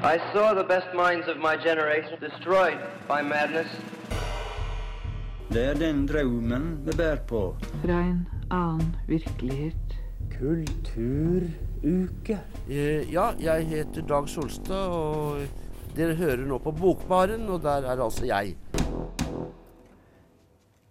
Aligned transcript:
I 0.00 0.18
saw 0.32 0.54
the 0.54 0.62
best 0.62 0.94
minds 0.94 1.26
of 1.26 1.38
my 1.38 1.56
generation 1.56 2.18
destroyed 2.20 2.78
by 3.08 3.20
madness. 3.22 3.66
Det 5.50 5.64
er 5.64 5.74
den 5.74 6.06
drømmen 6.06 6.78
vi 6.86 6.92
bærer 6.96 7.16
på. 7.26 7.56
Fra 7.82 7.96
en 8.06 8.20
annen 8.50 8.94
virkelighet. 9.08 9.96
Kulturuke. 10.38 12.38
Eh, 12.70 13.10
Ja, 13.12 13.32
jeg 13.40 13.66
heter 13.66 14.02
Dag 14.06 14.28
Solstad, 14.28 14.86
og 14.86 15.40
dere 15.96 16.14
hører 16.14 16.46
nå 16.46 16.58
på 16.62 16.70
Bokbaren, 16.78 17.48
og 17.48 17.62
der 17.62 17.82
er 17.90 17.98
altså 18.04 18.24
jeg. 18.28 18.54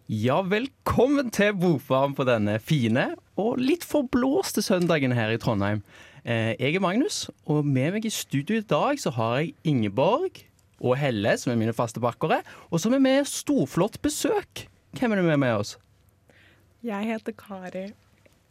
Ja, 0.10 0.42
velkommen 0.42 1.32
til 1.32 1.54
Bokbaren 1.56 2.14
på 2.16 2.28
denne 2.28 2.60
fine 2.60 3.14
og 3.38 3.56
litt 3.62 3.86
forblåste 3.88 4.62
søndagen 4.62 5.12
her 5.16 5.32
i 5.32 5.38
Trondheim. 5.40 5.80
Eh, 6.28 6.56
Jeg 6.60 6.76
er 6.76 6.84
Magnus, 6.84 7.30
og 7.48 7.64
med 7.66 7.94
meg 7.96 8.06
i 8.06 8.12
studio 8.12 8.58
i 8.60 8.66
dag 8.68 9.00
så 9.00 9.14
har 9.16 9.38
jeg 9.40 9.54
Ingeborg 9.64 10.42
og 10.84 10.98
Helle, 11.00 11.38
som 11.40 11.54
er 11.54 11.60
mine 11.60 11.74
faste 11.74 12.02
bakkere, 12.04 12.42
og 12.68 12.82
som 12.84 12.92
er 12.94 13.00
med 13.00 13.30
storflott 13.32 13.96
besøk. 14.04 14.66
Hvem 15.00 15.14
er 15.16 15.22
det 15.22 15.26
med 15.30 15.40
med 15.40 15.56
oss? 15.62 15.78
Jeg 16.84 17.08
heter 17.14 17.32
Kari. 17.32 17.86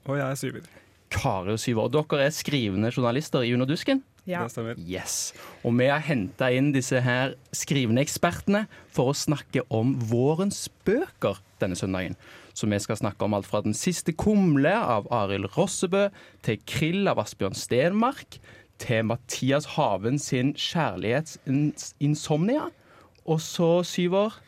Og 0.06 0.16
jeg 0.16 0.24
er 0.30 0.40
syver. 0.40 0.66
Kari 1.10 1.52
og 1.52 1.60
Syver. 1.60 1.86
Og 1.86 1.92
dere 1.94 2.24
er 2.26 2.30
skrivende 2.34 2.90
journalister 2.90 3.44
i 3.46 3.52
Under 3.54 3.66
dusken? 3.66 4.02
Ja. 4.26 4.42
Det 4.42 4.50
stemmer. 4.50 4.74
Yes. 4.88 5.32
Og 5.62 5.76
vi 5.78 5.86
har 5.86 6.02
henta 6.02 6.48
inn 6.50 6.72
disse 6.74 6.98
her 7.00 7.36
skrivende 7.54 8.02
ekspertene 8.02 8.64
for 8.90 9.12
å 9.12 9.14
snakke 9.16 9.62
om 9.70 9.94
vårens 10.10 10.64
bøker 10.84 11.38
denne 11.62 11.78
søndagen. 11.78 12.16
Så 12.56 12.64
vi 12.70 12.78
skal 12.80 12.96
snakke 12.96 13.24
om 13.26 13.34
alt 13.36 13.48
fra 13.48 13.60
Den 13.60 13.74
siste 13.76 14.12
kumle 14.16 14.72
av 14.72 15.06
Arild 15.12 15.58
Rossebø, 15.58 16.08
til 16.46 16.56
Krill 16.64 17.08
av 17.10 17.18
Asbjørn 17.20 17.54
Stenmark, 17.54 18.38
til 18.80 19.04
Mathias 19.08 19.66
Haven 19.76 20.18
sin 20.20 20.54
kjærlighetsinsomnia. 20.56 22.70
Og 23.26 23.40
så, 23.44 23.82
Syver 23.84 24.40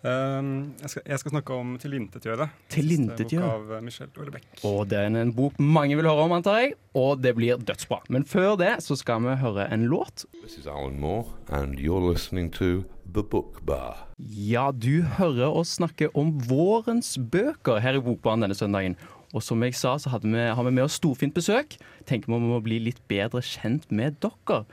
Um, 0.00 0.72
jeg, 0.80 0.90
skal, 0.90 1.02
jeg 1.06 1.18
skal 1.18 1.30
snakke 1.30 1.52
om 1.52 1.74
'Tilintetgjøre'. 1.76 2.46
Tilintetgjøre. 2.72 3.44
Bok 3.44 3.52
av 3.52 3.72
eh, 3.76 3.82
Michel 3.84 4.08
Houellebecq. 4.16 4.46
Og 4.64 4.88
det 4.88 4.96
er 4.96 5.10
en 5.12 5.32
bok 5.36 5.58
mange 5.60 5.98
vil 5.98 6.08
høre 6.08 6.24
om, 6.24 6.32
antar 6.32 6.62
jeg. 6.62 6.72
Og 6.96 7.20
det 7.20 7.34
blir 7.36 7.60
dødsbra. 7.60 7.98
Men 8.08 8.24
før 8.24 8.56
det 8.56 8.78
så 8.80 8.96
skal 8.96 9.20
vi 9.26 9.36
høre 9.42 9.68
en 9.68 9.84
låt. 9.92 10.24
This 10.40 10.56
is 10.56 10.66
Alan 10.66 10.96
Moore, 11.00 11.28
and 11.52 11.76
you're 11.76 12.00
listening 12.00 12.48
to 12.56 12.80
Bar. 13.12 14.06
Ja, 14.18 14.70
du 14.72 15.02
hører 15.02 15.50
oss 15.50 15.76
snakke 15.78 16.10
om 16.16 16.36
vårens 16.48 17.16
bøker 17.18 17.80
her 17.82 17.98
i 17.98 18.02
Bokbaren 18.04 18.44
denne 18.44 18.54
søndagen. 18.54 18.96
Og 19.34 19.42
som 19.42 19.62
jeg 19.62 19.74
sa, 19.78 19.96
så 19.98 20.10
vi, 20.22 20.36
har 20.36 20.62
vi 20.62 20.70
med 20.70 20.84
oss 20.84 20.98
storfint 20.98 21.34
besøk. 21.34 21.76
Tenker 22.06 22.32
vi 22.32 22.40
må 22.42 22.60
bli 22.62 22.80
litt 22.82 23.00
bedre 23.08 23.42
kjent 23.42 23.90
med 23.90 24.18
dere. 24.22 24.64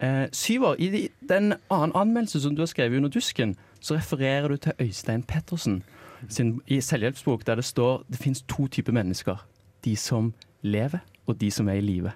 Eh, 0.00 0.26
Syver, 0.32 0.78
i 0.80 1.08
den 1.28 1.54
annen 1.70 1.94
anmeldelse 1.94 2.40
som 2.40 2.56
du 2.56 2.62
har 2.62 2.70
skrevet 2.70 2.96
under 2.96 3.12
dusken, 3.12 3.56
så 3.80 3.98
refererer 3.98 4.48
du 4.48 4.56
til 4.56 4.72
Øystein 4.80 5.22
Pettersen 5.22 5.82
sin 6.28 6.60
i 6.66 6.80
selvhjelpsbok 6.80 7.46
der 7.46 7.60
det 7.60 7.64
står 7.64 8.04
det 8.10 8.18
fins 8.18 8.42
to 8.48 8.66
typer 8.66 8.92
mennesker. 8.92 9.46
De 9.84 9.96
som 9.96 10.34
lever, 10.62 10.98
og 11.26 11.40
de 11.40 11.50
som 11.50 11.68
er 11.68 11.78
i 11.78 11.80
live. 11.84 12.12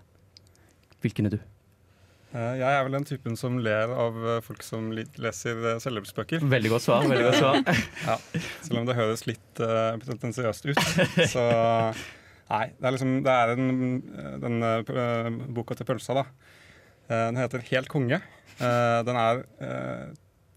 Hvilken 1.00 1.26
er 1.26 1.30
du? 1.30 1.38
Eh, 2.34 2.54
jeg 2.58 2.66
er 2.66 2.82
vel 2.86 2.96
den 2.98 3.06
typen 3.08 3.38
som 3.38 3.60
ler 3.62 3.92
av 3.94 4.18
eh, 4.18 4.40
folk 4.44 4.64
som 4.66 4.90
leser 4.92 5.60
uh, 5.62 5.72
selvhjelpsbøker. 5.82 6.44
Veldig 6.54 6.74
godt 6.74 6.86
svar. 6.86 7.08
veldig 7.08 7.28
godt 7.30 7.40
svar. 7.40 7.60
Ja, 8.10 8.18
selv 8.66 8.82
om 8.82 8.90
det 8.90 8.98
høres 8.98 9.26
litt 9.30 9.62
uh, 9.62 9.94
pretensiøst 10.02 10.70
ut. 10.72 10.84
Så 11.30 11.44
nei, 12.50 12.66
det 12.76 12.88
er 12.88 12.96
liksom 12.96 13.16
Det 13.24 13.34
er 13.34 13.54
en, 13.54 13.68
eh, 14.18 14.34
den 14.42 14.60
uh, 14.66 15.44
boka 15.54 15.78
til 15.78 15.88
pølsa, 15.88 16.18
da. 16.20 16.26
Uh, 17.08 17.28
den 17.30 17.40
heter 17.40 17.64
Helt 17.70 17.92
konge. 17.92 18.20
Eh, 18.62 19.00
den 19.06 19.18
er 19.18 19.42
eh, 19.62 20.12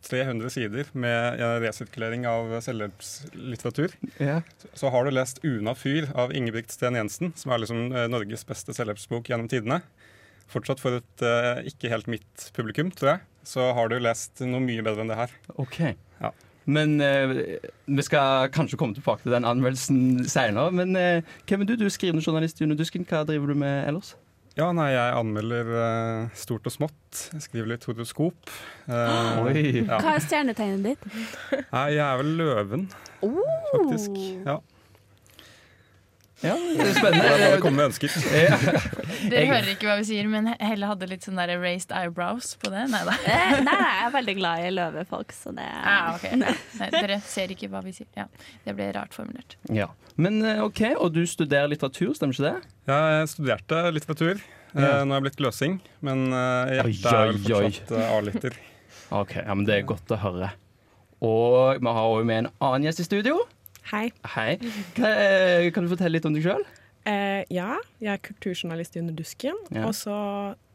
300 0.08 0.52
sider 0.54 0.90
med 0.94 1.42
eh, 1.42 1.56
resirkulering 1.64 2.28
av 2.30 2.54
selvhjelpslitteratur. 2.64 3.96
Yeah. 4.22 4.44
Så 4.74 4.92
har 4.94 5.06
du 5.06 5.12
lest 5.12 5.42
'Una 5.44 5.74
fyr' 5.76 6.12
av 6.16 6.34
Ingebrigt 6.34 6.72
Sten 6.72 6.96
Jensen, 6.96 7.34
som 7.36 7.52
er 7.52 7.64
liksom 7.64 7.92
eh, 7.92 8.08
Norges 8.08 8.46
beste 8.48 8.76
selvhjelpsbok 8.78 9.30
gjennom 9.32 9.50
tidene. 9.50 9.82
Fortsatt 10.52 10.82
for 10.82 11.00
et 11.00 11.24
uh, 11.26 11.64
ikke 11.68 11.92
helt 11.92 12.10
mitt 12.12 12.50
publikum, 12.56 12.92
tror 12.96 13.16
jeg. 13.16 13.24
Så 13.48 13.72
har 13.76 13.90
du 13.92 13.98
lest 14.00 14.44
noe 14.44 14.64
mye 14.64 14.84
bedre 14.84 15.04
enn 15.04 15.12
det 15.12 15.20
her. 15.20 15.34
Ok. 15.60 15.82
Ja. 16.22 16.32
Men 16.68 16.98
uh, 17.00 17.34
vi 17.88 18.04
skal 18.04 18.52
kanskje 18.56 18.80
komme 18.80 18.96
tilbake 18.96 19.24
til 19.24 19.36
den 19.36 19.48
anmeldelsen 19.48 20.24
seinere. 20.28 20.72
Men 20.76 20.96
uh, 20.96 21.36
hvem 21.48 21.64
er 21.64 21.70
du? 21.70 21.76
Du 21.80 21.88
er 21.88 21.94
skrivende 21.94 22.24
journalist 22.24 22.62
i 22.62 22.68
Under 22.68 22.80
dusken. 22.80 23.08
Hva 23.08 23.24
driver 23.28 23.52
du 23.52 23.60
med 23.60 23.84
ellers? 23.88 24.16
Ja, 24.58 24.72
nei, 24.74 24.88
jeg 24.90 25.14
anmelder 25.14 25.68
eh, 25.70 26.30
stort 26.34 26.66
og 26.66 26.74
smått. 26.74 27.20
Jeg 27.30 27.44
skriver 27.44 27.68
litt 27.76 27.84
horoskop. 27.86 28.50
Oi. 28.90 29.84
ja. 29.84 30.00
Hva 30.02 30.16
er 30.16 30.24
stjernetegnet 30.26 30.88
ditt? 30.88 31.04
Nei, 31.76 31.84
jeg 31.94 32.02
er 32.02 32.18
vel 32.24 32.32
løven, 32.40 32.88
faktisk. 33.22 34.18
Ja. 34.48 34.58
Ja, 36.46 36.54
det 36.54 36.84
er 36.86 36.94
Det 36.94 37.18
er 37.18 37.40
bare 37.42 37.62
komme 37.64 37.80
med 37.80 37.88
ønsker. 37.90 38.12
Ja. 38.30 38.58
Dere 39.32 39.40
Jeg- 39.42 39.48
hører 39.50 39.70
ikke 39.72 39.88
hva 39.90 39.96
vi 39.98 40.04
sier, 40.06 40.28
men 40.30 40.52
Helle 40.62 40.86
hadde 40.92 41.08
litt 41.10 41.24
sånn 41.26 41.40
der 41.40 41.56
raised 41.58 41.90
eyebrows 41.92 42.52
på 42.62 42.70
det. 42.70 42.84
Nei 42.94 43.00
da. 43.08 43.16
Eh, 43.26 43.56
Nei, 43.66 43.74
jeg 43.82 44.04
er 44.06 44.12
veldig 44.14 44.36
glad 44.38 44.66
i 44.68 44.70
løvefolk, 44.76 45.34
så 45.34 45.54
det 45.58 45.66
Ah, 45.66 46.12
ok. 46.14 46.28
Nei, 46.82 46.90
dere 46.94 47.18
ser 47.26 47.50
ikke 47.56 47.72
hva 47.74 47.82
vi 47.84 47.96
sier. 47.98 48.06
Ja, 48.20 48.28
det 48.68 48.76
ble 48.78 48.92
rart 48.94 49.18
formulert. 49.18 49.58
ja. 49.74 49.90
Men 50.18 50.40
eh, 50.46 50.62
OK, 50.66 50.84
og 50.98 51.12
du 51.14 51.24
studerer 51.30 51.68
litteratur, 51.70 52.14
stemmer 52.18 52.34
ikke 52.38 52.48
det? 52.54 52.70
Jeg 52.90 53.28
studerte 53.34 53.82
litteratur. 53.98 54.38
Eh, 54.38 54.46
Ja. 54.78 55.04
Nå 55.08 55.14
er 55.16 55.22
jeg 55.22 55.24
blitt 55.32 55.40
løsing, 55.42 55.80
men 56.06 56.28
Oi, 56.34 56.78
hjertet 56.78 57.06
er 57.10 57.30
vel 57.32 57.38
fortsatt 57.42 57.92
A-lytter. 58.14 58.58
OK, 59.24 59.36
ja, 59.42 59.54
men 59.58 59.66
det 59.66 59.78
er 59.80 59.86
godt 59.90 60.12
å 60.14 60.18
høre. 60.22 60.50
Og 61.26 61.80
vi 61.82 61.88
har 61.98 62.10
òg 62.14 62.26
med 62.30 62.44
en 62.44 62.50
annen 62.62 62.84
gjest 62.86 63.02
i 63.02 63.06
studio. 63.08 63.40
Hei. 63.92 64.12
Hei. 64.36 64.58
Eh, 65.08 65.70
kan 65.72 65.86
du 65.86 65.92
fortelle 65.94 66.18
litt 66.18 66.26
om 66.28 66.36
deg 66.36 66.44
sjøl? 66.46 66.64
Eh, 67.08 67.44
ja, 67.54 67.76
jeg 68.04 68.12
er 68.18 68.22
kulturjournalist 68.26 68.98
i 68.98 69.04
Under 69.04 69.16
dusken, 69.16 69.56
Ja. 69.72 69.86
og 69.88 69.94
så 69.96 70.16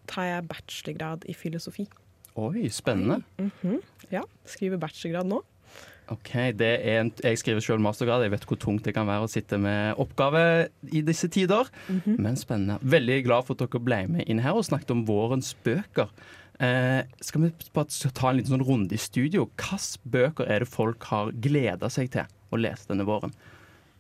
tar 0.09 0.25
jeg 0.31 0.47
bachelorgrad 0.49 1.27
i 1.28 1.34
filosofi. 1.37 1.87
Oi, 2.41 2.69
spennende. 2.73 3.21
Mhm. 3.39 3.81
Ja, 4.11 4.23
skriver 4.49 4.81
bachelorgrad 4.81 5.28
nå. 5.28 5.43
Ok, 6.11 6.33
det 6.59 6.71
er 6.84 7.00
en, 7.00 7.12
Jeg 7.23 7.39
skriver 7.39 7.61
selv 7.62 7.81
mastergrad. 7.84 8.23
Jeg 8.25 8.33
vet 8.33 8.45
hvor 8.49 8.59
tungt 8.61 8.84
det 8.84 8.93
kan 8.95 9.06
være 9.06 9.25
å 9.25 9.31
sitte 9.31 9.56
med 9.61 9.94
oppgave 10.03 10.69
i 10.93 11.00
disse 11.06 11.29
tider. 11.29 11.69
Men 12.06 12.37
spennende. 12.37 12.79
Veldig 12.83 13.23
glad 13.25 13.47
for 13.47 13.55
at 13.55 13.62
dere 13.65 13.81
ble 13.81 14.00
med 14.09 14.29
inn 14.29 14.41
her 14.43 14.53
og 14.59 14.65
snakket 14.67 14.91
om 14.91 15.05
vårens 15.09 15.55
bøker. 15.65 16.09
Eh, 16.61 17.03
skal 17.21 17.41
vi 17.47 17.53
ta 17.73 18.29
en 18.31 18.37
liten 18.41 18.53
sånn 18.53 18.67
runde 18.67 18.93
i 18.93 19.00
studio? 19.00 19.47
Hvilke 19.56 19.99
bøker 20.11 20.50
er 20.50 20.65
det 20.65 20.69
folk 20.69 21.03
har 21.05 21.33
gleda 21.33 21.89
seg 21.89 22.11
til 22.11 22.27
å 22.54 22.62
lese 22.62 22.90
denne 22.90 23.08
våren? 23.08 23.34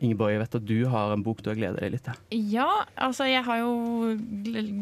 Ingeborg, 0.02 0.32
jeg 0.34 0.40
vet 0.40 0.56
at 0.58 0.64
du 0.66 0.78
har 0.90 1.12
en 1.14 1.22
bok 1.22 1.42
du 1.44 1.50
har 1.52 1.58
gleda 1.58 1.78
deg 1.78 1.92
litt 1.94 2.02
til. 2.08 2.16
Ja, 2.50 2.82
altså 2.98 3.28
jeg 3.30 3.44
har 3.46 3.60
jo 3.60 4.16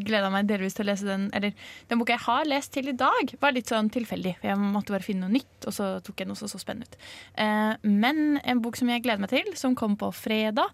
gleda 0.07 0.31
meg 0.33 0.47
delvis 0.49 0.73
til 0.77 0.87
å 0.87 0.89
lese 0.89 1.05
den 1.05 1.27
Eller 1.37 1.53
den 1.91 2.01
boka 2.01 2.15
jeg 2.15 2.25
har 2.25 2.49
lest 2.49 2.73
til 2.73 2.89
i 2.89 2.97
dag, 2.97 3.35
var 3.43 3.53
litt 3.53 3.69
sånn 3.69 3.91
tilfeldig. 3.93 4.33
For 4.39 4.49
jeg 4.49 4.61
måtte 4.63 4.95
bare 4.95 5.05
finne 5.05 5.27
noe 5.27 5.35
nytt, 5.37 5.67
og 5.69 5.77
så 5.77 5.91
tok 6.05 6.23
jeg 6.23 6.31
noe 6.31 6.39
som 6.39 6.49
så 6.49 6.61
spennende 6.61 6.89
ut. 6.89 6.97
Eh, 7.43 7.73
men 7.85 8.39
en 8.41 8.63
bok 8.65 8.79
som 8.79 8.89
jeg 8.89 9.05
gleder 9.05 9.21
meg 9.21 9.33
til, 9.33 9.53
som 9.59 9.77
kom 9.77 9.93
på 9.99 10.09
fredag, 10.15 10.73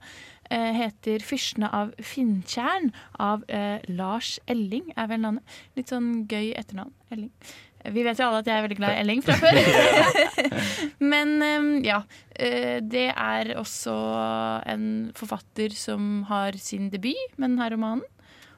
eh, 0.50 0.72
heter 0.80 1.20
'Fyrstene 1.20 1.68
av 1.74 1.92
Finntjern' 2.00 2.94
av 3.20 3.44
eh, 3.50 3.84
Lars 3.90 4.40
Elling, 4.48 4.94
er 4.96 5.12
vel 5.12 5.26
navnet. 5.26 5.44
Litt 5.76 5.92
sånn 5.92 6.28
gøy 6.28 6.54
etternavn. 6.56 6.94
Elling. 7.12 7.32
Vi 7.94 8.04
vet 8.04 8.20
jo 8.20 8.28
alle 8.28 8.42
at 8.44 8.50
jeg 8.50 8.58
er 8.58 8.66
veldig 8.66 8.78
glad 8.80 8.96
i 8.96 9.02
Elling 9.04 9.24
fra 9.24 9.38
før. 9.40 9.58
Men 11.14 11.34
eh, 11.46 11.68
ja. 11.88 12.02
eh, 12.36 12.78
Det 12.84 13.08
er 13.14 13.54
også 13.60 13.96
en 14.74 14.86
forfatter 15.18 15.76
som 15.78 16.24
har 16.32 16.58
sin 16.62 16.90
debut 16.94 17.38
med 17.38 17.52
denne 17.54 17.72
romanen. 17.74 18.06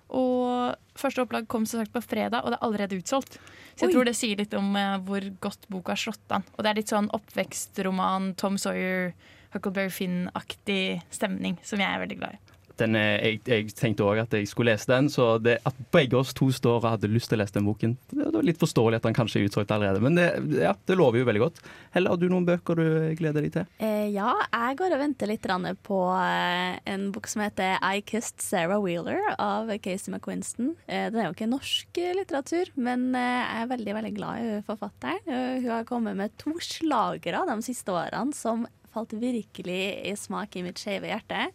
Og 0.10 0.74
første 0.98 1.22
opplag 1.22 1.46
kom 1.52 1.68
som 1.70 1.84
sagt 1.84 1.94
på 1.94 2.02
fredag, 2.02 2.42
og 2.42 2.50
det 2.50 2.58
er 2.58 2.66
allerede 2.66 2.98
utsolgt. 2.98 3.38
Så 3.78 3.86
jeg 3.86 3.92
Oi. 3.92 3.94
tror 3.94 4.08
det 4.10 4.16
sier 4.18 4.40
litt 4.42 4.56
om 4.58 4.74
eh, 4.76 4.98
hvor 5.06 5.28
godt 5.46 5.70
boka 5.70 5.94
har 5.94 6.02
slått 6.02 6.34
an. 6.34 6.48
Og 6.58 6.66
det 6.66 6.72
er 6.72 6.80
litt 6.82 6.94
sånn 6.94 7.12
oppvekstroman, 7.16 8.34
Tom 8.42 8.58
Sawyer, 8.58 9.14
Huckleberry 9.54 9.94
Finn-aktig 9.94 11.04
stemning, 11.14 11.60
som 11.66 11.82
jeg 11.82 11.90
er 11.90 12.02
veldig 12.02 12.18
glad 12.22 12.38
i. 12.38 12.49
Den 12.80 12.96
er, 13.00 13.18
jeg, 13.24 13.42
jeg 13.50 13.74
tenkte 13.78 14.06
òg 14.08 14.22
at 14.24 14.34
jeg 14.36 14.48
skulle 14.50 14.74
lese 14.74 14.90
den, 14.90 15.10
så 15.12 15.32
det, 15.42 15.58
at 15.68 15.80
begge 15.94 16.18
oss 16.20 16.34
to 16.38 16.50
står 16.56 16.80
og 16.80 16.88
hadde 16.94 17.12
lyst 17.12 17.32
til 17.32 17.40
å 17.40 17.44
lese 17.44 17.58
den 17.58 17.68
boken, 17.68 17.96
det 18.14 18.30
var 18.34 18.46
litt 18.46 18.62
forståelig 18.62 19.00
at 19.00 19.08
den 19.08 19.18
kanskje 19.18 19.42
er 19.42 19.50
utsolgt 19.50 19.74
allerede. 19.76 20.02
Men 20.04 20.18
det, 20.20 20.28
ja, 20.62 20.74
det 20.88 20.98
lover 21.00 21.22
jo 21.22 21.28
veldig 21.30 21.44
godt. 21.44 21.62
Helle, 21.96 22.14
har 22.14 22.22
du 22.22 22.28
noen 22.32 22.48
bøker 22.48 22.80
du 22.80 22.88
gleder 23.20 23.46
deg 23.46 23.54
til? 23.56 23.68
Eh, 23.84 24.08
ja, 24.16 24.32
jeg 24.54 24.80
går 24.80 24.96
og 24.96 25.04
venter 25.04 25.32
litt 25.32 25.48
på 25.86 26.00
eh, 26.14 26.80
en 26.94 27.08
bok 27.16 27.30
som 27.32 27.44
heter 27.44 27.78
I 27.82 28.04
Kissed 28.06 28.44
Sarah 28.44 28.82
Wheeler 28.84 29.34
av 29.38 29.72
Casey 29.84 30.14
McQuinston. 30.14 30.76
Eh, 30.88 31.08
den 31.12 31.22
er 31.22 31.30
jo 31.30 31.36
ikke 31.38 31.50
norsk 31.50 32.02
eh, 32.02 32.16
litteratur, 32.18 32.74
men 32.80 33.10
eh, 33.18 33.40
jeg 33.44 33.64
er 33.64 33.72
veldig 33.74 33.96
veldig 34.00 34.16
glad 34.18 34.44
i 34.44 34.58
forfatteren. 34.68 35.24
Eh, 35.28 35.62
hun 35.64 35.72
har 35.74 35.88
kommet 35.90 36.20
med 36.20 36.36
to 36.42 36.56
slagere 36.64 37.46
de 37.50 37.60
siste 37.66 37.94
årene 37.94 38.36
som 38.36 38.68
falt 38.94 39.14
virkelig 39.14 39.82
i 40.10 40.16
smak 40.18 40.56
i 40.58 40.64
mitt 40.66 40.82
skeive 40.82 41.10
hjerte. 41.10 41.50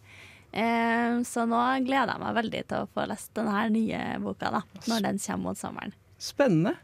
Eh, 0.54 1.20
så 1.26 1.44
nå 1.50 1.60
gleder 1.82 2.14
jeg 2.14 2.22
meg 2.22 2.36
veldig 2.38 2.64
til 2.70 2.84
å 2.84 2.90
få 2.94 3.06
lest 3.10 3.32
denne 3.34 3.64
nye 3.74 4.02
boka 4.22 4.52
da, 4.54 4.60
når 4.86 5.06
den 5.08 5.18
kommer 5.24 5.50
mot 5.50 5.58
sommeren. 5.60 5.94
Spennende. 6.22 6.76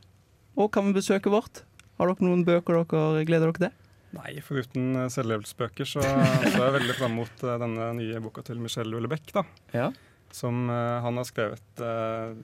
og 0.58 0.74
hva 0.74 0.82
med 0.82 0.96
besøket 0.98 1.30
vårt? 1.32 1.62
Har 2.00 2.10
dere 2.10 2.26
noen 2.26 2.42
bøker 2.44 2.80
dere 2.82 3.22
gleder 3.28 3.52
dere 3.52 3.68
til? 3.68 3.76
Nei, 4.16 4.32
foruten 4.42 5.04
eh, 5.04 5.10
selvhjelpsbøker 5.14 5.86
så, 5.86 6.02
så 6.02 6.56
er 6.56 6.64
jeg 6.64 6.76
veldig 6.80 6.96
fram 6.98 7.14
mot 7.20 7.44
eh, 7.46 7.58
denne 7.62 7.90
nye 8.00 8.22
boka 8.24 8.42
til 8.46 8.58
Michel 8.62 8.90
Houellebecq. 8.90 9.30
da. 9.36 9.44
Ja. 9.76 9.90
Som 10.34 10.64
eh, 10.70 10.96
han 11.04 11.20
har 11.20 11.28
skrevet 11.28 11.84
eh, 11.86 12.34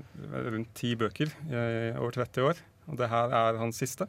rundt 0.46 0.70
ti 0.78 0.92
bøker 0.98 1.32
i 1.50 1.64
over 1.96 2.20
30 2.20 2.46
år. 2.52 2.62
Og 2.86 3.00
det 3.00 3.10
her 3.10 3.34
er 3.34 3.58
hans 3.58 3.82
siste. 3.82 4.06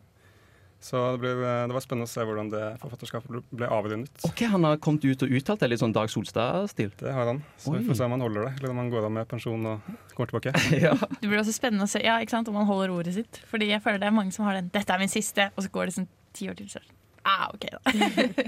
Så 0.80 1.00
det, 1.16 1.20
blir, 1.24 1.40
eh, 1.42 1.64
det 1.68 1.74
var 1.74 1.82
spennende 1.82 2.06
å 2.06 2.12
se 2.12 2.22
hvordan 2.22 2.52
det 2.54 2.62
forfatterskapet 2.84 3.32
ble- 3.34 3.42
ble 3.60 3.68
avrundet. 3.74 4.12
Ok, 4.30 4.44
Han 4.52 4.64
har 4.64 4.78
kommet 4.78 5.04
ut 5.10 5.24
og 5.26 5.30
uttalt 5.34 5.60
det 5.60 5.70
litt 5.72 5.82
sånn 5.82 5.94
Dag 5.96 6.08
Solstad-stil. 6.14 6.92
Det 7.00 7.12
har 7.12 7.26
han. 7.32 7.42
Så 7.58 7.74
vi 7.74 7.82
får 7.88 7.98
se 7.98 8.04
om 8.06 8.12
han 8.14 8.22
holder 8.22 8.46
det, 8.46 8.52
eller 8.60 8.70
om 8.76 8.78
han 8.84 8.92
går 8.94 9.06
av 9.10 9.12
med 9.12 9.28
pensjon 9.28 9.66
og 9.66 9.82
kommer 10.14 10.30
tilbake. 10.30 10.54
ja. 10.86 10.94
Det 10.94 11.26
blir 11.28 11.42
også 11.42 11.56
spennende 11.58 11.88
å 11.88 11.92
se 11.92 12.04
ja, 12.06 12.20
ikke 12.22 12.36
sant, 12.38 12.48
om 12.54 12.56
han 12.62 12.70
holder 12.70 12.94
ordet 12.94 13.16
sitt. 13.18 13.42
Fordi 13.50 13.72
jeg 13.74 13.82
føler 13.82 14.00
det 14.06 14.08
er 14.12 14.16
mange 14.20 14.32
som 14.38 14.46
har 14.46 14.54
den 14.60 14.70
'dette 14.70 14.94
er 14.94 15.00
min 15.02 15.10
siste', 15.12 15.50
og 15.58 15.64
så 15.66 15.70
går 15.74 15.86
det 15.90 15.94
sånn 15.98 16.08
ti 16.34 16.48
år 16.50 16.56
til. 16.62 16.70
Så. 16.70 16.80
Ah, 17.26 17.50
ok 17.54 17.66
da. 17.74 17.80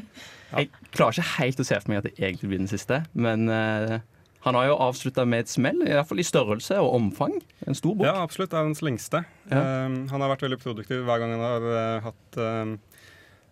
Jeg 0.55 0.69
klarer 0.95 1.11
ikke 1.17 1.35
helt 1.41 1.59
å 1.59 1.65
se 1.67 1.75
for 1.81 1.91
meg 1.91 1.97
at 1.99 2.07
det 2.07 2.15
egentlig 2.17 2.47
blir 2.49 2.61
den 2.61 2.69
siste, 2.71 3.01
men 3.13 3.49
eh, 3.49 3.99
han 4.45 4.55
har 4.55 4.69
jo 4.69 4.75
avslutta 4.79 5.25
med 5.27 5.43
et 5.43 5.51
smell, 5.51 5.81
i 5.83 5.91
hvert 5.91 6.07
fall 6.07 6.21
i 6.21 6.27
størrelse 6.27 6.77
og 6.79 6.93
omfang. 6.95 7.33
En 7.67 7.75
stor 7.75 7.97
bok. 7.97 8.05
Ja, 8.07 8.21
absolutt. 8.23 8.53
Det 8.53 8.59
er 8.59 8.69
hans 8.69 8.83
lengste. 8.85 9.23
Ja. 9.51 9.63
Um, 9.85 10.05
han 10.11 10.23
har 10.23 10.31
vært 10.31 10.45
veldig 10.47 10.59
produktiv 10.61 11.03
hver 11.07 11.19
gang 11.19 11.35
han 11.35 11.43
har 11.43 11.67
uh, 11.67 12.07
hatt 12.07 12.39
um, 12.39 12.77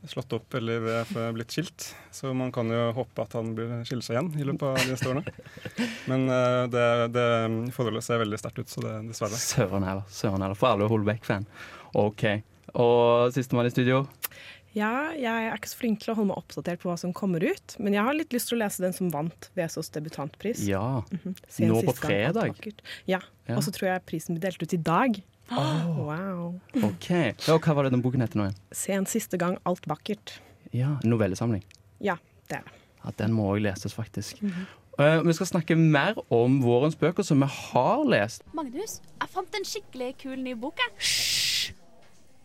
slått 0.07 0.31
opp 0.37 0.55
eller 0.55 0.85
eh, 0.93 1.15
blitt 1.35 1.51
skilt. 1.51 1.89
Så 2.15 2.31
man 2.37 2.53
kan 2.55 2.69
jo 2.71 2.91
håpe 2.95 3.23
at 3.25 3.33
han 3.35 3.49
blir 3.57 3.81
skiller 3.87 4.05
seg 4.05 4.15
igjen 4.15 4.29
i 4.39 4.45
løpet 4.47 4.63
av 4.69 4.77
de 4.79 4.93
neste 4.93 5.09
årene. 5.11 5.33
Men 6.09 6.27
uh, 6.31 6.63
det, 6.71 6.85
det 7.17 7.27
forholdet 7.75 8.05
ser 8.05 8.21
veldig 8.23 8.39
sterkt 8.39 8.61
ut, 8.61 8.71
så 8.71 8.85
det 8.85 8.93
dessverre. 9.09 9.41
Søren 9.41 9.87
heller. 9.89 10.07
Søren 10.13 10.45
heller. 10.45 10.55
For 10.55 10.71
alle 10.71 10.87
Holbæk-fan. 10.87 11.49
OK. 11.99 12.23
Og 12.79 13.35
sistemann 13.35 13.67
i 13.67 13.73
studio. 13.73 14.05
Ja, 14.75 15.13
jeg 15.15 15.47
er 15.47 15.55
ikke 15.55 15.69
så 15.71 15.79
flink 15.79 16.01
til 16.03 16.11
å 16.11 16.17
holde 16.17 16.31
meg 16.33 16.41
oppdatert 16.41 16.81
på 16.83 16.89
hva 16.91 16.97
som 16.99 17.13
kommer 17.15 17.41
ut, 17.41 17.77
men 17.79 17.95
jeg 17.95 18.03
har 18.05 18.17
litt 18.17 18.35
lyst 18.35 18.51
til 18.51 18.57
å 18.57 18.61
lese 18.61 18.83
den 18.83 18.93
som 18.93 19.09
vant 19.13 19.49
VSOs 19.57 19.89
debutantpris. 19.95 20.61
Ja. 20.67 21.03
mm 21.11 21.19
-hmm. 21.23 21.67
Nå 21.67 21.81
på 21.81 21.93
fredag. 21.93 22.55
Ja. 23.05 23.21
Ja. 23.47 23.55
og 23.55 23.63
så 23.63 23.71
tror 23.71 23.89
jeg 23.89 24.05
prisen 24.05 24.35
blir 24.35 24.41
delt 24.41 24.63
ut 24.63 24.73
i 24.73 24.77
dag. 24.77 25.23
Oh. 25.51 25.97
Wow. 25.97 26.59
OK. 26.83 27.09
Ja, 27.09 27.53
og 27.53 27.61
hva 27.61 27.73
var 27.73 27.83
det 27.83 27.93
den 27.95 28.01
boken 28.01 28.21
heter 28.21 28.37
nå 28.37 28.43
igjen? 28.43 28.57
Se 28.71 28.91
en 28.93 29.05
siste 29.05 29.37
gang 29.37 29.57
alt 29.65 29.87
vakkert. 29.87 30.41
Ja, 30.75 30.97
Novellesamling. 31.03 31.63
Ja, 32.03 32.17
det 32.49 32.57
er 32.57 32.61
det. 32.63 32.71
Ja, 33.03 33.11
den 33.17 33.33
må 33.33 33.47
òg 33.53 33.61
leses, 33.63 33.93
faktisk. 33.93 34.41
Eh, 34.99 35.21
vi 35.23 35.33
skal 35.33 35.45
snakke 35.45 35.75
mer 35.77 36.17
om 36.33 36.59
vårens 36.63 36.97
bøker 36.99 37.23
som 37.23 37.39
vi 37.43 37.47
har 37.47 38.03
lest. 38.09 38.43
Magnus, 38.57 38.99
jeg 39.21 39.29
fant 39.29 39.55
en 39.55 39.67
skikkelig 39.67 40.15
kul 40.23 40.39
ny 40.41 40.55
bok. 40.57 40.81
jeg. 40.81 40.95
Hysj! 40.97 41.73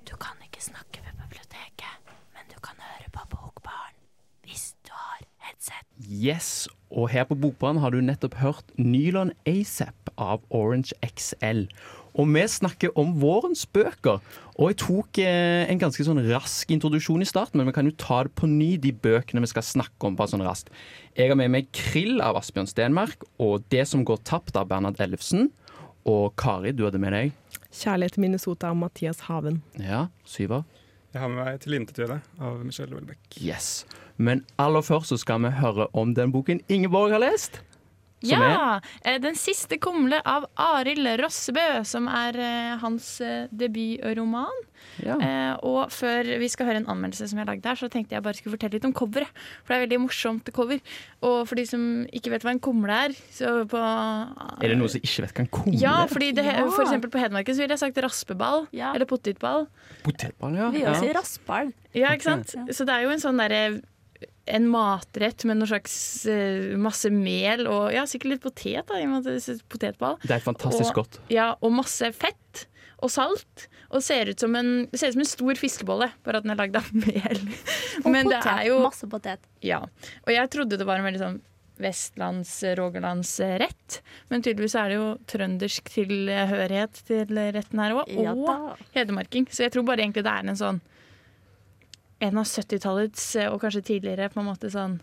Du 0.05 0.17
kan 0.21 0.37
ikke 0.45 0.61
snakke 0.61 1.01
ved 1.01 1.17
biblioteket, 1.17 2.13
men 2.37 2.45
du 2.53 2.59
kan 2.61 2.77
høre 2.77 3.09
på 3.15 3.25
Bokbaren 3.33 3.97
hvis 4.45 4.75
du 4.85 4.93
har 4.93 5.25
headset. 5.63 5.87
Yes, 6.11 6.69
og 6.91 7.11
her 7.13 7.25
på 7.25 7.37
Bokbaren 7.39 7.81
har 7.81 7.93
du 7.93 8.01
nettopp 8.03 8.35
hørt 8.41 8.65
Nylon 8.77 9.33
ASAP 9.47 10.11
av 10.19 10.43
Orange 10.51 10.93
XL. 11.03 11.67
Og 12.13 12.29
vi 12.29 12.43
snakker 12.45 12.93
om 12.99 13.15
vårens 13.23 13.65
bøker. 13.73 14.21
Og 14.59 14.73
jeg 14.73 14.79
tok 14.83 15.19
eh, 15.23 15.65
en 15.71 15.81
ganske 15.81 16.05
sånn 16.05 16.21
rask 16.29 16.69
introduksjon 16.71 17.25
i 17.25 17.29
starten, 17.29 17.57
men 17.59 17.71
vi 17.71 17.77
kan 17.77 17.89
jo 17.89 17.95
ta 17.97 18.23
det 18.27 18.35
på 18.37 18.51
ny, 18.51 18.77
de 18.77 18.93
bøkene 18.93 19.41
vi 19.41 19.49
skal 19.49 19.65
snakke 19.65 20.09
om. 20.09 20.19
bare 20.19 20.35
sånn 20.35 20.45
raskt. 20.45 20.69
Jeg 21.17 21.31
har 21.31 21.37
med 21.37 21.51
meg 21.51 21.71
'Krill' 21.73 22.21
av 22.21 22.37
Asbjørn 22.37 22.69
Stenmark 22.69 23.25
og 23.39 23.65
'Det 23.71 23.87
som 23.89 24.05
går 24.05 24.21
tapt' 24.29 24.57
av 24.57 24.69
Bernhard 24.69 25.01
Ellefsen. 25.01 25.51
Og 26.05 26.35
Kari, 26.37 26.73
du 26.73 26.85
hadde 26.85 26.99
med 26.99 27.13
deg 27.13 27.33
'Kjærlighet 27.73 28.13
til 28.13 28.25
Minnesota' 28.25 28.69
av 28.69 28.77
Mathias 28.77 29.21
Haven. 29.21 29.63
ja, 29.79 30.09
syver. 30.27 30.65
Jeg 31.15 31.21
har 31.21 31.29
med 31.29 31.45
meg 31.45 31.61
'Tilintetgjøre' 31.61 32.21
av 32.41 32.65
Michelle 32.65 32.95
Welbeck. 32.95 33.21
Yes. 33.41 33.87
Men 34.19 34.45
aller 34.59 34.83
først 34.83 35.13
så 35.15 35.19
skal 35.19 35.41
vi 35.47 35.51
høre 35.61 35.89
om 35.93 36.15
den 36.15 36.33
boken 36.33 36.61
Ingeborg 36.69 37.13
har 37.13 37.21
lest. 37.25 37.61
Som 38.23 38.31
Ja! 38.39 38.81
Er... 39.05 39.19
Den 39.19 39.35
siste 39.35 39.79
kumle 39.83 40.21
av 40.25 40.45
Arild 40.57 41.09
Rossebø, 41.19 41.83
som 41.85 42.07
er 42.07 42.37
eh, 42.39 42.77
hans 42.79 43.17
eh, 43.21 43.49
debutroman. 43.51 44.61
Ja. 45.03 45.17
Eh, 45.19 45.57
og 45.67 45.91
før 45.91 46.29
vi 46.39 46.47
skal 46.51 46.69
høre 46.69 46.77
en 46.83 46.87
anmeldelse 46.93 47.27
som 47.31 47.39
jeg 47.41 47.47
har 47.47 47.51
lagd 47.51 47.67
her, 47.67 47.75
så 47.81 47.89
tenkte 47.91 48.15
jeg 48.15 48.23
bare 48.23 48.39
skulle 48.39 48.55
fortelle 48.55 48.77
litt 48.79 48.87
om 48.87 48.95
coveret. 48.95 49.27
For 49.65 49.75
det 49.75 49.79
er 49.81 49.85
veldig 49.89 50.01
morsomt 50.05 50.53
cover. 50.55 50.79
Og 51.27 51.41
for 51.51 51.59
de 51.59 51.67
som 51.67 51.83
ikke 52.15 52.31
vet 52.37 52.47
hva 52.47 52.55
en 52.55 52.63
kumle 52.63 53.01
er, 53.09 53.17
så 53.35 53.65
på 53.67 53.83
Er 53.83 54.69
det 54.71 54.79
noen 54.79 54.93
som 54.95 55.03
ikke 55.03 55.27
vet 55.27 55.35
hva 55.35 55.43
en 55.49 55.53
kumle 55.59 55.83
Ja, 55.83 55.97
er? 56.05 56.13
fordi 56.15 56.31
det, 56.39 56.45
Ja. 56.47 56.67
for 56.71 56.87
eksempel 56.87 57.11
på 57.11 57.19
Hedmarken 57.23 57.55
så 57.59 57.65
ville 57.65 57.75
jeg 57.75 57.83
sagt 57.83 57.99
raspeball. 58.07 58.69
Ja. 58.71 58.93
Eller 58.95 59.07
potetball. 59.11 59.67
Potetball, 60.07 60.55
ja. 60.63 60.71
Vi 60.71 60.79
vil 60.79 60.93
også 60.95 61.09
si 61.09 61.13
raspball. 61.19 61.73
Ja, 61.95 62.15
ikke 62.15 62.23
sant? 62.31 62.55
Ja. 62.55 62.67
Så 62.71 62.87
det 62.87 62.95
er 62.95 63.03
jo 63.09 63.11
en 63.11 63.23
sånn 63.23 63.39
derre 63.43 63.81
en 64.47 64.69
matrett 64.71 65.45
med 65.49 65.57
noe 65.61 65.69
slags 65.71 65.95
uh, 66.27 66.77
masse 66.83 67.11
mel 67.15 67.67
og 67.71 67.93
ja, 67.95 68.03
sikkert 68.11 68.31
litt 68.35 68.43
potet. 68.45 68.87
da, 68.89 68.95
i 68.99 69.05
og 69.07 69.11
med 69.13 69.19
at 69.23 69.29
det 69.31 69.35
er 69.55 69.59
potetball. 69.71 70.17
Det 70.25 70.35
er 70.37 70.43
fantastisk 70.45 70.93
og, 70.97 71.01
godt. 71.05 71.15
Ja, 71.33 71.49
og 71.61 71.71
masse 71.77 72.07
fett 72.17 72.67
og 73.03 73.11
salt. 73.13 73.69
Og 73.93 74.01
ser 74.05 74.29
ut 74.31 74.41
som 74.41 74.55
en, 74.57 74.89
ser 74.95 75.09
ut 75.11 75.15
som 75.19 75.25
en 75.25 75.29
stor 75.29 75.55
fiskebolle, 75.59 76.09
bare 76.25 76.37
at 76.41 76.45
den 76.47 76.55
er 76.55 76.61
lagd 76.63 76.77
av 76.79 76.87
mel. 77.05 77.39
Og 78.03 78.11
Men 78.11 78.29
det 78.31 78.39
potet. 78.41 78.53
er 78.53 78.63
jo 78.71 78.77
Masse 78.83 79.07
potet. 79.11 79.41
Ja. 79.65 79.81
Og 80.27 80.31
jeg 80.33 80.51
trodde 80.55 80.79
det 80.81 80.87
var 80.89 80.97
en 81.01 81.09
veldig 81.11 81.23
sånn 81.23 81.41
vestlands-rogalandsrett. 81.83 83.89
Men 84.31 84.43
tydeligvis 84.45 84.77
er 84.79 84.87
det 84.93 84.97
jo 84.99 85.07
trøndersk 85.33 85.85
tilhørighet 85.95 86.95
til 87.09 87.29
retten 87.57 87.79
her 87.83 87.93
òg. 87.97 88.05
Og 88.13 88.23
ja, 88.23 88.33
hedmarking. 88.97 89.45
Så 89.51 89.61
jeg 89.67 89.73
tror 89.75 89.85
bare 89.89 90.03
egentlig 90.05 90.25
det 90.27 90.35
er 90.35 90.45
en 90.47 90.61
sånn 90.61 90.79
En 92.23 92.39
av 92.39 92.47
70-tallets, 92.47 93.25
og 93.51 93.59
kanskje 93.63 93.83
tidligere, 93.95 94.31
på 94.31 94.41
en 94.43 94.51
måte 94.53 94.71
sånn 94.73 95.01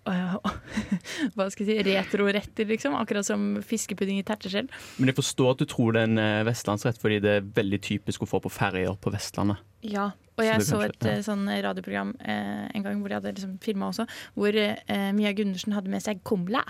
Hva 1.36 1.46
skal 1.52 1.66
jeg 1.66 1.82
si 1.84 1.92
retroretter, 1.92 2.68
liksom. 2.70 2.94
Akkurat 2.98 3.26
som 3.26 3.58
fiskepudding 3.66 4.20
i 4.20 4.24
terteskjell. 4.26 4.70
Men 4.98 5.12
jeg 5.12 5.18
forstår 5.18 5.52
at 5.54 5.60
du 5.62 5.68
tror 5.68 5.94
det 5.94 6.02
er 6.02 6.08
en 6.08 6.22
eh, 6.22 6.40
vestlandsrett, 6.48 6.98
fordi 7.02 7.20
det 7.22 7.34
er 7.38 7.50
veldig 7.60 7.80
typisk 7.84 8.24
å 8.24 8.30
få 8.30 8.40
på 8.42 8.52
ferjer 8.52 8.96
på 9.00 9.12
Vestlandet. 9.12 9.60
Ja, 9.84 10.10
og 10.36 10.44
jeg 10.44 10.64
så, 10.64 10.80
kanskje- 10.80 10.88
et 10.88 11.06
ja. 11.06 11.12
eh, 11.18 11.22
sånn 11.26 11.44
radioprogram 11.68 12.14
eh, 12.20 12.66
en 12.72 12.86
gang 12.86 13.00
hvor 13.00 13.12
de 13.12 13.18
hadde 13.18 13.34
liksom 13.36 13.54
filma 13.64 13.90
også, 13.92 14.08
hvor 14.40 14.56
eh, 14.56 15.08
Mia 15.16 15.34
Gundersen 15.36 15.76
hadde 15.76 15.92
med 15.92 16.04
seg 16.04 16.24
kumla. 16.26 16.64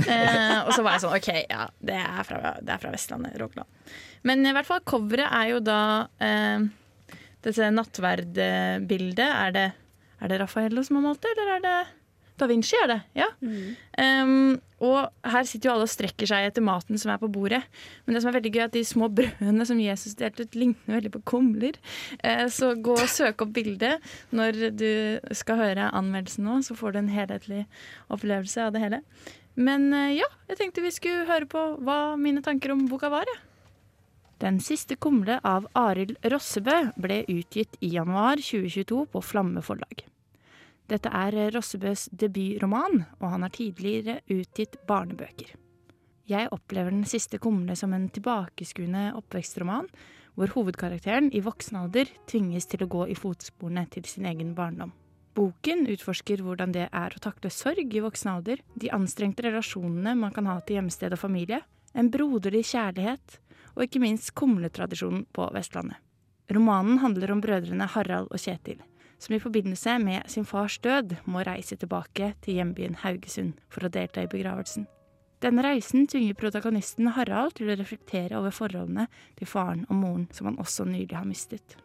Eh, 0.00 0.58
og 0.64 0.72
så 0.72 0.82
var 0.84 0.96
jeg 0.96 1.04
sånn 1.04 1.16
OK, 1.18 1.30
ja, 1.52 1.66
det 1.84 1.98
er 2.00 2.28
fra, 2.28 2.56
det 2.60 2.72
er 2.72 2.82
fra 2.82 2.92
Vestlandet, 2.94 3.36
Rogaland. 3.40 3.68
Men 4.28 4.46
i 4.46 4.54
hvert 4.56 4.68
fall, 4.68 4.80
coveret 4.88 5.28
er 5.28 5.52
jo 5.52 5.60
da 5.64 5.80
eh, 6.24 6.70
dette 7.42 7.70
nattverdbildet. 7.74 9.26
Er 9.28 9.56
det, 9.56 9.66
er 10.20 10.30
det 10.32 10.40
Raffaello 10.42 10.84
som 10.86 11.00
har 11.00 11.08
malt 11.10 11.24
det, 11.24 11.34
eller 11.36 11.56
er 11.56 11.66
det 11.66 11.80
Da 12.40 12.46
Vinci? 12.48 12.74
er 12.74 12.88
det, 12.88 13.00
ja. 13.14 13.26
Um, 14.24 14.54
og 14.82 15.12
her 15.30 15.44
sitter 15.46 15.68
jo 15.68 15.74
alle 15.74 15.86
og 15.86 15.92
strekker 15.92 16.26
seg 16.26 16.48
etter 16.48 16.64
maten 16.64 16.98
som 16.98 17.12
er 17.12 17.20
på 17.20 17.28
bordet. 17.30 17.60
Men 18.02 18.16
det 18.16 18.22
som 18.24 18.32
er 18.32 18.38
veldig 18.38 18.50
gøy 18.54 18.62
er 18.64 18.70
at 18.70 18.74
de 18.74 18.82
små 18.88 19.06
brødene 19.14 19.66
som 19.68 19.78
Jesus 19.78 20.16
delte 20.18 20.48
ut, 20.48 20.56
ligner 20.58 20.96
veldig 20.96 21.12
på 21.14 21.22
kumler. 21.28 21.78
Uh, 22.24 22.48
så 22.50 22.72
gå 22.74 22.96
og 22.96 23.12
søk 23.12 23.44
opp 23.44 23.52
bildet 23.54 24.02
når 24.34 24.58
du 24.74 24.90
skal 25.38 25.60
høre 25.60 25.92
anmeldelsen 25.92 26.48
nå, 26.48 26.58
så 26.66 26.74
får 26.78 26.96
du 26.96 27.02
en 27.02 27.14
helhetlig 27.14 27.62
opplevelse 28.10 28.64
av 28.64 28.74
det 28.74 28.82
hele. 28.88 29.02
Men 29.54 29.90
uh, 29.92 30.10
ja, 30.10 30.26
jeg 30.50 30.58
tenkte 30.58 30.82
vi 30.82 30.94
skulle 30.96 31.28
høre 31.30 31.46
på 31.46 31.62
hva 31.84 32.16
mine 32.18 32.42
tanker 32.42 32.74
om 32.74 32.88
boka 32.90 33.12
var. 33.12 33.28
Ja. 33.28 33.40
Den 34.42 34.56
siste 34.58 34.96
kumle 34.98 35.36
av 35.46 35.68
Arild 35.78 36.16
Rossebø 36.26 36.74
ble 36.98 37.20
utgitt 37.30 37.76
i 37.78 37.92
januar 37.94 38.40
2022 38.42 39.04
på 39.12 39.20
Flamme 39.22 39.60
forlag. 39.62 40.00
Dette 40.90 41.12
er 41.14 41.36
Rossebøs 41.54 42.08
debutroman, 42.10 43.04
og 43.20 43.28
han 43.30 43.46
har 43.46 43.52
tidligere 43.54 44.16
utgitt 44.26 44.80
barnebøker. 44.88 45.52
Jeg 46.26 46.50
opplever 46.50 46.90
Den 46.90 47.06
siste 47.06 47.38
kumle 47.38 47.76
som 47.78 47.94
en 47.94 48.08
tilbakeskuende 48.10 49.12
oppvekstroman, 49.20 49.86
hvor 50.34 50.50
hovedkarakteren 50.56 51.30
i 51.30 51.44
voksen 51.44 51.78
alder 51.84 52.10
tvinges 52.26 52.66
til 52.66 52.82
å 52.82 52.90
gå 52.90 53.06
i 53.14 53.14
fotsporene 53.14 53.86
til 53.94 54.10
sin 54.10 54.26
egen 54.26 54.56
barndom. 54.58 54.90
Boken 55.38 55.86
utforsker 55.86 56.42
hvordan 56.42 56.74
det 56.74 56.88
er 56.90 57.14
å 57.14 57.22
takle 57.22 57.52
sorg 57.54 57.94
i 57.94 58.02
voksen 58.02 58.34
alder, 58.34 58.58
de 58.74 58.90
anstrengte 58.90 59.46
relasjonene 59.46 60.18
man 60.18 60.34
kan 60.34 60.50
ha 60.50 60.58
til 60.66 60.80
hjemsted 60.80 61.14
og 61.14 61.22
familie, 61.22 61.62
en 61.94 62.10
broderlig 62.10 62.64
kjærlighet, 62.72 63.38
og 63.74 63.84
ikke 63.86 64.02
minst 64.02 64.34
kumletradisjonen 64.38 65.26
på 65.34 65.48
Vestlandet. 65.54 65.98
Romanen 66.52 66.98
handler 66.98 67.32
om 67.32 67.40
brødrene 67.40 67.86
Harald 67.94 68.28
og 68.30 68.40
Kjetil, 68.40 68.80
som 69.18 69.36
i 69.36 69.40
forbindelse 69.40 69.98
med 70.02 70.26
sin 70.30 70.44
fars 70.44 70.78
død 70.82 71.14
må 71.24 71.44
reise 71.46 71.76
tilbake 71.76 72.34
til 72.42 72.58
hjembyen 72.58 72.98
Haugesund 73.04 73.54
for 73.72 73.86
å 73.86 73.92
delta 73.92 74.24
i 74.24 74.30
begravelsen. 74.30 74.88
Denne 75.42 75.62
reisen 75.66 76.06
tvinger 76.06 76.36
protagonisten 76.38 77.08
Harald 77.16 77.56
til 77.58 77.70
å 77.72 77.78
reflektere 77.78 78.38
over 78.38 78.54
forholdene 78.54 79.08
til 79.38 79.48
faren 79.50 79.86
og 79.88 79.96
moren 79.98 80.28
som 80.34 80.50
han 80.50 80.60
også 80.62 80.86
nylig 80.86 81.16
har 81.16 81.26
mistet. 81.26 81.78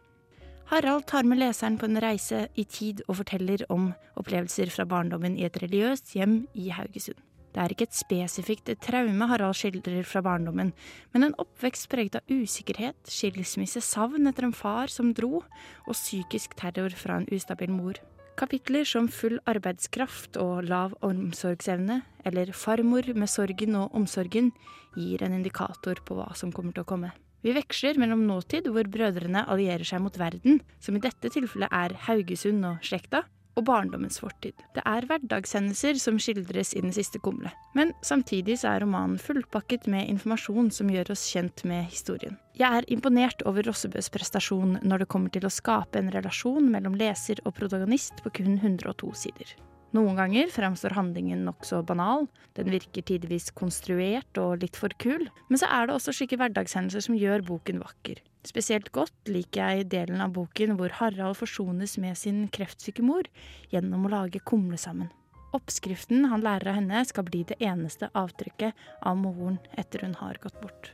Harald 0.68 1.06
tar 1.08 1.24
med 1.24 1.40
leseren 1.40 1.78
på 1.80 1.88
en 1.88 1.98
reise 2.02 2.44
i 2.54 2.64
tid 2.68 3.00
og 3.08 3.22
forteller 3.22 3.64
om 3.72 3.88
opplevelser 4.20 4.70
fra 4.70 4.84
barndommen 4.86 5.38
i 5.38 5.46
et 5.48 5.56
religiøst 5.62 6.12
hjem 6.14 6.42
i 6.54 6.68
Haugesund. 6.76 7.18
Det 7.58 7.64
er 7.64 7.72
ikke 7.74 7.86
et 7.88 7.96
spesifikt 7.98 8.68
traume 8.86 9.26
Harald 9.26 9.56
skildrer 9.58 10.04
fra 10.06 10.20
barndommen, 10.22 10.68
men 11.10 11.26
en 11.26 11.32
oppvekst 11.42 11.88
preget 11.90 12.14
av 12.20 12.30
usikkerhet, 12.30 13.00
skilsmisse, 13.10 13.80
savn 13.82 14.30
etter 14.30 14.46
en 14.46 14.54
far 14.54 14.86
som 14.94 15.08
dro, 15.10 15.40
og 15.42 15.96
psykisk 15.96 16.54
terror 16.60 16.94
fra 16.94 17.16
en 17.18 17.26
ustabil 17.34 17.72
mor. 17.74 17.98
Kapitler 18.38 18.86
som 18.86 19.08
full 19.10 19.40
arbeidskraft 19.50 20.38
og 20.38 20.68
lav 20.70 20.94
omsorgsevne, 21.02 21.96
eller 22.30 22.52
farmor 22.54 23.10
med 23.18 23.32
sorgen 23.32 23.74
og 23.80 23.96
omsorgen, 23.98 24.52
gir 24.94 25.24
en 25.26 25.34
indikator 25.34 25.98
på 26.06 26.14
hva 26.14 26.28
som 26.38 26.54
kommer 26.54 26.76
til 26.76 26.86
å 26.86 26.90
komme. 26.92 27.10
Vi 27.42 27.56
veksler 27.58 27.98
mellom 27.98 28.22
nåtid, 28.30 28.70
hvor 28.70 28.86
brødrene 28.86 29.42
allierer 29.50 29.82
seg 29.82 30.06
mot 30.06 30.14
verden, 30.14 30.62
som 30.78 30.94
i 30.94 31.02
dette 31.02 31.34
tilfellet 31.34 31.74
er 31.74 31.98
Haugesund 32.06 32.62
og 32.70 32.86
slekta, 32.86 33.24
og 33.58 33.66
barndommens 33.68 34.20
fortid. 34.22 34.56
Det 34.76 34.84
er 34.86 35.06
hverdagshendelser 35.08 35.98
som 36.00 36.18
skildres 36.22 36.74
i 36.76 36.82
den 36.84 36.94
siste 36.94 37.20
kumle. 37.22 37.50
Men 37.78 37.92
samtidig 38.06 38.60
så 38.62 38.72
er 38.72 38.84
romanen 38.84 39.18
fullpakket 39.20 39.88
med 39.90 40.08
informasjon 40.12 40.70
som 40.74 40.92
gjør 40.92 41.12
oss 41.14 41.26
kjent 41.32 41.64
med 41.68 41.88
historien. 41.90 42.38
Jeg 42.58 42.80
er 42.80 42.88
imponert 42.90 43.42
over 43.46 43.66
Rossebøs 43.66 44.10
prestasjon 44.14 44.78
når 44.82 45.04
det 45.04 45.10
kommer 45.12 45.34
til 45.34 45.46
å 45.46 45.52
skape 45.52 46.00
en 46.00 46.12
relasjon 46.14 46.70
mellom 46.72 46.96
leser 46.98 47.42
og 47.44 47.54
protagonist 47.58 48.22
på 48.24 48.34
kun 48.40 48.56
102 48.58 49.14
sider. 49.26 49.58
Noen 49.96 50.18
ganger 50.18 50.50
fremstår 50.52 50.92
handlingen 50.98 51.46
nokså 51.46 51.80
banal, 51.88 52.26
den 52.58 52.68
virker 52.74 53.04
tidvis 53.08 53.48
konstruert 53.56 54.40
og 54.40 54.60
litt 54.60 54.76
for 54.76 54.92
kul, 55.00 55.28
men 55.48 55.60
så 55.60 55.70
er 55.72 55.88
det 55.88 55.94
også 55.96 56.12
slike 56.12 56.36
hverdagshendelser 56.36 57.06
som 57.06 57.16
gjør 57.16 57.46
boken 57.46 57.80
vakker. 57.80 58.20
Spesielt 58.46 58.92
godt 58.92 59.32
liker 59.32 59.78
jeg 59.78 59.88
delen 59.94 60.20
av 60.24 60.34
boken 60.36 60.76
hvor 60.76 60.92
Harald 61.00 61.38
forsones 61.40 61.96
med 62.00 62.20
sin 62.20 62.44
kreftsyke 62.52 63.04
mor 63.04 63.28
gjennom 63.72 64.04
å 64.04 64.12
lage 64.12 64.44
kumle 64.44 64.76
sammen. 64.80 65.08
Oppskriften 65.56 66.28
han 66.28 66.44
lærer 66.44 66.74
av 66.74 66.78
henne 66.82 67.02
skal 67.08 67.24
bli 67.24 67.42
det 67.48 67.56
eneste 67.64 68.10
avtrykket 68.12 68.76
av 69.08 69.16
moren 69.16 69.56
etter 69.80 70.04
hun 70.04 70.16
har 70.20 70.36
gått 70.42 70.60
bort. 70.60 70.92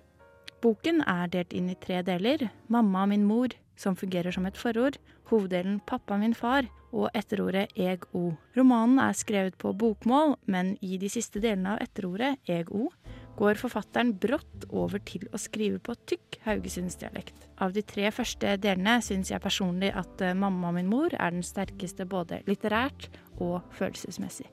Boken 0.62 1.02
er 1.02 1.26
delt 1.28 1.52
inn 1.52 1.66
i 1.68 1.76
tre 1.76 1.98
deler. 2.06 2.46
Mamma 2.72 3.04
min 3.10 3.26
mor, 3.28 3.52
som 3.76 3.96
fungerer 3.98 4.34
som 4.34 4.46
et 4.46 4.58
forord. 4.58 4.98
Hoveddelen 5.30 5.80
Pappa 5.88 6.18
min 6.20 6.34
far 6.36 6.68
og 6.94 7.08
etterordet 7.16 7.72
eg-o. 7.80 8.34
Romanen 8.56 9.00
er 9.02 9.16
skrevet 9.18 9.56
på 9.58 9.72
bokmål, 9.74 10.36
men 10.46 10.76
i 10.84 10.98
de 11.00 11.10
siste 11.10 11.42
delene 11.42 11.74
av 11.74 11.84
etterordet 11.84 12.36
eg-o 12.50 12.90
går 13.34 13.58
forfatteren 13.58 14.12
brått 14.22 14.66
over 14.70 15.02
til 15.02 15.26
å 15.34 15.40
skrive 15.42 15.80
på 15.82 15.96
tykk 16.06 16.38
haugesundsdialekt. 16.44 17.48
Av 17.58 17.74
de 17.74 17.82
tre 17.82 18.10
første 18.14 18.54
delene 18.62 19.00
syns 19.02 19.32
jeg 19.32 19.42
personlig 19.42 19.90
at 19.94 20.22
'Mamma 20.22 20.68
og 20.68 20.74
min 20.74 20.90
mor 20.90 21.10
er 21.18 21.30
den 21.30 21.42
sterkeste 21.42 22.06
både 22.06 22.42
litterært 22.46 23.08
og 23.40 23.62
følelsesmessig. 23.72 24.46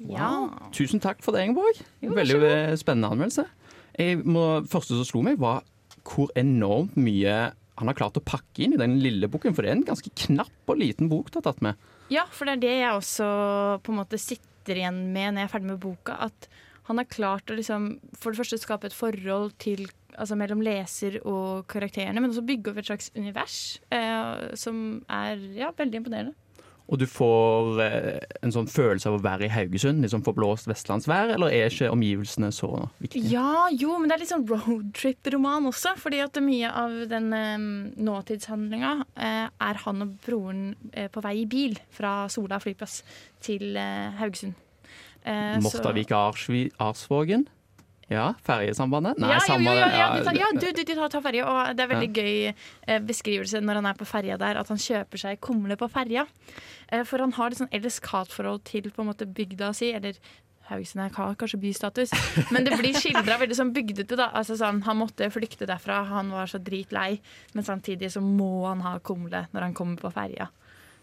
Wow. 0.00 0.50
Tusen 0.72 1.00
takk 1.00 1.22
for 1.22 1.32
det, 1.32 1.44
Ingeborg. 1.44 1.78
Jo, 2.02 2.10
Veldig 2.14 2.42
eh, 2.42 2.76
spennende 2.76 3.12
anmeldelse. 3.14 3.46
Jeg 3.98 4.24
må, 4.26 4.66
første 4.66 4.98
som 4.98 5.06
slo 5.06 5.22
meg, 5.22 5.38
var 5.38 5.62
hvor 6.04 6.32
enormt 6.38 6.96
mye 7.00 7.36
han 7.74 7.90
har 7.90 7.96
klart 7.98 8.18
å 8.18 8.22
pakke 8.22 8.64
inn 8.64 8.76
i 8.76 8.80
den 8.80 8.98
lille 9.02 9.28
boken. 9.30 9.54
For 9.54 9.64
det 9.64 9.72
er 9.72 9.78
en 9.78 9.88
ganske 9.88 10.12
knapp 10.26 10.70
og 10.70 10.78
liten 10.78 11.10
bok 11.10 11.32
du 11.32 11.40
har 11.40 11.48
tatt 11.48 11.64
med. 11.64 11.80
Ja, 12.12 12.26
for 12.30 12.46
det 12.46 12.58
er 12.58 12.62
det 12.62 12.76
jeg 12.76 13.00
også 13.00 13.26
på 13.82 13.92
en 13.92 13.98
måte 14.02 14.20
sitter 14.20 14.78
igjen 14.78 15.00
med 15.14 15.34
når 15.34 15.44
jeg 15.44 15.48
er 15.48 15.54
ferdig 15.56 15.70
med 15.72 15.82
boka. 15.82 16.18
At 16.28 16.48
han 16.88 17.00
har 17.00 17.10
klart 17.10 17.50
å 17.50 17.56
liksom, 17.58 17.94
for 18.12 18.30
det 18.30 18.42
første 18.42 18.60
skape 18.60 18.90
et 18.90 18.96
forhold 18.96 19.56
til, 19.62 19.86
altså 20.14 20.36
mellom 20.38 20.62
leser 20.64 21.18
og 21.24 21.64
karakterene, 21.72 22.20
men 22.20 22.30
også 22.30 22.44
bygge 22.46 22.70
opp 22.70 22.80
et 22.82 22.90
slags 22.90 23.10
univers 23.16 23.58
eh, 23.94 24.54
som 24.60 25.00
er 25.08 25.40
ja, 25.56 25.72
veldig 25.74 26.02
imponerende. 26.02 26.36
Og 26.92 26.98
du 27.00 27.06
får 27.08 27.78
eh, 27.80 28.24
en 28.44 28.52
sånn 28.52 28.66
følelse 28.68 29.08
av 29.08 29.16
å 29.16 29.22
være 29.24 29.46
i 29.46 29.52
Haugesund, 29.52 30.04
liksom 30.04 30.24
forblåst 30.26 30.68
vestlandsvær, 30.68 31.32
eller 31.32 31.54
er 31.54 31.72
ikke 31.72 31.88
omgivelsene 31.94 32.50
så 32.52 32.68
viktige? 33.00 33.30
Ja, 33.32 33.70
jo, 33.72 33.94
men 33.96 34.10
det 34.10 34.18
er 34.18 34.24
litt 34.24 34.32
sånn 34.34 34.44
roadtrip-roman 34.50 35.70
også. 35.70 35.94
Fordi 36.00 36.20
at 36.24 36.36
mye 36.44 36.68
av 36.68 36.98
den 37.08 37.30
um, 37.32 37.64
nåtidshandlinga 38.10 38.92
uh, 39.00 39.46
er 39.48 39.80
han 39.86 40.04
og 40.04 40.12
broren 40.26 40.66
uh, 40.92 41.08
på 41.12 41.24
vei 41.24 41.38
i 41.40 41.48
bil 41.48 41.78
fra 41.94 42.26
Sola 42.32 42.60
flyplass 42.60 43.00
til 43.44 43.72
uh, 43.78 44.12
Haugesund. 44.20 44.60
Mortavik 45.64 46.10
Arsvågen? 46.12 47.46
Ja, 48.14 48.28
ferjesambandet? 48.46 49.18
Nei, 49.22 49.32
ja, 49.34 49.40
samme 49.44 49.64
jo, 49.66 49.74
jo, 49.74 49.80
ja, 49.80 49.88
ja, 49.98 50.06
de 50.14 50.24
tar, 50.28 50.38
ja, 50.38 50.50
du, 50.54 50.66
du, 50.70 50.82
de 50.84 50.94
tar, 50.94 51.10
tar 51.12 51.24
ferje. 51.24 51.42
Og 51.50 51.74
det 51.76 51.84
er 51.84 51.90
veldig 51.92 52.10
Ja. 52.10 52.22
gøy 52.22 52.54
eh, 52.86 53.00
beskrivelse 53.10 53.60
når 53.64 53.80
han 53.80 53.90
er 53.90 53.98
på 53.98 54.06
ferja 54.08 54.38
der, 54.40 54.60
at 54.62 54.70
han 54.72 54.80
kjøper 54.80 55.22
seg 55.24 55.40
kumle 55.44 55.76
på 55.80 55.88
ferja. 55.92 56.26
Eh, 56.92 57.02
for 57.04 57.18
han 57.24 57.34
har 57.36 57.50
et 57.52 57.60
sånn 57.60 57.72
elsk-hat-forhold 57.74 58.64
til 58.70 58.90
på 58.94 59.02
en 59.04 59.10
måte 59.12 59.26
bygda 59.26 59.72
si, 59.76 59.92
eller 59.92 60.14
Haugesund 60.64 61.02
har 61.12 61.34
kanskje 61.36 61.58
bystatus, 61.60 62.12
men 62.50 62.64
det 62.64 62.78
blir 62.80 62.94
skildra 62.96 63.34
veldig 63.36 63.56
sånn 63.58 63.72
bygdete. 63.76 64.16
da 64.16 64.30
altså 64.32 64.56
sånn, 64.56 64.78
Han 64.86 64.96
måtte 64.96 65.28
flykte 65.28 65.66
derfra, 65.68 65.98
han 66.08 66.30
var 66.32 66.46
så 66.48 66.56
dritlei, 66.56 67.20
men 67.52 67.64
samtidig 67.66 68.08
så 68.14 68.22
må 68.24 68.64
han 68.70 68.80
ha 68.80 68.94
kumle 69.04 69.42
når 69.52 69.60
han 69.60 69.74
kommer 69.76 70.00
på 70.00 70.10
ferja. 70.14 70.48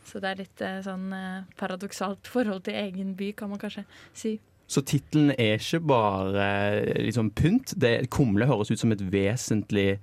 Så 0.04 0.18
det 0.20 0.32
er 0.32 0.40
litt 0.42 0.62
eh, 0.66 0.80
sånn 0.82 1.14
paradoksalt 1.62 2.26
forhold 2.26 2.64
til 2.66 2.74
egen 2.74 3.14
by, 3.14 3.34
kan 3.38 3.52
man 3.54 3.60
kanskje 3.62 3.86
si. 4.18 4.40
Så 4.72 4.84
tittelen 4.88 5.34
er 5.36 5.58
ikke 5.60 5.82
bare 5.84 6.48
eh, 6.80 7.02
liksom 7.10 7.34
pynt. 7.36 7.74
Det, 7.76 8.08
kumle 8.14 8.48
høres 8.48 8.72
ut 8.72 8.80
som 8.80 8.94
et 8.96 9.04
vesentlig 9.12 10.00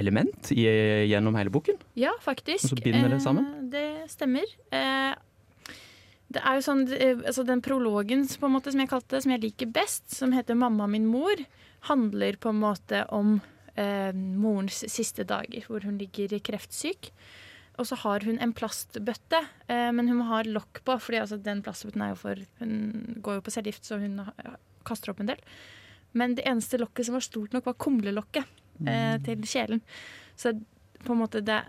element 0.00 0.48
i, 0.54 0.64
gjennom 1.10 1.36
hele 1.36 1.52
boken. 1.52 1.76
Ja, 2.00 2.14
faktisk. 2.24 2.64
Og 2.64 2.72
så 2.72 2.80
binder 2.80 3.12
det 3.12 3.20
sammen? 3.24 3.50
Eh, 3.58 3.68
det 3.74 3.88
stemmer. 4.14 4.48
Eh, 4.72 5.12
det 6.32 6.40
er 6.40 6.56
jo 6.56 6.64
sånn, 6.64 6.86
eh, 6.96 7.20
altså 7.20 7.44
Den 7.44 7.60
prologen 7.64 8.24
på 8.24 8.48
en 8.48 8.56
måte, 8.56 8.72
som 8.72 8.80
jeg 8.80 8.92
kalte 8.92 9.16
det, 9.16 9.22
som 9.26 9.34
jeg 9.34 9.44
liker 9.44 9.72
best, 9.74 10.08
som 10.14 10.32
heter 10.32 10.56
'Mamma 10.56 10.88
min 10.88 11.06
mor', 11.06 11.44
handler 11.90 12.36
på 12.36 12.48
en 12.48 12.60
måte 12.60 13.04
om 13.10 13.40
eh, 13.76 14.12
morens 14.12 14.84
siste 14.88 15.24
dager, 15.24 15.64
hvor 15.66 15.82
hun 15.84 15.98
ligger 15.98 16.38
kreftsyk. 16.38 17.10
Og 17.80 17.88
så 17.88 17.96
har 18.02 18.24
hun 18.26 18.40
en 18.42 18.52
plastbøtte, 18.52 19.38
eh, 19.72 19.90
men 19.96 20.10
hun 20.10 20.18
må 20.20 20.28
ha 20.28 20.42
lokk 20.44 20.82
på, 20.84 20.96
fordi 21.00 21.22
altså, 21.22 21.38
den 21.40 21.62
plastbøtten 21.64 22.02
er 22.04 22.12
jo 22.12 22.18
for 22.20 22.42
Hun 22.60 23.22
går 23.24 23.38
jo 23.38 23.44
på 23.46 23.54
cellegift, 23.54 23.86
så 23.88 23.98
hun 24.02 24.20
kaster 24.84 25.12
opp 25.12 25.22
en 25.22 25.32
del. 25.32 25.40
Men 26.12 26.36
det 26.36 26.44
eneste 26.48 26.80
lokket 26.80 27.08
som 27.08 27.16
var 27.16 27.24
stort 27.24 27.54
nok, 27.56 27.70
var 27.70 27.80
kumlelokket 27.80 28.44
eh, 28.86 29.16
til 29.24 29.46
kjelen. 29.48 29.80
Så 30.36 30.52
på 31.02 31.14
en 31.14 31.22
måte 31.22 31.40
det 31.40 31.62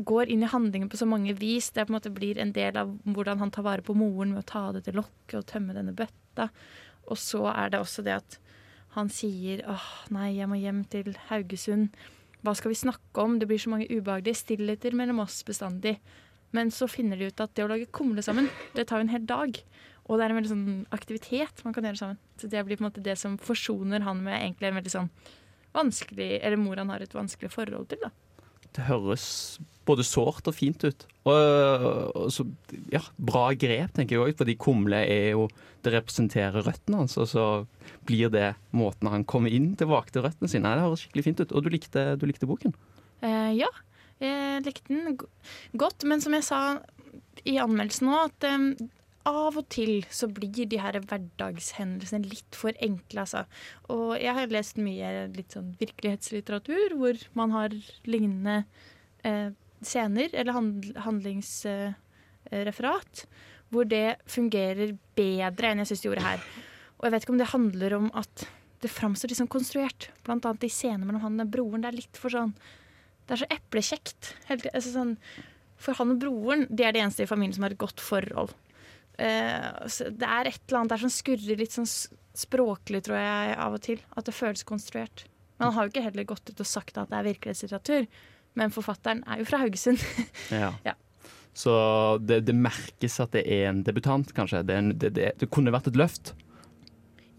går 0.00 0.30
inn 0.32 0.42
i 0.42 0.48
handlingen 0.48 0.88
på 0.88 0.96
så 0.96 1.06
mange 1.08 1.34
vis. 1.36 1.70
Det 1.70 1.84
på 1.84 1.92
en 1.92 1.98
måte 1.98 2.12
blir 2.14 2.38
en 2.40 2.54
del 2.56 2.78
av 2.80 2.92
hvordan 3.04 3.42
han 3.42 3.52
tar 3.52 3.66
vare 3.66 3.84
på 3.84 3.96
moren 3.96 4.32
med 4.32 4.44
å 4.44 4.48
ta 4.48 4.62
det 4.72 4.86
til 4.86 4.96
lokket 5.00 5.42
og 5.42 5.48
tømme 5.50 5.76
denne 5.76 5.92
bøtta. 5.96 6.48
Og 7.10 7.20
så 7.20 7.44
er 7.52 7.72
det 7.72 7.82
også 7.82 8.04
det 8.06 8.16
at 8.16 8.38
han 8.96 9.10
sier 9.12 9.62
åh, 9.70 9.90
nei, 10.14 10.32
jeg 10.38 10.48
må 10.50 10.58
hjem 10.58 10.82
til 10.90 11.12
Haugesund. 11.28 11.92
Hva 12.40 12.54
skal 12.56 12.72
vi 12.72 12.80
snakke 12.80 13.22
om? 13.22 13.38
Det 13.40 13.48
blir 13.50 13.60
så 13.60 13.72
mange 13.72 13.88
ubehagelige 13.90 14.40
stillheter 14.40 14.96
mellom 14.96 15.22
oss 15.24 15.42
bestandig. 15.46 15.98
Men 16.56 16.72
så 16.74 16.88
finner 16.90 17.20
de 17.20 17.28
ut 17.30 17.42
at 17.42 17.52
det 17.54 17.64
å 17.64 17.70
lage 17.70 17.90
kumle 17.94 18.24
sammen, 18.26 18.48
det 18.74 18.88
tar 18.88 19.00
jo 19.00 19.06
en 19.06 19.12
hel 19.12 19.26
dag. 19.28 19.60
Og 20.08 20.18
det 20.18 20.24
er 20.24 20.32
en 20.32 20.40
veldig 20.40 20.50
sånn 20.50 20.70
aktivitet 20.96 21.62
man 21.66 21.76
kan 21.76 21.86
gjøre 21.86 22.00
sammen. 22.00 22.18
Så 22.40 22.50
det 22.50 22.64
blir 22.66 22.80
på 22.80 22.84
en 22.84 22.88
måte 22.88 23.04
det 23.04 23.14
som 23.20 23.36
forsoner 23.38 24.02
han 24.06 24.24
med 24.24 24.38
egentlig 24.40 24.70
en 24.70 24.80
veldig 24.80 24.96
sånn 24.96 25.12
vanskelig 25.70 26.40
Eller 26.42 26.58
mor 26.58 26.80
han 26.80 26.88
har 26.90 26.98
et 26.98 27.12
vanskelig 27.14 27.52
forhold 27.52 27.92
til, 27.92 28.00
da. 28.02 28.08
Det 28.76 28.86
høres 28.86 29.58
både 29.88 30.04
sårt 30.06 30.46
og 30.50 30.54
fint 30.54 30.84
ut. 30.84 31.06
Og, 31.28 32.14
og 32.16 32.28
så, 32.32 32.46
ja, 32.92 33.02
bra 33.16 33.50
grep, 33.58 33.92
tenker 33.96 34.16
jeg 34.16 34.22
òg, 34.22 34.38
fordi 34.38 34.56
kumle 34.60 35.02
er 35.04 35.34
jo 35.34 35.48
Det 35.84 35.94
representerer 35.94 36.64
røttene 36.64 36.98
hans, 37.00 37.16
og 37.16 37.28
så 37.30 37.44
blir 38.04 38.28
det 38.32 38.50
måten 38.76 39.08
han 39.08 39.24
kommer 39.24 39.52
inn 39.52 39.70
tilbake 39.80 40.12
til 40.12 40.26
røttene 40.26 40.50
sine. 40.52 40.74
Det 40.76 40.84
høres 40.84 41.04
skikkelig 41.06 41.24
fint 41.24 41.40
ut. 41.40 41.54
Og 41.56 41.64
du 41.64 41.70
likte, 41.72 42.02
du 42.20 42.26
likte 42.28 42.48
boken? 42.50 42.74
Eh, 43.24 43.54
ja, 43.56 43.70
jeg 44.20 44.60
likte 44.66 44.92
den 44.92 45.16
godt. 45.80 46.04
Men 46.04 46.20
som 46.20 46.36
jeg 46.36 46.44
sa 46.44 46.60
i 47.48 47.56
anmeldelsen 47.62 48.10
nå, 48.10 48.18
at 48.28 48.44
eh, 48.44 48.66
av 49.28 49.58
og 49.60 49.66
til 49.72 50.04
så 50.08 50.28
blir 50.32 50.66
de 50.70 50.78
her 50.80 50.96
hverdagshendelsene 51.00 52.28
litt 52.30 52.56
for 52.56 52.72
enkle, 52.80 53.20
altså. 53.26 53.42
Og 53.92 54.20
jeg 54.20 54.34
har 54.36 54.54
lest 54.54 54.76
mye 54.80 55.28
litt 55.34 55.52
sånn 55.56 55.76
virkelighetslitteratur 55.80 56.88
hvor 56.96 57.14
man 57.36 57.50
har 57.56 57.70
lignende 58.08 58.56
eh, 59.26 59.48
scener 59.84 60.28
eller 60.32 60.52
hand, 60.56 60.76
handlingsreferat, 61.04 63.14
hvor 63.70 63.84
det 63.88 64.16
fungerer 64.30 64.96
bedre 65.18 65.66
enn 65.70 65.80
jeg 65.82 65.88
syns 65.92 66.02
det 66.02 66.08
gjorde 66.08 66.26
her. 66.26 66.40
Og 66.98 67.04
jeg 67.06 67.12
vet 67.14 67.22
ikke 67.24 67.34
om 67.36 67.42
det 67.42 67.54
handler 67.54 67.90
om 67.96 68.06
at 68.18 68.34
det 68.80 68.90
framstår 68.92 69.28
sånn 69.36 69.52
konstruert. 69.52 70.00
Blant 70.24 70.46
annet 70.48 70.64
i 70.64 70.72
scener 70.72 71.04
mellom 71.04 71.24
han 71.24 71.44
og 71.44 71.52
broren. 71.52 71.82
Det 71.84 71.90
er 71.90 72.00
litt 72.00 72.16
for 72.20 72.30
sånn 72.32 72.52
Det 73.28 73.32
er 73.36 73.42
så 73.44 73.52
eplekjekt. 73.54 74.20
Altså 74.50 74.90
sånn, 74.90 75.14
for 75.80 75.92
han 76.00 76.12
og 76.16 76.20
broren 76.22 76.60
de 76.68 76.82
er 76.84 76.92
det 76.96 77.02
eneste 77.04 77.24
i 77.24 77.30
familien 77.30 77.56
som 77.56 77.64
har 77.66 77.74
et 77.76 77.80
godt 77.80 78.00
forhold. 78.02 78.50
Eh, 79.20 79.68
det 80.16 80.26
er 80.26 80.48
et 80.48 80.62
eller 80.64 80.80
annet 80.80 80.94
der 80.94 81.04
som 81.04 81.12
skurrer 81.12 81.60
litt 81.60 81.76
sånn 81.76 81.88
språklig, 81.88 83.02
tror 83.04 83.20
jeg, 83.20 83.54
av 83.60 83.76
og 83.76 83.84
til. 83.84 84.00
At 84.16 84.28
det 84.28 84.36
føles 84.36 84.64
konstruert. 84.66 85.26
Men 85.58 85.68
han 85.68 85.76
har 85.76 85.86
jo 85.86 85.92
ikke 85.92 86.06
heller 86.06 86.28
gått 86.28 86.48
ut 86.48 86.62
og 86.62 86.68
sagt 86.68 86.96
at 86.96 87.10
det 87.10 87.18
er 87.18 87.26
virkelighetslitteratur. 87.28 88.06
Men 88.58 88.72
forfatteren 88.74 89.22
er 89.28 89.42
jo 89.42 89.48
fra 89.48 89.62
Haugesund. 89.62 90.02
Ja. 90.62 90.72
Ja. 90.86 90.96
Så 91.52 91.72
det, 92.22 92.44
det 92.46 92.54
merkes 92.54 93.18
at 93.20 93.34
det 93.34 93.42
er 93.50 93.66
en 93.68 93.82
debutant, 93.84 94.30
kanskje. 94.32 94.62
Det, 94.64 94.76
en, 94.78 94.92
det, 94.96 95.10
det, 95.18 95.48
kunne 95.52 95.74
vært 95.74 95.90
et 95.90 95.98
løft. 95.98 96.32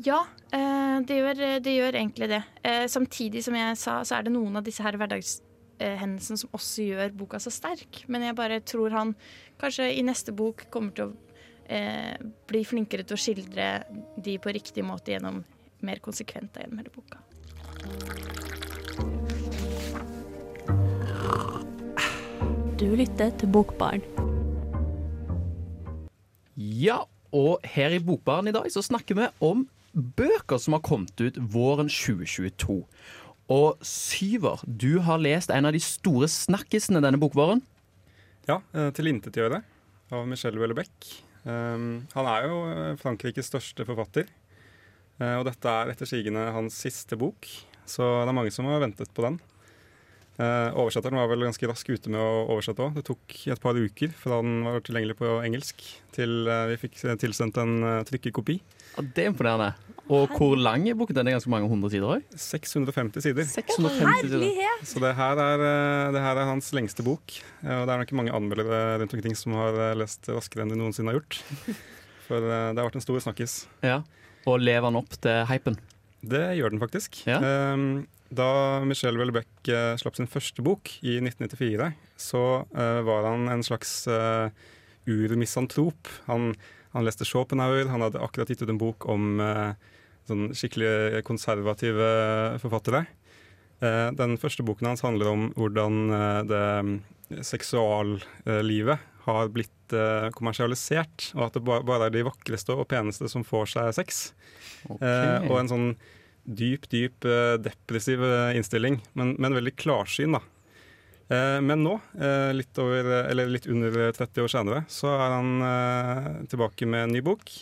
Ja, 0.03 0.19
eh, 0.53 0.99
det 1.07 1.17
gjør, 1.17 1.41
det 1.63 1.73
gjør 1.77 1.97
egentlig 1.97 2.29
det. 2.29 2.41
Eh, 2.67 2.83
samtidig 2.91 3.45
som 3.45 3.55
jeg 3.57 3.79
sa, 3.79 4.01
så 4.05 4.17
er 4.17 4.27
det 4.27 4.35
noen 4.35 4.59
av 4.59 4.67
disse 4.67 4.83
her 4.83 4.99
hverdagshendelsene 4.99 6.43
som 6.43 6.53
også 6.57 6.89
gjør 6.91 7.15
boka 7.23 7.39
så 7.41 7.53
sterk. 7.53 8.03
Men 8.11 8.27
jeg 8.27 8.37
bare 8.37 8.59
tror 8.67 8.93
han 8.93 9.15
kanskje 9.61 9.89
i 9.95 10.03
neste 10.05 10.35
bok 10.35 10.67
kommer 10.73 10.93
til 10.97 11.09
å 11.09 11.30
eh, 11.67 12.15
bli 12.47 12.63
flinkere 12.67 13.05
til 13.07 13.17
å 13.17 13.21
skildre 13.21 13.67
de 14.17 14.37
på 14.41 14.53
riktig 14.53 14.85
måte 14.85 15.15
gjennom 15.15 15.43
mer 15.85 16.01
konsekvent 16.03 16.57
gjennom 16.61 16.81
hele 16.81 16.93
boka. 16.93 17.21
Du 22.81 22.87
lytter 22.97 23.29
til 23.37 23.51
Bokbarn. 23.53 24.01
Ja, 26.57 27.03
og 27.31 27.61
her 27.75 27.93
i 27.93 28.01
Bokbarn 28.01 28.49
i 28.49 28.55
dag 28.55 28.65
så 28.73 28.81
snakker 28.85 29.17
vi 29.19 29.29
om 29.45 29.67
bøker 29.93 30.57
som 30.61 30.73
har 30.77 30.83
kommet 30.85 31.19
ut 31.21 31.37
våren 31.53 31.89
2022. 31.91 32.81
Og 33.51 33.83
Syver, 33.83 34.61
du 34.65 35.01
har 35.03 35.19
lest 35.19 35.51
en 35.51 35.67
av 35.67 35.75
de 35.75 35.81
store 35.83 36.29
snakkisene 36.31 37.01
denne 37.03 37.19
bokvåren. 37.19 37.61
Ja, 38.47 38.61
eh, 38.73 38.91
'Tilintetgjøre' 38.91 39.63
av 40.11 40.27
Michelle 40.27 40.57
Houellebecq. 40.57 41.21
Um, 41.41 42.03
han 42.13 42.27
er 42.29 42.45
jo 42.45 42.57
eh, 42.69 42.97
Frankrikes 43.01 43.49
største 43.49 43.85
forfatter. 43.87 44.27
Uh, 45.21 45.39
og 45.39 45.45
dette 45.47 45.69
er 45.69 45.93
etter 45.93 46.09
sigende 46.09 46.43
hans 46.53 46.77
siste 46.83 47.17
bok, 47.19 47.47
så 47.89 48.05
det 48.21 48.29
er 48.29 48.37
mange 48.37 48.53
som 48.53 48.69
har 48.69 48.81
ventet 48.83 49.09
på 49.15 49.25
den. 49.25 49.39
Uh, 50.41 50.69
oversetteren 50.79 51.19
var 51.19 51.29
vel 51.29 51.45
ganske 51.45 51.67
rask 51.69 51.89
ute 51.91 52.09
med 52.13 52.21
å 52.21 52.45
oversette 52.55 52.85
òg. 52.85 52.95
Det 52.97 53.05
tok 53.09 53.35
et 53.53 53.61
par 53.61 53.77
uker 53.77 54.13
fra 54.17 54.39
den 54.41 54.63
var 54.65 54.81
tilgjengelig 54.85 55.17
på 55.19 55.33
engelsk 55.41 55.83
til 56.15 56.49
uh, 56.49 56.65
vi 56.71 56.79
fikk 56.81 57.01
tilsendt 57.21 57.59
en 57.61 58.05
trykkekopi. 58.07 58.57
Ja, 58.95 59.05
det 59.05 59.25
er 59.25 59.33
imponerende. 59.33 59.73
Og 60.11 60.33
hvor 60.35 60.57
lang 60.59 60.83
er 60.91 60.97
boken? 60.99 61.15
Den 61.15 61.29
er 61.29 61.37
ganske 61.37 61.51
mange 61.53 61.69
hundre 61.71 61.87
sider 61.93 62.17
òg? 62.17 62.25
650 62.35 63.23
sider. 63.23 63.47
650 63.47 64.27
sider. 64.27 64.73
Så 64.83 64.99
det 64.99 65.13
her, 65.15 65.39
er, 65.39 65.61
det 66.11 66.23
her 66.25 66.41
er 66.41 66.49
hans 66.49 66.71
lengste 66.75 67.05
bok. 67.07 67.37
Og 67.63 67.85
det 67.87 67.93
er 67.93 68.01
nok 68.01 68.11
mange 68.19 68.33
anmeldere 68.35 68.81
rundt 68.99 69.15
omkring 69.15 69.37
som 69.39 69.55
har 69.55 69.95
lest 69.95 70.27
raskere 70.27 70.65
enn 70.65 70.73
de 70.73 70.79
noensinne 70.81 71.13
har 71.13 71.21
gjort. 71.21 71.39
For 72.27 72.43
det 72.43 72.57
har 72.57 72.83
vært 72.83 72.99
en 72.99 73.05
stor 73.05 73.23
snakkis. 73.23 73.61
Ja. 73.85 74.01
Og 74.49 74.59
lever 74.63 74.87
han 74.89 74.99
opp 74.99 75.15
til 75.21 75.45
hypen? 75.47 75.79
Det 76.21 76.43
gjør 76.57 76.73
den 76.73 76.81
faktisk. 76.81 77.21
Ja. 77.29 77.39
Um, 77.73 78.03
da 78.31 78.81
Michel 78.87 79.17
Welbeck 79.19 79.49
uh, 79.67 79.95
slapp 79.99 80.17
sin 80.17 80.29
første 80.31 80.63
bok 80.65 80.91
i 81.01 81.17
1994, 81.19 81.89
så 82.21 82.43
uh, 82.63 82.99
var 83.07 83.27
han 83.27 83.49
en 83.51 83.63
slags 83.65 83.93
uh, 84.07 84.51
urmisantrop. 85.09 86.11
Han, 86.29 86.53
han, 86.95 87.07
leste 87.07 87.27
Schopenhauer, 87.27 87.89
han 87.91 88.05
hadde 88.05 88.21
akkurat 88.23 88.53
gitt 88.53 88.63
ut 88.63 88.71
en 88.71 88.81
bok 88.81 89.07
om 89.11 89.41
sånn 90.29 90.51
skikkelig 90.57 91.23
konservative 91.27 92.11
forfattere. 92.61 93.05
den 93.81 94.37
første 94.37 94.61
boken 94.61 94.91
hans 94.91 95.01
handler 95.01 95.31
om 95.31 95.47
hvordan 95.57 95.95
det 96.45 97.41
seksuallivet 97.47 98.99
har 99.25 99.49
blitt 99.53 99.95
kommersialisert, 100.37 101.31
og 101.33 101.47
at 101.47 101.57
det 101.57 101.63
bare 101.65 102.05
er 102.05 102.13
de 102.13 102.25
vakreste 102.27 102.75
og 102.77 102.87
peneste 102.91 103.29
som 103.31 103.45
får 103.47 103.73
seg 103.73 103.93
sex. 103.97 104.21
Okay. 104.85 105.47
og 105.49 105.57
en 105.59 105.71
sånn 105.71 105.89
dyp, 106.45 106.87
dyp 106.89 107.27
depressiv 107.61 108.23
innstilling, 108.55 108.99
men, 109.13 109.35
men, 109.37 109.57
veldig 109.57 109.75
klarsyn, 109.77 110.37
da. 110.37 110.41
Men 111.63 111.79
nå, 111.85 111.95
litt, 112.57 112.75
over, 112.81 113.31
litt, 113.47 113.67
under 113.71 114.11
30 114.17 114.43
år 114.43 114.51
senere, 114.51 114.81
så 114.91 115.13
er 115.15 115.35
han 115.37 116.45
tilbake 116.51 116.89
med 116.89 117.05
en 117.05 117.13
ny 117.15 117.21
bok. 117.23 117.53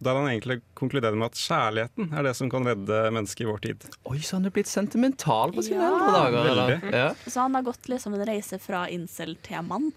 Der 0.00 0.16
han 0.16 0.28
egentlig 0.30 0.58
konkluderer 0.78 1.16
med 1.20 1.26
at 1.30 1.36
kjærligheten 1.36 2.12
er 2.16 2.24
det 2.24 2.32
som 2.38 2.48
kan 2.52 2.64
redde 2.64 3.00
mennesket 3.12 3.44
i 3.44 3.48
vår 3.50 3.58
tid. 3.66 3.82
Oi, 4.08 4.18
så 4.24 4.38
han 4.38 4.48
er 4.48 4.54
blitt 4.54 4.70
sentimental 4.70 5.52
på 5.52 5.64
sine 5.66 5.82
Ja. 5.82 5.90
eldre 5.92 6.14
dager. 6.16 6.50
eller? 6.50 6.96
Ja. 6.96 7.08
Så 7.26 7.40
han 7.44 7.54
har 7.58 7.62
gått 7.66 7.88
liksom 7.92 8.14
en 8.16 8.24
reise 8.26 8.58
fra 8.58 8.86
incel 8.88 9.36
til 9.44 9.60
mann. 9.68 9.90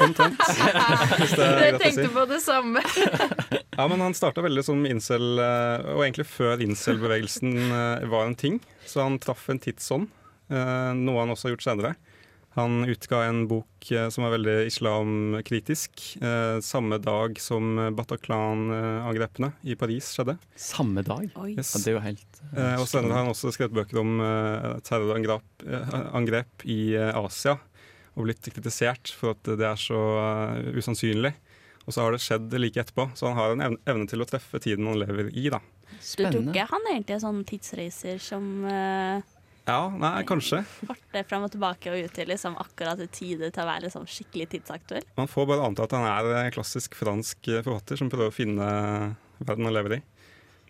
Omtrent. 0.00 0.40
Det 1.36 1.48
Jeg 1.60 1.74
si. 1.76 1.82
tenkte 1.84 2.08
på 2.14 2.26
det 2.30 2.40
samme. 2.44 2.80
Ja, 3.80 3.86
men 3.88 4.00
han 4.02 4.12
starta 4.12 4.42
veldig 4.44 4.64
som 4.66 4.82
incel, 4.84 5.38
eh, 5.40 5.84
og 5.94 6.02
egentlig 6.04 6.26
før 6.28 6.60
incel-bevegelsen 6.60 7.54
eh, 7.70 8.02
var 8.12 8.26
en 8.26 8.34
ting. 8.36 8.58
Så 8.84 9.00
han 9.00 9.16
traff 9.22 9.46
en 9.48 9.60
tidsånd, 9.62 10.08
eh, 10.52 10.90
noe 10.98 11.22
han 11.22 11.30
også 11.32 11.48
har 11.48 11.54
gjort 11.54 11.64
senere. 11.64 11.92
Han 12.56 12.82
utga 12.90 13.22
en 13.28 13.44
bok 13.50 13.90
eh, 13.94 14.08
som 14.10 14.24
var 14.26 14.34
veldig 14.34 14.56
islamkritisk, 14.66 16.02
eh, 16.18 16.58
samme 16.66 16.98
dag 16.98 17.38
som 17.40 17.76
Bataclan-angrepene 17.94 19.52
i 19.62 19.76
Paris 19.78 20.10
skjedde. 20.16 20.34
Samme 20.58 21.04
dag? 21.06 21.28
Oi. 21.38 21.52
Yes. 21.54 21.76
Ja, 21.76 21.84
det 21.84 21.92
er 21.92 21.98
jo 21.98 22.04
helt 22.08 22.30
Eh, 22.50 22.76
og 22.80 22.88
senere 22.90 23.14
har 23.14 23.24
han 23.24 23.32
også 23.32 23.52
skrevet 23.54 23.76
bøker 23.76 24.00
om 24.02 24.20
eh, 24.24 24.78
terrorangrep 24.86 26.64
eh, 26.64 26.70
i 26.72 26.80
eh, 26.98 27.14
Asia, 27.14 27.58
og 28.16 28.26
blitt 28.26 28.48
kritisert 28.50 29.12
for 29.14 29.36
at 29.36 29.52
det 29.60 29.66
er 29.66 29.78
så 29.78 30.00
usannsynlig. 30.74 31.30
Og 31.86 31.94
så 31.94 32.02
har 32.02 32.14
det 32.14 32.22
skjedd 32.22 32.54
like 32.58 32.82
etterpå, 32.82 33.06
så 33.16 33.30
han 33.30 33.38
har 33.38 33.54
en 33.54 33.62
evne, 33.64 33.78
evne 33.88 34.08
til 34.10 34.22
å 34.22 34.26
treffe 34.28 34.60
tiden 34.62 34.88
han 34.90 34.98
lever 35.00 35.30
i. 35.30 35.46
da. 35.52 35.62
Du 35.90 36.24
tror 36.26 36.40
ikke 36.42 36.66
han 36.70 36.88
egentlig 36.90 37.16
er 37.16 37.22
sånn 37.22 37.40
tidsreiser 37.48 38.20
som 38.22 38.44
uh, 38.66 39.22
Ja, 39.68 39.82
nei, 39.92 40.22
kanskje. 40.26 40.62
farter 40.88 41.26
frem 41.28 41.44
og 41.46 41.52
tilbake 41.52 41.92
og 41.92 42.06
ut 42.06 42.14
til 42.16 42.30
liksom 42.30 42.56
akkurat 42.58 43.00
i 43.04 43.08
tide 43.12 43.50
til 43.50 43.62
å 43.62 43.68
være 43.68 43.84
liksom 43.86 44.06
skikkelig 44.08 44.48
tidsaktuell? 44.54 45.04
Man 45.18 45.30
får 45.30 45.50
bare 45.50 45.66
anta 45.68 45.84
at 45.86 45.94
han 45.94 46.08
er 46.08 46.54
klassisk 46.54 46.96
fransk 46.98 47.52
forfatter 47.60 48.00
som 48.00 48.10
prøver 48.10 48.32
å 48.32 48.34
finne 48.34 48.70
verden 49.40 49.68
han 49.68 49.76
lever 49.76 49.98
i. 49.98 50.00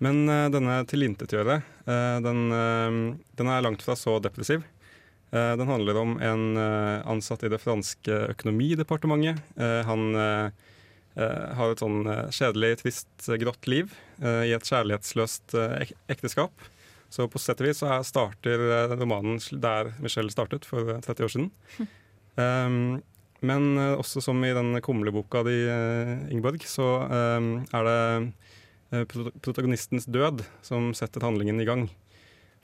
Men 0.00 0.24
uh, 0.29 0.48
denne 0.53 0.81
'Tilintetgjøre' 0.88 1.61
uh, 1.61 2.18
den, 2.24 2.42
uh, 2.48 3.16
den 3.37 3.53
er 3.53 3.64
langt 3.64 3.85
fra 3.85 3.96
så 3.98 4.16
depressiv. 4.22 4.64
Uh, 5.31 5.55
den 5.61 5.68
handler 5.68 6.00
om 6.00 6.16
en 6.24 6.44
ansatt 6.59 7.44
i 7.46 7.53
det 7.53 7.61
franske 7.62 8.24
økonomidepartementet. 8.35 9.38
Han 9.87 10.11
har 10.11 11.72
et 11.72 11.83
sånn 11.83 12.05
kjedelig, 12.33 12.76
trist, 12.81 13.26
grått 13.42 13.66
liv 13.68 13.90
i 14.22 14.53
et 14.55 14.66
kjærlighetsløst 14.66 15.55
ek 15.59 15.92
ekteskap. 16.14 16.53
Så 17.10 17.26
på 17.30 17.40
sett 17.42 17.60
og 17.62 17.66
vis 17.66 17.80
så 17.82 17.90
er, 17.90 18.04
starter 18.06 18.66
eh, 18.70 18.96
romanen 18.98 19.40
der 19.62 19.92
Michelle 20.02 20.30
startet 20.32 20.66
for 20.68 20.94
eh, 20.94 21.00
30 21.02 21.26
år 21.26 21.32
siden. 21.34 21.48
Um, 22.38 23.00
men 23.50 23.66
eh, 23.78 23.96
også 23.98 24.22
som 24.22 24.38
i 24.46 24.52
den 24.54 24.78
kumleboka 24.84 25.42
di, 25.46 25.56
eh, 25.66 26.14
Ingeborg, 26.30 26.62
så 26.70 26.86
um, 27.10 27.50
er 27.74 27.88
det 27.88 27.98
eh, 28.94 29.04
protagonistens 29.42 30.06
død 30.06 30.44
som 30.66 30.92
setter 30.94 31.26
handlingen 31.26 31.60
i 31.60 31.66
gang. 31.66 31.88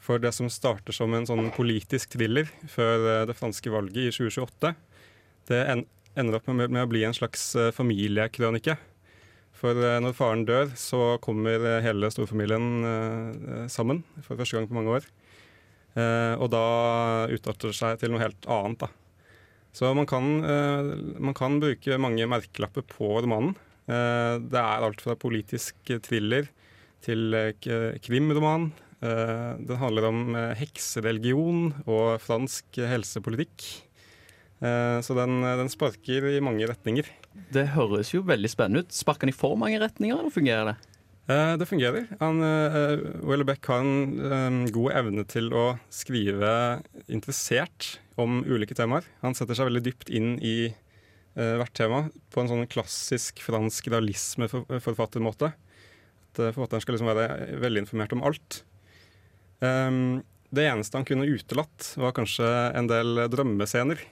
For 0.06 0.22
det 0.22 0.30
som 0.36 0.50
starter 0.52 0.94
som 0.94 1.14
en 1.16 1.26
sånn 1.26 1.48
politisk 1.56 2.14
thriller 2.14 2.46
før 2.70 3.06
eh, 3.10 3.22
det 3.26 3.38
franske 3.38 3.72
valget 3.72 4.04
i 4.04 4.12
2028, 4.14 4.74
det 5.50 5.62
ender 6.16 6.38
opp 6.38 6.46
med, 6.52 6.70
med 6.70 6.84
å 6.84 6.90
bli 6.90 7.02
en 7.06 7.16
slags 7.16 7.48
eh, 7.58 7.72
familiekrønike. 7.74 8.76
For 9.56 9.78
eh, 9.80 9.98
når 10.04 10.16
faren 10.16 10.44
dør, 10.48 10.70
så 10.78 11.16
kommer 11.24 11.62
eh, 11.62 11.82
hele 11.84 12.10
storfamilien 12.12 12.68
eh, 12.84 13.64
sammen 13.72 14.02
for 14.20 14.36
første 14.36 14.58
gang 14.58 14.68
på 14.68 14.76
mange 14.76 14.98
år. 14.98 15.08
Og 15.96 16.50
da 16.52 16.64
utarter 17.32 17.70
det 17.70 17.76
seg 17.78 17.94
til 18.02 18.10
noe 18.12 18.20
helt 18.20 18.44
annet. 18.52 18.82
da. 18.82 18.88
Så 19.72 19.94
man 19.96 20.04
kan, 20.04 20.26
man 20.44 21.32
kan 21.32 21.56
bruke 21.56 21.96
mange 21.96 22.26
merkelapper 22.28 22.84
på 22.84 23.14
romanen. 23.24 23.54
Det 23.88 24.60
er 24.60 24.84
alt 24.84 25.00
fra 25.00 25.16
politisk 25.16 25.94
thriller 26.04 26.50
til 27.00 27.32
krimroman. 28.04 28.68
Den 29.00 29.80
handler 29.80 30.10
om 30.10 30.36
heksereligion 30.60 31.70
og 31.88 32.20
fransk 32.20 32.82
helsepolitikk. 32.92 33.64
Eh, 34.64 34.98
så 35.04 35.16
den, 35.18 35.40
den 35.42 35.72
sparker 35.72 36.28
i 36.30 36.40
mange 36.44 36.68
retninger. 36.68 37.08
Det 37.52 37.68
høres 37.74 38.14
jo 38.14 38.24
veldig 38.26 38.50
spennende 38.52 38.86
ut. 38.86 38.94
Sparker 38.96 39.28
den 39.28 39.34
i 39.34 39.36
for 39.36 39.58
mange 39.60 39.80
retninger, 39.82 40.16
eller 40.16 40.32
fungerer 40.32 40.72
det? 40.72 40.76
Eh, 41.26 41.52
det 41.58 41.66
fungerer. 41.66 42.06
Han, 42.20 42.40
Wellebeck 43.26 43.66
har 43.66 43.82
en 43.82 44.18
eh, 44.22 44.58
god 44.74 44.92
evne 45.02 45.26
til 45.28 45.50
å 45.50 45.66
skrive 45.90 46.50
interessert 47.10 47.96
om 48.16 48.44
ulike 48.46 48.76
temaer. 48.78 49.06
Han 49.24 49.34
setter 49.36 49.58
seg 49.58 49.68
veldig 49.68 49.82
dypt 49.88 50.12
inn 50.14 50.36
i 50.38 50.70
eh, 50.70 51.54
hvert 51.58 51.74
tema 51.76 52.04
på 52.32 52.42
en 52.42 52.50
sånn 52.52 52.70
klassisk 52.70 53.42
fransk 53.44 53.90
realismeforfattermåte. 53.92 55.50
At 55.50 56.40
eh, 56.40 56.54
forfatteren 56.54 56.84
skal 56.84 56.96
liksom 56.96 57.10
være 57.10 57.58
veldig 57.64 57.84
informert 57.84 58.16
om 58.16 58.24
alt. 58.26 58.62
Det 59.56 60.62
eneste 60.62 60.98
han 60.98 61.06
kunne 61.08 61.26
utelatt, 61.26 61.94
var 61.96 62.12
kanskje 62.14 62.46
en 62.76 62.86
del 62.90 63.22
drømmescener. 63.32 64.02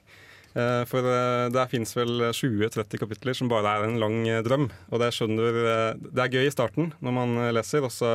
Eh, 0.54 0.84
For 0.86 1.02
det 1.02 1.52
der 1.56 1.66
fins 1.72 1.94
vel 1.98 2.28
20-30 2.30 3.00
kapitler 3.02 3.34
som 3.34 3.48
bare 3.50 3.72
er 3.80 3.88
en 3.88 3.98
lang 4.02 4.20
eh, 4.30 4.42
drøm. 4.46 4.68
Og 4.92 5.00
det 5.02 5.10
skjønner 5.16 5.56
eh, 5.64 5.98
Det 6.04 6.22
er 6.24 6.34
gøy 6.36 6.46
i 6.46 6.54
starten 6.54 6.92
når 7.02 7.16
man 7.16 7.36
eh, 7.42 7.52
leser, 7.56 7.82
og 7.86 7.90
så 7.94 8.10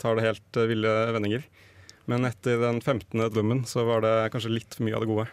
tar 0.00 0.18
det 0.18 0.26
helt 0.28 0.60
eh, 0.60 0.68
ville 0.70 0.92
vendinger. 1.16 1.46
Men 2.10 2.24
etter 2.26 2.58
den 2.58 2.80
15. 2.82 3.28
drømmen 3.30 3.62
så 3.70 3.84
var 3.86 4.02
det 4.04 4.14
kanskje 4.34 4.50
litt 4.52 4.74
for 4.74 4.84
mye 4.88 4.96
av 4.98 5.04
det 5.04 5.10
gode. 5.12 5.26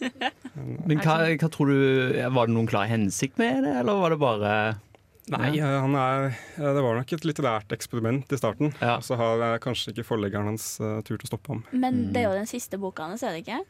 Men 0.88 1.00
hva, 1.02 1.16
hva 1.34 1.48
tror 1.52 1.70
du, 1.70 1.78
Var 2.14 2.48
det 2.48 2.54
noen 2.54 2.68
klar 2.70 2.86
hensikt 2.90 3.38
med 3.40 3.64
det, 3.66 3.72
eller 3.82 3.98
var 4.00 4.14
det 4.14 4.20
bare 4.22 4.52
Nei, 5.32 5.54
Ja. 5.56 5.70
eh, 5.70 5.80
han 5.80 5.94
er, 5.96 6.26
eh, 6.58 6.72
det 6.76 6.82
var 6.84 6.98
nok 6.98 7.12
et 7.16 7.22
litterært 7.24 7.70
eksperiment 7.72 8.28
i 8.34 8.36
starten. 8.36 8.74
Og 8.76 9.04
så 9.06 9.16
har 9.16 9.40
eh, 9.46 9.54
kanskje 9.64 9.94
ikke 9.94 10.04
forleggeren 10.04 10.50
hans 10.50 10.66
tur 10.76 11.00
turt 11.06 11.24
å 11.24 11.30
stoppe 11.30 11.54
ham. 11.54 11.62
Men 11.72 12.02
det 12.12 12.20
er 12.20 12.28
jo 12.28 12.34
den 12.42 12.50
siste 12.50 12.76
boka 12.82 13.06
hans, 13.08 13.22
er 13.24 13.32
det 13.32 13.44
ikke? 13.46 13.62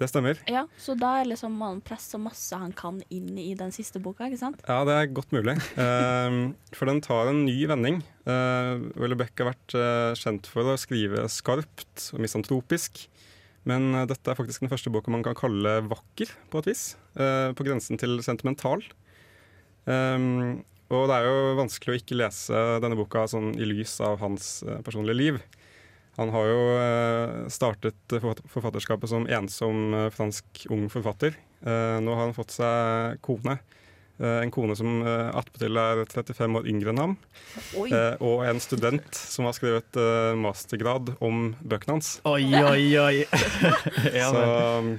Det 0.00 0.08
stemmer. 0.08 0.38
Ja, 0.48 0.64
Så 0.80 0.94
da 0.96 1.18
er 1.20 1.28
liksom 1.28 1.58
man 1.60 1.82
presser 1.84 2.16
presse 2.16 2.18
masse 2.22 2.56
han 2.56 2.72
kan 2.72 3.02
inn 3.12 3.36
i 3.36 3.50
den 3.58 3.72
siste 3.74 4.00
boka, 4.00 4.30
ikke 4.30 4.40
sant? 4.40 4.62
Ja, 4.64 4.80
det 4.88 4.94
er 4.96 5.10
godt 5.12 5.34
mulig. 5.34 5.58
Uh, 5.76 6.56
for 6.72 6.88
den 6.88 7.02
tar 7.04 7.28
en 7.28 7.42
ny 7.44 7.58
vending. 7.68 8.00
Uh, 8.24 8.80
Beck 9.20 9.42
har 9.42 9.50
vært 9.50 9.76
uh, 9.76 10.16
kjent 10.16 10.48
for 10.48 10.64
å 10.64 10.78
skrive 10.80 11.26
skarpt 11.28 12.06
og 12.14 12.24
misantropisk. 12.24 13.04
Men 13.68 13.92
uh, 13.92 14.06
dette 14.08 14.32
er 14.32 14.38
faktisk 14.38 14.64
den 14.64 14.72
første 14.72 14.92
boka 14.94 15.12
man 15.12 15.26
kan 15.26 15.36
kalle 15.36 15.82
vakker, 15.90 16.32
på 16.48 16.62
et 16.62 16.72
vis. 16.72 16.94
På 17.12 17.66
grensen 17.66 18.00
til 18.00 18.22
sentimental. 18.24 18.80
Um, 19.84 20.62
og 20.88 21.10
det 21.10 21.16
er 21.18 21.28
jo 21.28 21.56
vanskelig 21.58 21.92
å 21.92 22.00
ikke 22.00 22.18
lese 22.18 22.60
denne 22.80 22.96
boka 22.98 23.26
sånn 23.28 23.52
i 23.60 23.68
lys 23.68 23.98
av 24.06 24.22
hans 24.24 24.62
personlige 24.86 25.20
liv. 25.20 25.42
Han 26.20 26.28
har 26.34 26.44
jo 26.50 26.62
eh, 26.76 27.30
startet 27.48 28.12
forfatterskapet 28.52 29.08
som 29.08 29.24
ensom 29.32 29.94
eh, 29.96 30.10
fransk 30.12 30.66
ung 30.70 30.84
forfatter. 30.92 31.32
Eh, 31.64 31.96
nå 32.04 32.12
har 32.12 32.26
han 32.28 32.36
fått 32.36 32.52
seg 32.58 33.16
kone. 33.24 33.54
Eh, 34.20 34.42
en 34.44 34.52
kone 34.52 34.76
som 34.76 34.98
attpåtil 35.00 35.80
er 35.80 36.02
35 36.04 36.58
år 36.60 36.68
yngre 36.68 36.92
enn 36.92 37.00
ham. 37.00 37.14
Oi. 37.80 37.88
Eh, 37.88 38.20
og 38.20 38.44
en 38.44 38.60
student 38.60 39.08
som 39.16 39.48
har 39.48 39.56
skrevet 39.56 39.96
eh, 39.96 40.36
mastergrad 40.36 41.14
om 41.24 41.54
bøkene 41.64 41.96
hans. 41.96 42.12
Oi, 42.28 42.44
oi, 42.52 42.84
oi. 43.00 43.24
Ja, 44.20 44.28
Så 44.28 44.44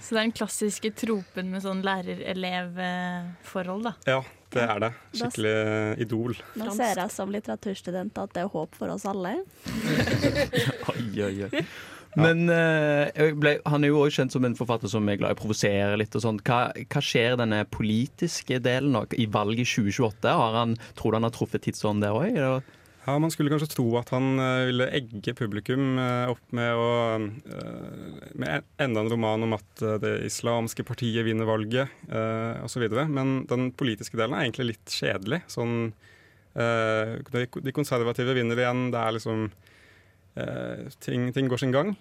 Så 0.02 0.18
det 0.18 0.18
er 0.18 0.24
den 0.26 0.34
klassiske 0.42 0.90
tropen 0.98 1.54
med 1.54 1.62
sånn 1.62 1.86
lærer-elev-forhold, 1.86 3.92
da. 3.92 3.94
ja, 4.10 4.24
det 4.56 4.66
er 4.66 4.84
det. 4.84 4.92
Skikkelig 5.16 5.56
da, 5.56 5.80
idol. 6.04 6.36
Nå 6.60 6.76
ser 6.76 7.00
jeg 7.04 7.14
som 7.14 7.32
litteraturstudent 7.34 8.20
at 8.22 8.36
det 8.36 8.44
er 8.46 8.52
håp 8.52 8.78
for 8.78 8.92
oss 8.94 9.08
alle. 9.10 9.38
Oi, 10.92 11.08
oi, 11.24 11.34
oi. 11.48 11.66
Men 12.20 12.44
uh, 12.52 13.08
ble, 13.40 13.54
han 13.64 13.86
er 13.86 13.94
jo 13.94 14.02
også 14.02 14.22
kjent 14.22 14.34
som 14.36 14.44
en 14.44 14.58
forfatter 14.58 14.92
som 14.92 15.08
er 15.08 15.20
glad 15.22 15.32
i 15.32 15.38
å 15.38 15.40
provosere 15.40 15.96
litt. 16.00 16.16
og 16.18 16.26
sånt. 16.26 16.44
Hva, 16.48 16.74
hva 16.76 17.04
skjer 17.06 17.38
denne 17.40 17.64
politiske 17.72 18.60
delen 18.64 18.92
nå? 18.98 19.06
I 19.16 19.30
valget 19.32 19.64
i 19.64 19.70
2028? 19.88 20.36
Har 20.42 20.60
han, 20.60 20.76
tror 21.00 21.14
du 21.14 21.22
han 21.22 21.30
har 21.30 21.36
truffet 21.36 21.64
tidsånden 21.68 22.04
der 22.04 22.18
òg? 22.18 22.68
Ja, 23.02 23.16
Man 23.18 23.32
skulle 23.34 23.50
kanskje 23.50 23.72
tro 23.72 23.88
at 23.98 24.12
han 24.14 24.36
eh, 24.38 24.68
ville 24.70 24.90
egge 24.94 25.34
publikum 25.38 25.98
eh, 25.98 26.30
opp 26.30 26.54
med 26.54 26.78
å 26.78 26.90
eh, 27.18 28.28
Med 28.38 28.68
enda 28.82 29.02
en 29.02 29.10
roman 29.10 29.48
om 29.48 29.56
at 29.58 29.84
det 30.04 30.20
islamske 30.28 30.86
partiet 30.86 31.26
vinner 31.26 31.50
valget, 31.50 31.90
osv. 32.62 32.86
Men 33.10 33.42
den 33.50 33.72
politiske 33.78 34.18
delen 34.20 34.36
er 34.38 34.46
egentlig 34.46 34.74
litt 34.74 34.94
kjedelig. 34.94 35.42
Sånn 35.52 35.92
de, 36.54 37.74
konservative 37.74 38.36
vinner 38.36 38.60
igjen. 38.60 38.90
Det 38.92 39.00
er 39.02 39.16
liksom 39.16 39.46
ting, 41.04 41.30
ting 41.36 41.52
går 41.52 41.62
sin 41.62 41.74
gang. 41.76 41.94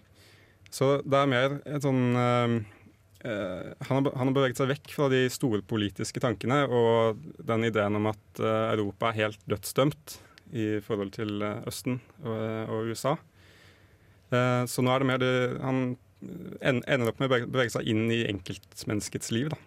Så 0.71 0.99
det 1.05 1.21
er 1.21 1.31
mer 1.31 1.59
et 1.65 1.85
sånn 1.85 2.17
han, 2.17 2.65
har, 4.01 4.33
beveget 4.33 4.61
seg 4.61 4.73
vekk 4.73 4.95
fra 4.97 5.11
de 5.13 5.27
store 5.33 5.63
politiske 5.67 6.23
tankene 6.23 6.65
og 6.67 7.21
den 7.47 7.69
ideen 7.69 8.01
om 8.01 8.11
at 8.11 8.43
Europa 8.43 9.11
er 9.11 9.23
helt 9.25 9.47
dødsdømt 9.51 10.19
i 10.53 10.81
forhold 10.85 11.13
til 11.15 11.43
eh, 11.47 11.61
Østen 11.71 12.01
og, 12.25 12.39
og 12.71 12.91
USA. 12.91 13.17
Eh, 14.31 14.65
så 14.71 14.83
nå 14.85 14.93
er 14.95 15.03
det 15.05 15.09
mer 15.11 15.23
det 15.23 15.33
Han 15.63 15.81
ender 16.61 17.09
opp 17.13 17.21
med 17.23 17.31
å 17.33 17.39
bevege- 17.47 17.73
seg 17.73 17.87
inn 17.89 18.11
i 18.13 18.23
enkeltmenneskets 18.29 19.31
liv, 19.33 19.49
da. 19.55 19.59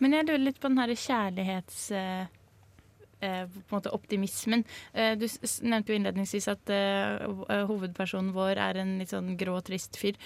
Men 0.00 0.16
jeg 0.16 0.26
lurer 0.26 0.42
litt 0.42 0.60
på 0.62 0.70
den 0.70 0.80
her 0.80 0.94
kjærlighets... 0.96 1.82
eh, 3.20 3.46
måte 3.72 3.92
optimismen. 3.96 4.64
Eh, 4.92 5.14
du 5.20 5.26
nevnte 5.62 5.92
jo 5.92 5.98
innledningsvis 6.00 6.48
at 6.52 6.72
eh, 6.74 7.24
ho- 7.24 7.48
hovedpersonen 7.70 8.34
vår 8.36 8.60
er 8.60 8.82
en 8.82 8.98
litt 9.00 9.14
sånn 9.14 9.36
grå, 9.40 9.60
trist 9.64 9.98
fyr. 10.00 10.18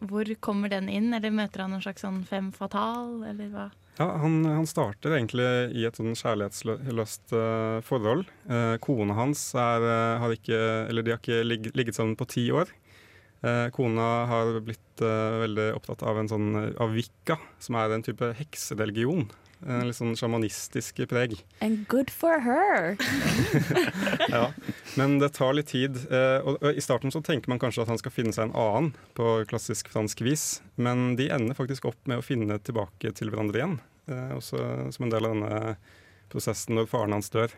Hvor 0.00 0.30
kommer 0.40 0.72
den 0.72 0.88
inn? 0.88 1.12
Eller 1.12 1.32
møter 1.34 1.64
han 1.66 1.76
en 1.76 1.82
slags 1.84 2.04
sånn 2.06 2.22
fem 2.28 2.50
fatal, 2.56 3.20
eller 3.28 3.50
hva? 3.52 3.68
Ja, 4.00 4.06
han, 4.22 4.38
han 4.48 4.68
starter 4.68 5.12
egentlig 5.12 5.44
i 5.76 5.82
et 5.84 5.98
sånn 5.98 6.14
kjærlighetsløst 6.16 7.34
uh, 7.36 7.80
forhold. 7.84 8.30
Uh, 8.48 8.78
kona 8.80 9.16
hans 9.18 9.42
er, 9.52 9.84
uh, 9.84 10.20
har 10.22 10.32
ikke 10.32 10.60
Eller 10.88 11.04
de 11.04 11.12
har 11.12 11.20
ikke 11.20 11.42
lig 11.44 11.68
ligget 11.76 11.98
sammen 11.98 12.16
på 12.16 12.28
ti 12.30 12.48
år. 12.54 12.72
Kona 13.72 14.06
har 14.28 14.58
blitt 14.60 15.00
veldig 15.00 15.70
opptatt 15.72 16.02
av 16.04 16.18
en 16.20 16.26
sånn 16.28 16.48
av 16.76 16.90
som 17.64 17.78
er 17.80 17.94
en 17.94 18.02
type 18.04 18.26
heksereligion. 18.36 19.30
En 19.66 19.84
litt 19.90 19.96
sånn 19.98 20.14
sjamanistisk 20.16 21.02
preg. 21.10 21.34
And 21.60 21.82
good 21.92 22.08
for 22.10 22.40
her! 22.40 22.96
ja. 24.32 24.46
Men 24.96 25.18
det 25.20 25.28
tar 25.36 25.52
litt 25.56 25.68
tid. 25.72 25.98
eh, 26.10 26.40
Og 26.48 26.64
I 26.72 26.80
starten 26.80 27.12
så 27.12 27.20
tenker 27.24 27.52
man 27.52 27.60
kanskje 27.60 27.84
at 27.84 27.92
han 27.92 28.00
skal 28.00 28.14
finne 28.14 28.32
seg 28.32 28.48
en 28.48 28.56
annen 28.56 28.92
på 29.18 29.44
klassisk 29.50 29.90
fransk 29.92 30.22
vis, 30.24 30.46
men 30.80 31.14
de 31.20 31.28
ender 31.34 31.58
faktisk 31.58 31.90
opp 31.92 32.00
med 32.08 32.22
å 32.22 32.24
finne 32.24 32.56
tilbake 32.64 33.12
til 33.16 33.30
hverandre 33.32 33.60
igjen. 33.60 33.78
eh, 34.08 34.32
Også 34.38 34.60
som 34.96 35.04
en 35.06 35.12
del 35.12 35.28
av 35.28 35.34
denne 35.36 35.76
prosessen 36.32 36.76
når 36.78 36.88
faren 36.88 37.12
hans 37.18 37.28
dør. 37.30 37.52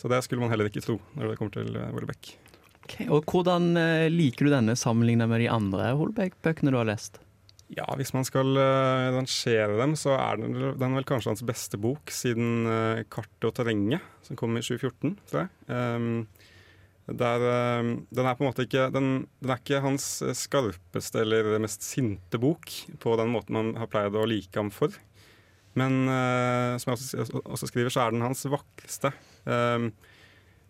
Så 0.00 0.08
det 0.10 0.22
skulle 0.24 0.40
man 0.42 0.50
heller 0.50 0.66
ikke 0.70 0.82
tro 0.82 0.98
når 1.14 1.30
det 1.34 1.38
kommer 1.38 1.52
til 1.58 1.74
Holbeck. 1.94 2.34
Okay, 2.86 3.06
Og 3.12 3.22
hvordan 3.30 3.76
eh, 3.78 4.08
liker 4.10 4.48
du 4.48 4.54
denne 4.56 4.74
sammenlignet 4.74 5.28
med 5.30 5.44
de 5.44 5.50
andre 5.52 5.92
Holbeck-bøkene 5.94 6.72
du 6.74 6.78
har 6.80 6.88
lest? 6.90 7.20
Ja, 7.70 7.86
hvis 7.94 8.10
man 8.16 8.26
skal 8.26 8.56
uh, 8.58 9.12
rangere 9.14 9.76
dem, 9.78 9.92
så 9.98 10.16
er 10.18 10.40
den, 10.40 10.56
den 10.78 10.94
vel 10.96 11.06
kanskje 11.06 11.30
hans 11.30 11.44
beste 11.46 11.78
bok 11.78 12.10
siden 12.10 12.66
uh, 12.66 13.02
'Kartet 13.06 13.46
og 13.46 13.54
terrenget', 13.54 14.02
som 14.26 14.38
kom 14.38 14.58
i 14.58 14.62
2014, 14.64 15.14
tror 15.30 15.44
jeg. 15.44 15.50
Um, 15.70 16.26
der, 17.06 17.44
um, 17.78 17.92
den 18.10 18.26
er 18.26 18.34
på 18.34 18.42
en 18.42 18.48
måte 18.50 18.66
ikke 18.66 18.88
den, 18.94 19.06
den 19.42 19.52
er 19.54 19.62
ikke 19.62 19.82
hans 19.82 20.08
skarpeste 20.38 21.22
eller 21.22 21.58
mest 21.62 21.86
sinte 21.86 22.38
bok 22.42 22.70
på 23.02 23.14
den 23.18 23.32
måten 23.34 23.56
man 23.58 23.72
har 23.78 23.90
pleid 23.90 24.18
å 24.18 24.26
like 24.26 24.54
ham 24.58 24.74
for. 24.74 24.94
Men 25.78 26.02
uh, 26.10 26.74
som 26.82 26.90
jeg 26.90 26.98
også, 26.98 27.44
også 27.44 27.70
skriver, 27.70 27.94
så 27.94 28.02
er 28.02 28.18
den 28.18 28.26
hans 28.26 28.42
vakreste. 28.50 29.14
Um, 29.46 29.92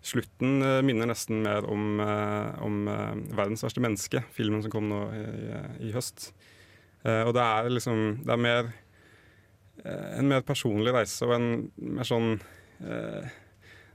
slutten 0.05 0.61
minner 0.85 1.09
nesten 1.09 1.41
mer 1.45 1.65
om, 1.69 2.01
om 2.01 2.79
'Verdens 2.89 3.65
verste 3.65 3.81
menneske', 3.85 4.25
filmen 4.37 4.61
som 4.65 4.73
kom 4.73 4.89
nå 4.93 5.05
i, 5.17 5.27
i 5.89 5.97
høst. 5.97 6.33
Eh, 7.05 7.23
og 7.25 7.33
det 7.33 7.45
er 7.45 7.71
liksom 7.73 8.01
Det 8.27 8.33
er 8.35 8.41
mer 8.41 8.67
eh, 9.85 10.19
en 10.19 10.29
mer 10.29 10.43
personlig 10.45 10.93
reise 10.93 11.25
og 11.25 11.33
en 11.39 11.47
mer 11.81 12.05
sånn 12.05 12.35
eh, 12.85 13.31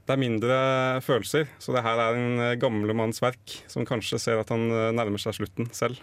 Det 0.06 0.14
er 0.14 0.22
mindre 0.22 0.58
følelser. 1.06 1.48
Så 1.62 1.74
det 1.74 1.84
her 1.86 2.02
er 2.02 2.18
en 2.18 2.60
gamle 2.62 2.94
manns 2.94 3.22
verk 3.22 3.58
som 3.70 3.86
kanskje 3.86 4.20
ser 4.22 4.42
at 4.42 4.52
han 4.54 4.68
nærmer 4.94 5.18
seg 5.18 5.34
slutten 5.34 5.66
selv. 5.74 5.98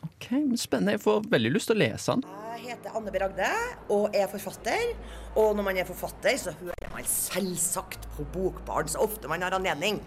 Ok, 0.00 0.30
Spennende. 0.56 0.94
Jeg 0.96 1.02
får 1.04 1.26
veldig 1.28 1.50
lyst 1.52 1.68
til 1.68 1.76
å 1.76 1.82
lese 1.82 2.14
den. 2.14 2.24
Jeg 2.54 2.70
heter 2.70 2.96
Anne 2.96 3.12
B. 3.12 3.20
Ragde 3.20 3.50
og 3.92 4.16
er 4.16 4.30
forfatter. 4.32 4.94
Og 5.36 5.52
når 5.58 5.68
man 5.68 5.80
er 5.82 5.86
forfatter, 5.86 6.38
så 6.40 6.54
hører 6.56 6.88
man 6.94 7.04
selvsagt 7.04 8.08
på 8.16 8.24
Bokbarn 8.32 8.88
så 8.88 9.04
ofte 9.04 9.28
man 9.28 9.44
har 9.44 9.54
anledning. 9.60 10.00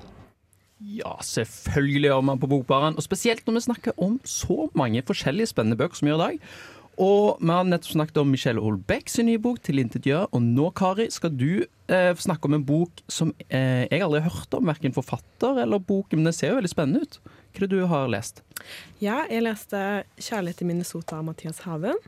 Ja, 0.79 1.15
selvfølgelig 1.25 2.11
gjør 2.11 2.25
man 2.25 2.39
på 2.41 2.49
Bokbaren. 2.51 2.97
Og 2.97 3.05
spesielt 3.05 3.45
når 3.47 3.57
vi 3.57 3.67
snakker 3.67 3.95
om 3.97 4.19
så 4.25 4.67
mange 4.77 5.01
forskjellige 5.05 5.49
spennende 5.53 5.77
bøker 5.79 5.97
som 5.97 6.05
vi 6.05 6.13
gjør 6.13 6.21
i 6.21 6.25
dag. 6.25 6.51
Og 6.97 7.37
vi 7.37 7.53
har 7.53 7.65
nettopp 7.65 7.93
snakket 7.93 8.19
om 8.21 8.29
Michelle 8.33 8.61
Holbeck 8.61 9.09
sin 9.09 9.27
nye 9.29 9.41
bok 9.41 9.59
'Tilintetgjør'. 9.61 10.31
Og 10.33 10.41
nå, 10.41 10.69
Kari, 10.73 11.09
skal 11.13 11.33
du 11.33 11.65
eh, 11.89 12.13
snakke 12.17 12.49
om 12.49 12.57
en 12.57 12.65
bok 12.65 13.03
som 13.07 13.33
eh, 13.49 13.85
jeg 13.85 14.01
aldri 14.01 14.23
har 14.25 14.33
hørt 14.33 14.53
om. 14.57 14.65
Verken 14.65 14.93
forfatter 14.93 15.61
eller 15.61 15.77
bok, 15.77 16.13
men 16.13 16.25
det 16.25 16.33
ser 16.33 16.53
jo 16.53 16.61
veldig 16.61 16.73
spennende 16.73 17.05
ut. 17.05 17.19
Hva 17.53 17.65
er 17.65 17.67
det 17.67 17.77
du 17.77 17.85
har 17.89 18.09
lest? 18.09 18.41
Ja, 19.01 19.25
jeg 19.29 19.45
leste 19.45 20.03
'Kjærlighet 20.17 20.61
i 20.61 20.69
Minnesota' 20.71 21.19
av 21.19 21.27
Mathias 21.29 21.61
Haven. 21.69 22.01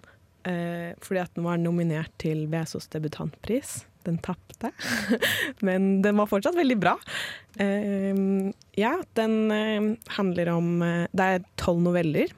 Eh, 0.49 0.97
fordi 0.97 1.21
at 1.21 1.33
den 1.35 1.45
var 1.45 1.57
nominert 1.61 2.11
til 2.17 2.47
Vesos 2.49 2.87
debutantpris. 2.89 3.83
Den 4.07 4.17
tapte, 4.23 4.71
men 5.65 6.01
den 6.01 6.19
var 6.19 6.29
fortsatt 6.31 6.55
veldig 6.55 6.77
bra. 6.79 6.95
Eh, 7.59 8.21
ja, 8.79 8.93
den 9.19 9.35
eh, 9.51 9.89
handler 10.15 10.53
om 10.55 10.81
eh, 10.85 11.07
Det 11.11 11.25
er 11.25 11.47
tolv 11.59 11.83
noveller, 11.83 12.31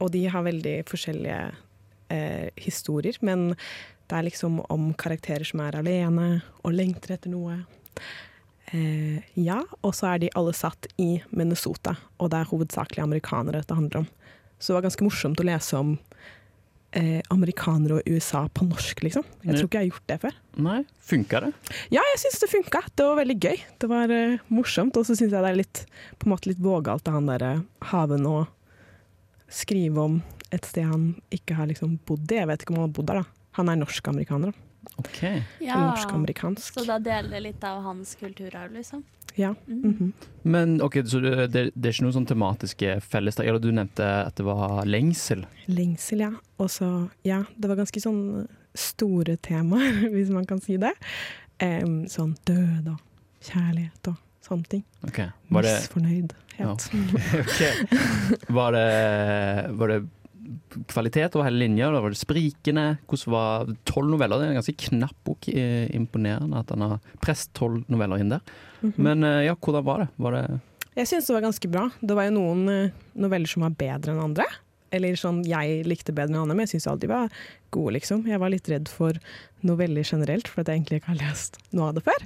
og 0.00 0.10
de 0.16 0.24
har 0.32 0.46
veldig 0.46 0.76
forskjellige 0.90 1.42
eh, 2.10 2.48
historier. 2.58 3.18
Men 3.22 3.52
det 4.10 4.18
er 4.18 4.26
liksom 4.26 4.58
om 4.66 4.90
karakterer 4.98 5.46
som 5.46 5.62
er 5.62 5.78
alene 5.78 6.30
og 6.64 6.74
lengter 6.74 7.14
etter 7.14 7.30
noe. 7.30 7.60
Eh, 8.74 9.22
ja, 9.38 9.60
og 9.82 9.94
så 9.94 10.12
er 10.12 10.22
de 10.24 10.32
alle 10.38 10.54
satt 10.56 10.88
i 11.02 11.20
Minnesota, 11.30 11.96
og 12.18 12.32
det 12.32 12.40
er 12.40 12.50
hovedsakelig 12.50 13.02
amerikanere 13.04 13.62
dette 13.62 13.78
handler 13.78 14.04
om. 14.04 14.08
Så 14.58 14.72
det 14.72 14.76
var 14.76 14.88
ganske 14.88 15.06
morsomt 15.06 15.40
å 15.40 15.46
lese 15.46 15.78
om 15.78 15.94
eh, 16.92 17.20
amerikanere 17.30 17.98
og 18.00 18.08
USA 18.10 18.44
på 18.52 18.66
norsk, 18.68 19.02
liksom. 19.06 19.24
Jeg 19.44 19.56
tror 19.56 19.68
ikke 19.68 19.78
jeg 19.80 19.88
har 19.88 19.92
gjort 19.92 20.06
det 20.12 20.18
før. 20.24 20.38
Nei, 20.66 20.78
Funka 21.10 21.40
det? 21.46 21.50
Ja, 21.94 22.02
jeg 22.12 22.20
syns 22.24 22.40
det 22.42 22.50
funka. 22.52 22.82
Det 22.96 23.06
var 23.06 23.18
veldig 23.20 23.36
gøy. 23.40 23.58
Det 23.82 23.90
var 23.90 24.10
eh, 24.14 24.38
morsomt, 24.48 24.96
og 24.96 25.06
så 25.06 25.14
syns 25.18 25.30
jeg 25.32 25.42
det 25.44 25.50
er 25.52 25.60
litt, 25.60 25.84
på 26.18 26.28
en 26.28 26.34
måte 26.34 26.50
litt 26.50 26.62
vågalt 26.62 27.08
av 27.08 27.18
han 27.18 27.30
derre 27.30 27.52
Haven 27.92 28.26
å 28.30 28.38
skrive 29.50 30.00
om 30.06 30.20
et 30.50 30.66
sted 30.66 30.86
han 30.86 31.14
ikke 31.34 31.54
har 31.58 31.70
liksom 31.70 31.98
bodd 32.06 32.30
i. 32.30 32.40
Jeg 32.40 32.48
vet 32.50 32.62
ikke 32.64 32.74
om 32.74 32.80
han 32.82 32.88
har 32.88 32.96
bodd 32.96 33.10
der, 33.10 33.22
da. 33.22 33.46
Han 33.58 33.70
er 33.70 33.80
norsk-amerikaner. 33.80 34.52
da. 34.52 34.66
Ok. 34.96 35.18
Ja, 35.60 35.76
Norsk-amerikansk. 35.90 36.74
så 36.74 36.84
da 36.88 36.96
deler 37.02 37.42
litt 37.44 37.62
av 37.64 37.82
hans 37.84 38.14
kulturarv, 38.18 38.72
liksom. 38.74 39.02
Ja. 39.40 39.54
mhm. 39.66 40.12
Men 40.42 40.78
ok, 40.84 41.00
så 41.08 41.20
det, 41.20 41.48
det, 41.52 41.66
er 41.72 41.92
ikke 41.92 42.06
noen 42.06 42.16
sånn 42.16 42.28
tematiske 42.28 42.94
fellestrekk? 43.04 43.50
Eller 43.50 43.62
du 43.62 43.70
nevnte 43.72 44.06
at 44.24 44.36
det 44.40 44.46
var 44.46 44.82
lengsel. 44.88 45.44
Lengsel, 45.68 46.24
ja. 46.24 46.32
Og 46.60 46.70
så, 46.72 46.88
ja, 47.26 47.42
det 47.56 47.70
var 47.70 47.80
ganske 47.80 48.00
sånn 48.00 48.46
store 48.76 49.36
temaer, 49.44 50.04
hvis 50.14 50.32
man 50.32 50.48
kan 50.48 50.62
si 50.64 50.78
det. 50.80 50.94
Um, 51.60 52.06
sånn 52.08 52.34
død 52.48 52.92
og 52.94 53.00
kjærlighet 53.44 54.12
og 54.12 54.20
sånne 54.44 54.72
ting. 54.76 54.84
Okay. 55.08 55.28
Var 55.52 55.66
det, 55.66 55.74
Misfornøydhet. 55.82 56.36
Ja, 56.60 56.72
Okay. 57.44 57.84
var, 58.52 58.72
det, 58.76 58.88
var 59.80 59.92
det 59.92 60.00
kvalitet 60.90 61.36
over 61.36 61.46
hele 61.48 61.62
linja, 61.64 61.90
det 61.92 62.00
var 62.04 62.14
det 62.14 62.20
sprikende? 62.20 62.86
Hvordan 63.10 63.34
var 63.34 63.70
Tolv 63.88 64.10
noveller, 64.14 64.40
det 64.40 64.48
er 64.48 64.54
en 64.54 64.58
ganske 64.60 64.76
knapp 64.88 65.16
bok. 65.26 65.48
eh, 65.48 65.86
Imponerende 65.96 66.58
at 66.60 66.70
han 66.74 66.80
har 66.86 66.98
presset 67.22 67.52
tolv 67.58 67.84
noveller 67.88 68.22
inn 68.22 68.34
der. 68.34 68.40
Mhm. 68.80 68.96
Men 68.96 69.24
eh, 69.24 69.44
ja, 69.48 69.54
hvordan 69.54 69.84
var 69.86 70.04
det? 70.04 70.08
Var 70.16 70.32
det 70.36 70.42
Jeg 70.96 71.06
syns 71.10 71.26
det 71.30 71.36
var 71.36 71.46
ganske 71.46 71.70
bra. 71.70 71.84
Det 72.00 72.16
var 72.16 72.26
jo 72.28 72.34
noen 72.38 72.68
eh, 72.68 72.90
noveller 73.14 73.46
som 73.48 73.62
var 73.66 73.76
bedre 73.78 74.12
enn 74.14 74.24
andre. 74.30 74.46
Eller 74.90 75.14
sånn 75.14 75.44
jeg 75.46 75.84
likte 75.86 76.12
bedre 76.12 76.34
enn 76.34 76.42
andre, 76.42 76.56
men 76.58 76.66
jeg 76.66 76.74
syns 76.74 76.88
alle 76.90 77.04
de 77.04 77.10
var 77.12 77.30
gode, 77.70 77.94
liksom. 78.00 78.24
Jeg 78.26 78.40
var 78.42 78.50
litt 78.50 78.66
redd 78.68 78.88
for 78.90 79.14
noveller 79.62 80.02
generelt, 80.02 80.48
for 80.50 80.62
at 80.64 80.68
jeg 80.72 80.80
egentlig 80.80 80.98
ikke 80.98 81.12
har 81.12 81.20
lest 81.20 81.60
noe 81.70 81.92
av 81.92 81.94
det 82.00 82.02
før. 82.08 82.24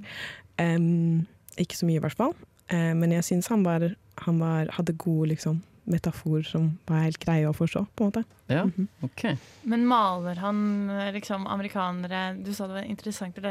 Um, 0.57 1.27
ikke 1.61 1.77
så 1.77 1.85
mye, 1.85 2.01
i 2.01 2.05
hvert 2.07 2.17
fall. 2.17 2.33
Uh, 2.73 2.95
men 2.97 3.13
jeg 3.13 3.27
syns 3.29 3.51
han, 3.53 3.67
var, 3.67 3.85
han 4.25 4.41
var, 4.41 4.71
hadde 4.79 4.97
gode 4.97 5.35
liksom, 5.35 5.61
metaforer 5.85 6.43
som 6.49 6.71
var 6.89 7.03
helt 7.05 7.19
greie 7.21 7.49
å 7.49 7.55
forstå, 7.57 7.83
på 7.97 8.05
en 8.05 8.11
måte. 8.11 8.25
Ja, 8.49 8.65
Mhm. 8.65 8.89
OK. 9.03 9.25
Men 9.65 9.87
maler 9.87 10.37
han 10.37 10.89
liksom 11.13 11.47
amerikanere 11.47 12.43
Du 12.43 12.53
sa 12.55 12.67
det 12.67 12.75
var 12.75 12.83
interessant 12.89 13.37
å 13.39 13.43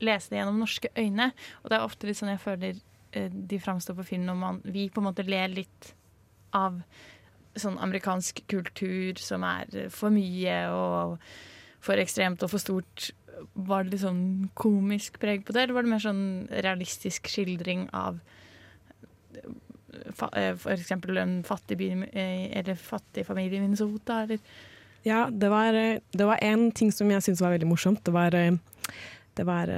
lese, 0.00 0.30
det 0.30 0.38
gjennom 0.38 0.58
norske 0.58 0.88
øyne. 0.96 1.32
Og 1.62 1.70
det 1.70 1.78
er 1.78 1.84
ofte 1.84 2.06
litt 2.06 2.16
sånn 2.16 2.30
jeg 2.34 2.40
føler 2.42 2.80
eh, 3.12 3.28
de 3.30 3.58
framstår 3.58 3.94
på 3.94 4.04
film 4.04 4.26
når 4.26 4.36
man, 4.36 4.60
vi 4.64 4.88
på 4.90 4.98
en 5.00 5.06
måte 5.12 5.26
ler 5.26 5.48
litt 5.48 5.94
av 6.52 6.82
sånn 7.56 7.78
amerikansk 7.78 8.42
kultur 8.50 9.14
som 9.22 9.44
er 9.46 9.88
for 9.90 10.10
mye 10.10 10.68
og 10.74 11.18
for 11.84 11.94
ekstremt 12.02 12.42
og 12.42 12.50
for 12.50 12.58
stort. 12.58 13.10
Var 13.54 13.84
det 13.84 13.92
litt 13.92 14.00
sånn 14.02 14.50
komisk 14.54 15.20
preg 15.20 15.44
på 15.44 15.52
det, 15.52 15.62
eller 15.62 15.74
var 15.74 15.82
det 15.82 15.90
mer 15.90 16.02
sånn 16.02 16.48
realistisk 16.50 17.28
skildring 17.30 17.88
av 17.92 18.18
fa 20.14 20.28
eh, 20.36 20.54
en 21.22 21.42
fattig 21.44 21.78
by 21.78 21.90
eh, 22.12 22.58
eller 22.58 22.74
fattig 22.74 23.26
familie 23.26 23.58
i 23.58 23.62
Minnesota, 23.62 24.22
eller 24.22 24.38
Ja, 25.02 25.28
det 25.30 25.48
var, 25.48 25.74
eh, 25.74 26.00
det 26.12 26.24
var 26.24 26.38
en 26.42 26.70
ting 26.72 26.92
som 26.92 27.10
jeg 27.10 27.22
syntes 27.22 27.42
var 27.42 27.52
veldig 27.52 27.68
morsomt. 27.68 28.04
Det 28.04 28.12
var, 28.12 28.30
det 29.34 29.44
var 29.44 29.68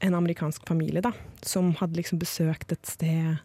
en 0.00 0.14
amerikansk 0.14 0.68
familie 0.68 1.02
da, 1.02 1.12
som 1.42 1.74
hadde 1.80 1.96
liksom 1.96 2.18
besøkt 2.18 2.72
et 2.72 2.86
sted, 2.86 3.36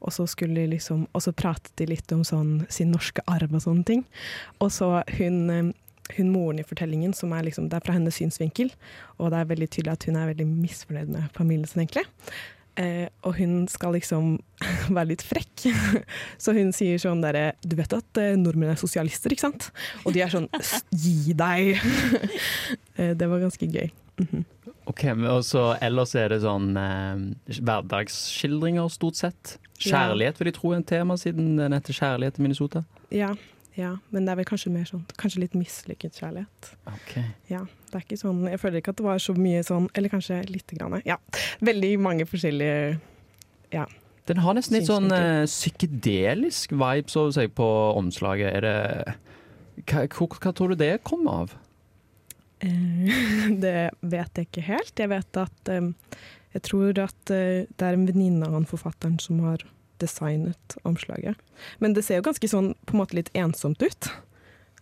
og 0.00 0.12
så, 0.12 0.26
liksom, 0.46 1.06
og 1.12 1.22
så 1.22 1.32
pratet 1.32 1.72
de 1.76 1.86
litt 1.86 2.12
om 2.12 2.22
sånn, 2.24 2.66
sin 2.68 2.92
norske 2.92 3.22
arv 3.26 3.54
og 3.54 3.62
sånne 3.64 3.84
ting. 3.84 4.04
Og 4.60 4.70
så 4.70 5.02
hun, 5.16 5.72
hun 6.14 6.30
moren 6.30 6.60
i 6.60 6.66
fortellingen, 6.68 7.14
som 7.16 7.32
er, 7.32 7.42
liksom, 7.48 7.68
det 7.68 7.80
er 7.80 7.86
fra 7.86 7.96
hennes 7.96 8.14
synsvinkel, 8.14 8.70
og 9.16 9.32
det 9.32 9.40
er 9.40 9.50
veldig 9.50 9.70
tydelig 9.72 9.96
at 9.96 10.06
hun 10.06 10.20
er 10.20 10.30
veldig 10.30 10.46
misfornøyd 10.52 11.16
med 11.16 11.32
familien 11.34 11.66
sin, 11.66 11.82
egentlig. 11.82 12.04
Eh, 12.76 13.06
og 13.24 13.38
hun 13.38 13.64
skal 13.72 13.94
liksom 13.96 14.34
være 14.96 15.10
litt 15.14 15.24
frekk. 15.24 15.66
Så 16.42 16.52
hun 16.56 16.74
sier 16.76 17.00
sånn 17.00 17.22
derre 17.24 17.54
Du 17.64 17.76
vet 17.78 17.92
at 17.96 18.20
eh, 18.20 18.34
nordmenn 18.36 18.74
er 18.74 18.80
sosialister, 18.80 19.32
ikke 19.32 19.46
sant? 19.46 19.70
Og 20.04 20.12
de 20.16 20.24
er 20.24 20.32
sånn 20.32 20.48
Gi 21.04 21.32
deg! 21.36 21.80
eh, 22.96 23.14
det 23.16 23.30
var 23.30 23.42
ganske 23.46 23.70
gøy. 23.70 23.88
Mhm. 24.20 24.44
Ok, 24.86 25.02
og 25.26 25.40
så 25.42 25.62
Ellers 25.82 26.12
er 26.14 26.30
det 26.30 26.44
sånn 26.44 26.68
eh, 26.78 27.24
hverdagsskildringer, 27.58 28.86
stort 28.94 29.18
sett. 29.18 29.56
Kjærlighet 29.82 30.38
vil 30.38 30.52
jeg 30.52 30.56
tro 30.56 30.70
er 30.70 30.78
en 30.78 30.86
tema, 30.86 31.16
siden 31.20 31.56
den 31.58 31.74
heter 31.74 31.96
'Kjærlighet 31.96 32.38
i 32.38 32.44
Minnesota'. 32.44 32.84
Ja, 33.12 33.32
ja, 33.76 33.90
men 34.10 34.24
det 34.24 34.32
er 34.32 34.38
vel 34.40 34.48
kanskje 34.48 34.72
mer 34.72 34.86
sånn 34.88 35.02
Kanskje 35.20 35.42
litt 35.42 35.54
mislykket 35.58 36.16
kjærlighet. 36.16 36.70
Ok. 36.88 37.12
Ja, 37.50 37.60
det 37.90 37.98
er 37.98 38.06
ikke 38.06 38.18
sånn 38.20 38.46
Jeg 38.48 38.60
føler 38.62 38.80
ikke 38.80 38.94
at 38.94 39.02
det 39.02 39.06
var 39.06 39.20
så 39.20 39.34
mye 39.36 39.60
sånn 39.66 39.90
Eller 39.92 40.12
kanskje 40.12 40.40
lite 40.48 40.78
grann. 40.78 40.96
Ja. 41.08 41.18
Veldig 41.64 41.92
mange 42.00 42.26
forskjellige 42.28 42.96
Ja. 43.74 43.84
Den 44.26 44.40
har 44.42 44.56
nesten 44.56 44.78
litt 44.78 44.88
sånn 44.88 45.12
eh, 45.14 45.44
psykedelisk 45.46 46.72
vibe 46.74 47.12
så 47.12 47.28
å 47.28 47.34
si, 47.34 47.44
på 47.46 47.66
omslaget. 47.94 48.56
Er 48.58 48.64
det 48.64 49.14
hva, 49.86 50.02
hvor, 50.10 50.34
hva 50.42 50.50
tror 50.56 50.72
du 50.72 50.80
det 50.80 50.96
kom 51.06 51.28
av? 51.30 51.54
Eh, 52.64 53.06
det 53.64 53.92
vet 54.00 54.40
jeg 54.40 54.48
ikke 54.48 54.66
helt. 54.66 54.94
Jeg 54.98 55.12
vet 55.12 55.40
at 55.44 55.72
um, 55.76 55.92
Jeg 56.56 56.64
tror 56.66 57.02
at 57.04 57.30
uh, 57.30 57.62
det 57.68 57.86
er 57.86 57.94
en 57.94 58.08
venninne 58.08 58.48
av 58.48 58.56
han 58.56 58.66
forfatteren 58.66 59.20
som 59.22 59.44
har 59.46 59.62
designet 59.98 60.76
omslaget. 60.84 61.36
Men 61.80 61.92
det 61.96 62.04
ser 62.04 62.20
jo 62.20 62.26
ganske 62.28 62.48
sånn 62.50 62.74
på 62.86 62.94
en 62.96 63.00
måte 63.02 63.14
litt 63.18 63.30
ensomt 63.34 63.82
ut. 63.82 64.08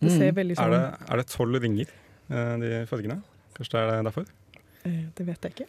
Det 0.00 0.10
Mm. 0.10 0.18
ser 0.18 0.32
veldig 0.32 0.58
Er 0.58 0.70
sånn 0.70 1.10
er 1.12 1.16
det 1.16 1.26
tolv 1.28 1.60
ringer, 1.62 1.86
eh, 2.30 2.56
de 2.58 2.86
fargene? 2.86 3.22
Kanskje 3.54 3.70
det 3.72 3.80
er 3.80 4.02
det 4.02 4.04
derfor? 4.12 4.26
eh, 4.84 5.04
Det 5.14 5.26
vet 5.26 5.40
jeg 5.42 5.52
ikke. 5.54 5.66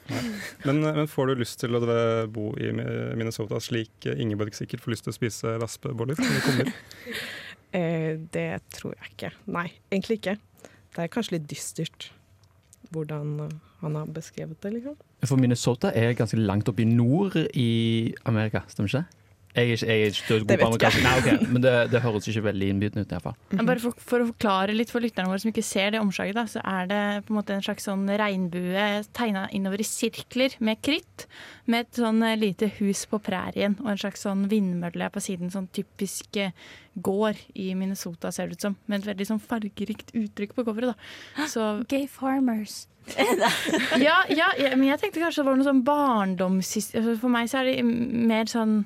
Men, 0.66 0.82
men 0.82 1.08
får 1.08 1.28
du 1.28 1.36
lyst 1.36 1.60
til 1.60 1.70
å 1.72 2.28
bo 2.28 2.52
i 2.58 2.72
Minnesota 2.72 3.56
slik 3.62 3.90
Ingeborg 4.06 4.52
sikkert 4.54 4.82
får 4.82 4.92
lyst 4.92 5.04
til 5.06 5.14
å 5.14 5.16
spise 5.16 5.60
raspeboller 5.62 6.16
når 6.16 6.34
det 6.34 6.44
kommer? 6.44 6.74
Eh, 7.76 8.16
det 8.32 8.62
tror 8.72 8.94
jeg 8.96 9.12
ikke. 9.12 9.32
Nei, 9.52 9.66
egentlig 9.92 10.22
ikke. 10.22 10.38
Det 10.96 11.00
er 11.04 11.08
kanskje 11.12 11.32
litt 11.34 11.48
dystert 11.52 12.10
hvordan 12.94 13.50
han 13.82 13.96
har 13.96 14.06
beskrevet 14.16 14.56
det, 14.64 14.72
liksom. 14.78 14.96
For 15.26 15.36
Minnesota 15.42 15.92
er 15.94 16.14
ganske 16.16 16.38
langt 16.40 16.70
oppe 16.72 16.84
i 16.86 16.86
nord 16.86 17.36
i 17.54 18.14
Amerika, 18.26 18.62
stemmer 18.72 18.88
ikke 18.88 19.02
det? 19.02 19.25
Jeg 19.56 19.70
er 19.70 19.78
ikke, 19.78 19.88
jeg 19.88 20.02
er 20.02 20.10
ikke 20.12 20.28
god 20.28 20.48
Det 20.50 20.58
på 20.60 20.68
amerikansk. 20.68 21.04
Nei, 21.06 21.14
okay. 21.22 21.48
men 21.48 21.64
det, 21.64 21.74
det 21.94 22.02
høres 22.04 22.26
ikke 22.28 22.44
veldig 22.50 22.68
innbydende 22.74 23.06
ut. 23.06 23.12
i 23.12 23.16
hvert 23.16 23.24
fall. 23.24 23.36
Men 23.54 23.70
Bare 23.70 23.84
for, 23.84 24.02
for 24.12 24.24
å 24.24 24.30
forklare 24.34 24.76
litt 24.76 24.92
for 24.92 25.06
lytterne 25.06 25.32
våre 25.32 25.40
som 25.40 25.52
ikke 25.52 25.64
ser 25.64 25.94
det 25.96 26.02
omslaget, 26.04 26.36
da, 26.36 26.44
så 26.52 26.64
er 26.68 26.90
det 26.92 27.02
på 27.26 27.32
en 27.32 27.40
måte 27.40 27.56
en 27.56 27.64
slags 27.64 27.88
sånn 27.88 28.04
regnbue 28.10 28.88
tegna 29.16 29.46
innover 29.56 29.80
i 29.80 29.88
sirkler 29.88 30.58
med 30.60 30.82
kritt. 30.84 31.28
Med 31.72 31.86
et 31.86 32.02
sånn 32.02 32.20
eh, 32.28 32.36
lite 32.40 32.70
hus 32.82 33.06
på 33.10 33.22
prærien 33.24 33.78
og 33.80 33.94
en 33.94 34.02
slags 34.02 34.26
sånn 34.28 34.44
vindmølle 34.52 35.08
på 35.14 35.24
siden. 35.24 35.54
Sånn 35.54 35.70
typisk 35.76 36.42
eh, 36.42 36.52
gård 36.96 37.40
i 37.56 37.70
Minnesota, 37.80 38.34
ser 38.36 38.52
det 38.52 38.60
ut 38.60 38.68
som. 38.68 38.76
Med 38.92 39.02
et 39.02 39.14
veldig 39.14 39.30
sånn 39.32 39.44
fargerikt 39.44 40.12
uttrykk 40.12 40.58
på 40.60 40.68
coveret. 40.68 40.92
da. 40.92 41.48
Så, 41.54 41.70
Gay 41.88 42.10
farmers. 42.12 42.84
ja, 44.02 44.24
ja, 44.34 44.48
ja, 44.58 44.72
men 44.74 44.88
jeg 44.88 44.98
tenkte 45.02 45.22
kanskje 45.22 45.44
det 45.44 45.50
var 45.50 45.60
noe 45.60 45.68
sånn 45.68 45.84
barndoms... 45.86 46.72
altså 46.82 47.14
For 47.22 47.32
meg 47.32 47.52
så 47.52 47.62
er 47.62 47.70
det 47.70 47.84
mer 47.86 48.50
sånn 48.50 48.80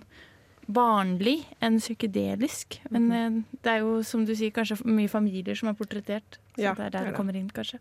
barnlig 0.69 1.39
enn 1.65 1.79
psykedelisk. 1.81 2.79
Men 2.93 3.11
eh, 3.11 3.37
det 3.65 3.71
er 3.73 3.79
jo, 3.83 3.99
som 4.05 4.25
du 4.27 4.35
sier, 4.37 4.51
kanskje 4.55 4.77
mye 4.85 5.09
familier 5.11 5.57
som 5.57 5.71
er 5.71 5.77
portrettert. 5.79 6.37
Så 6.55 6.61
Ja, 6.67 6.73
det 6.77 6.83
er 6.83 6.85
er 6.87 6.95
der 6.97 7.05
det 7.07 7.13
det. 7.13 7.17
kommer 7.17 7.35
inn, 7.39 7.49
kanskje. 7.49 7.79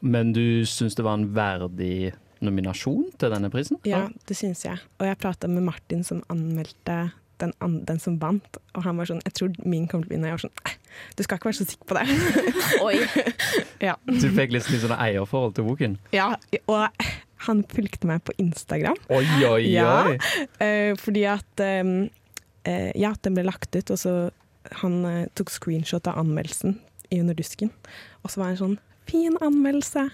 Men 0.00 0.32
du 0.34 0.64
syns 0.66 0.96
det 0.98 1.04
var 1.06 1.18
en 1.20 1.28
verdig 1.36 2.12
nominasjon 2.44 3.12
til 3.20 3.30
denne 3.32 3.48
prisen? 3.52 3.78
Ja, 3.88 4.06
det 4.28 4.36
syns 4.36 4.64
jeg. 4.66 4.80
Og 5.00 5.06
jeg 5.06 5.18
prata 5.22 5.48
med 5.48 5.62
Martin 5.68 6.02
som 6.04 6.22
anmeldte 6.32 7.12
den, 7.42 7.52
an, 7.64 7.80
den 7.86 7.98
som 7.98 8.16
vant, 8.22 8.58
og 8.76 8.84
han 8.86 8.96
var 9.00 9.08
sånn 9.10 9.20
Jeg 9.26 9.34
tror 9.34 9.54
min 9.66 9.88
kommer 9.90 10.06
til 10.06 10.12
å 10.12 10.16
vinne. 10.16 10.28
Jeg 10.30 10.36
var 10.36 10.42
sånn 10.44 10.58
«Eh, 10.68 10.76
Du 11.18 11.22
skal 11.26 11.38
ikke 11.40 11.48
være 11.50 11.58
så 11.58 11.66
sikker 11.66 11.88
på 11.90 11.96
det. 11.98 12.04
Oi. 12.86 12.94
ja. 13.88 13.96
Du 14.06 14.28
fikk 14.36 14.52
litt 14.54 14.68
sånn 14.70 14.94
eierforhold 14.98 15.56
til 15.58 15.66
boken? 15.66 15.96
ja. 16.14 16.28
Og 16.70 16.86
han 17.46 17.62
fulgte 17.70 18.08
meg 18.10 18.22
på 18.26 18.34
Instagram. 18.42 18.96
Oi, 19.12 19.24
oi, 19.48 19.60
Ja, 19.76 19.90
oi! 20.10 20.18
eh, 20.64 20.92
fordi 21.00 21.24
at 21.30 21.60
eh, 21.64 21.82
eh, 22.68 22.90
Ja, 23.00 23.14
den 23.22 23.36
ble 23.38 23.46
lagt 23.48 23.74
ut, 23.76 23.90
og 23.94 24.00
så 24.00 24.14
han 24.80 25.00
eh, 25.08 25.26
tok 25.36 25.52
screenshot 25.52 26.06
av 26.08 26.18
anmeldelsen 26.22 26.78
i 27.12 27.20
Under 27.20 27.36
dusken. 27.36 27.70
Og 28.24 28.32
så 28.32 28.40
var 28.40 28.52
en 28.54 28.60
sånn 28.62 28.78
fin 29.08 29.34
anmeldelse. 29.44 30.06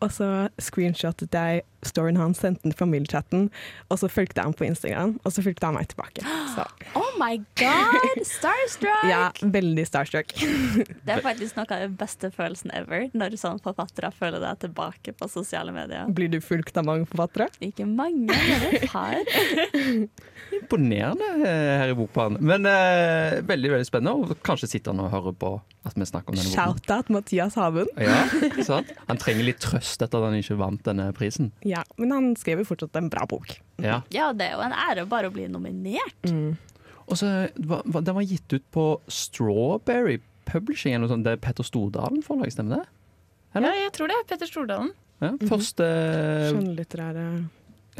Og 0.00 0.12
så 0.14 0.28
screenshotet 0.62 1.36
jeg 1.36 1.64
storyen 1.86 2.18
hans, 2.20 2.40
sendte 2.40 2.64
den 2.64 2.74
til 2.74 2.78
familiechatten, 2.78 3.46
og 3.88 4.00
så 4.00 4.08
fulgte 4.12 4.42
han 4.44 4.54
på 4.56 4.66
Instagram, 4.66 5.14
og 5.24 5.32
så 5.32 5.44
fulgte 5.44 5.68
han 5.68 5.76
meg 5.78 5.88
tilbake. 5.92 6.24
Så 6.54 6.66
Oh 7.00 7.14
my 7.20 7.38
god! 7.60 8.20
Starstruck! 8.26 9.06
ja, 9.08 9.30
veldig 9.40 9.86
starstruck. 9.88 10.34
Det 11.06 11.14
er 11.14 11.22
faktisk 11.24 11.56
noe 11.56 11.66
av 11.68 11.86
den 11.86 11.96
beste 12.00 12.30
følelsen 12.34 12.72
ever, 12.76 13.08
når 13.16 13.36
sånne 13.40 13.64
forfattere 13.64 14.12
føler 14.16 14.42
deg 14.44 14.60
tilbake 14.66 15.14
på 15.16 15.30
sosiale 15.30 15.72
medier. 15.74 16.10
Blir 16.12 16.32
du 16.32 16.40
fulgt 16.44 16.76
av 16.80 16.86
mange 16.88 17.08
forfattere? 17.10 17.48
Ikke 17.64 17.88
mange, 17.88 18.28
men 18.28 18.66
et 18.70 18.86
par. 18.92 19.16
Imponerende 20.60 21.32
eh, 21.46 21.74
her 21.80 21.94
i 21.94 21.96
Bokbanen. 21.96 22.40
Men 22.44 22.68
eh, 22.68 23.40
veldig 23.46 23.74
veldig 23.76 23.88
spennende, 23.88 24.16
og 24.36 24.44
kanskje 24.46 24.74
sitter 24.74 24.92
han 24.92 25.04
og 25.06 25.12
hører 25.14 25.36
på 25.40 25.54
at 25.88 25.96
vi 25.96 26.04
snakker 26.04 26.34
om 26.34 26.36
denne 26.36 26.50
boken. 26.50 26.80
Shout-out 26.84 27.12
Mathias 27.14 27.56
Haven. 27.56 27.88
Ja, 27.96 28.20
sant? 28.66 28.90
Han 29.08 29.20
trenger 29.20 29.46
litt 29.48 29.62
trøst 29.64 29.89
etter 29.98 30.20
at 30.20 30.28
han 30.30 30.38
ikke 30.38 30.58
vant 30.60 30.82
denne 30.86 31.08
prisen. 31.16 31.50
Ja, 31.66 31.82
men 31.98 32.14
han 32.14 32.30
skrev 32.38 32.62
jo 32.62 32.68
fortsatt 32.70 32.96
en 33.00 33.10
bra 33.12 33.26
bok. 33.30 33.56
Ja. 33.82 34.00
Ja, 34.14 34.30
det 34.36 34.46
er 34.46 34.56
jo 34.58 34.64
en 34.64 34.76
ære 34.76 35.06
bare 35.10 35.30
å 35.30 35.34
bli 35.34 35.48
nominert. 35.50 36.30
Og 37.10 37.18
så 37.18 37.50
Den 37.58 38.14
var 38.14 38.22
gitt 38.22 38.52
ut 38.54 38.66
på 38.70 38.84
Strawberry 39.10 40.20
Publishing, 40.46 40.94
eller 40.94 41.06
noe 41.06 41.14
sånt. 41.14 41.26
Det 41.26 41.34
er 41.36 41.42
Petter 41.42 41.66
Stordalen 41.66 42.22
forlag, 42.26 42.52
stemmer 42.54 42.80
det? 42.80 42.84
Ja, 43.58 43.72
jeg 43.74 43.92
tror 43.96 44.10
det. 44.10 44.18
Petter 44.30 44.46
Stordalen. 44.50 44.92
Ja, 45.20 45.34
første 45.50 45.84
Skjønnlitterære 46.48 47.24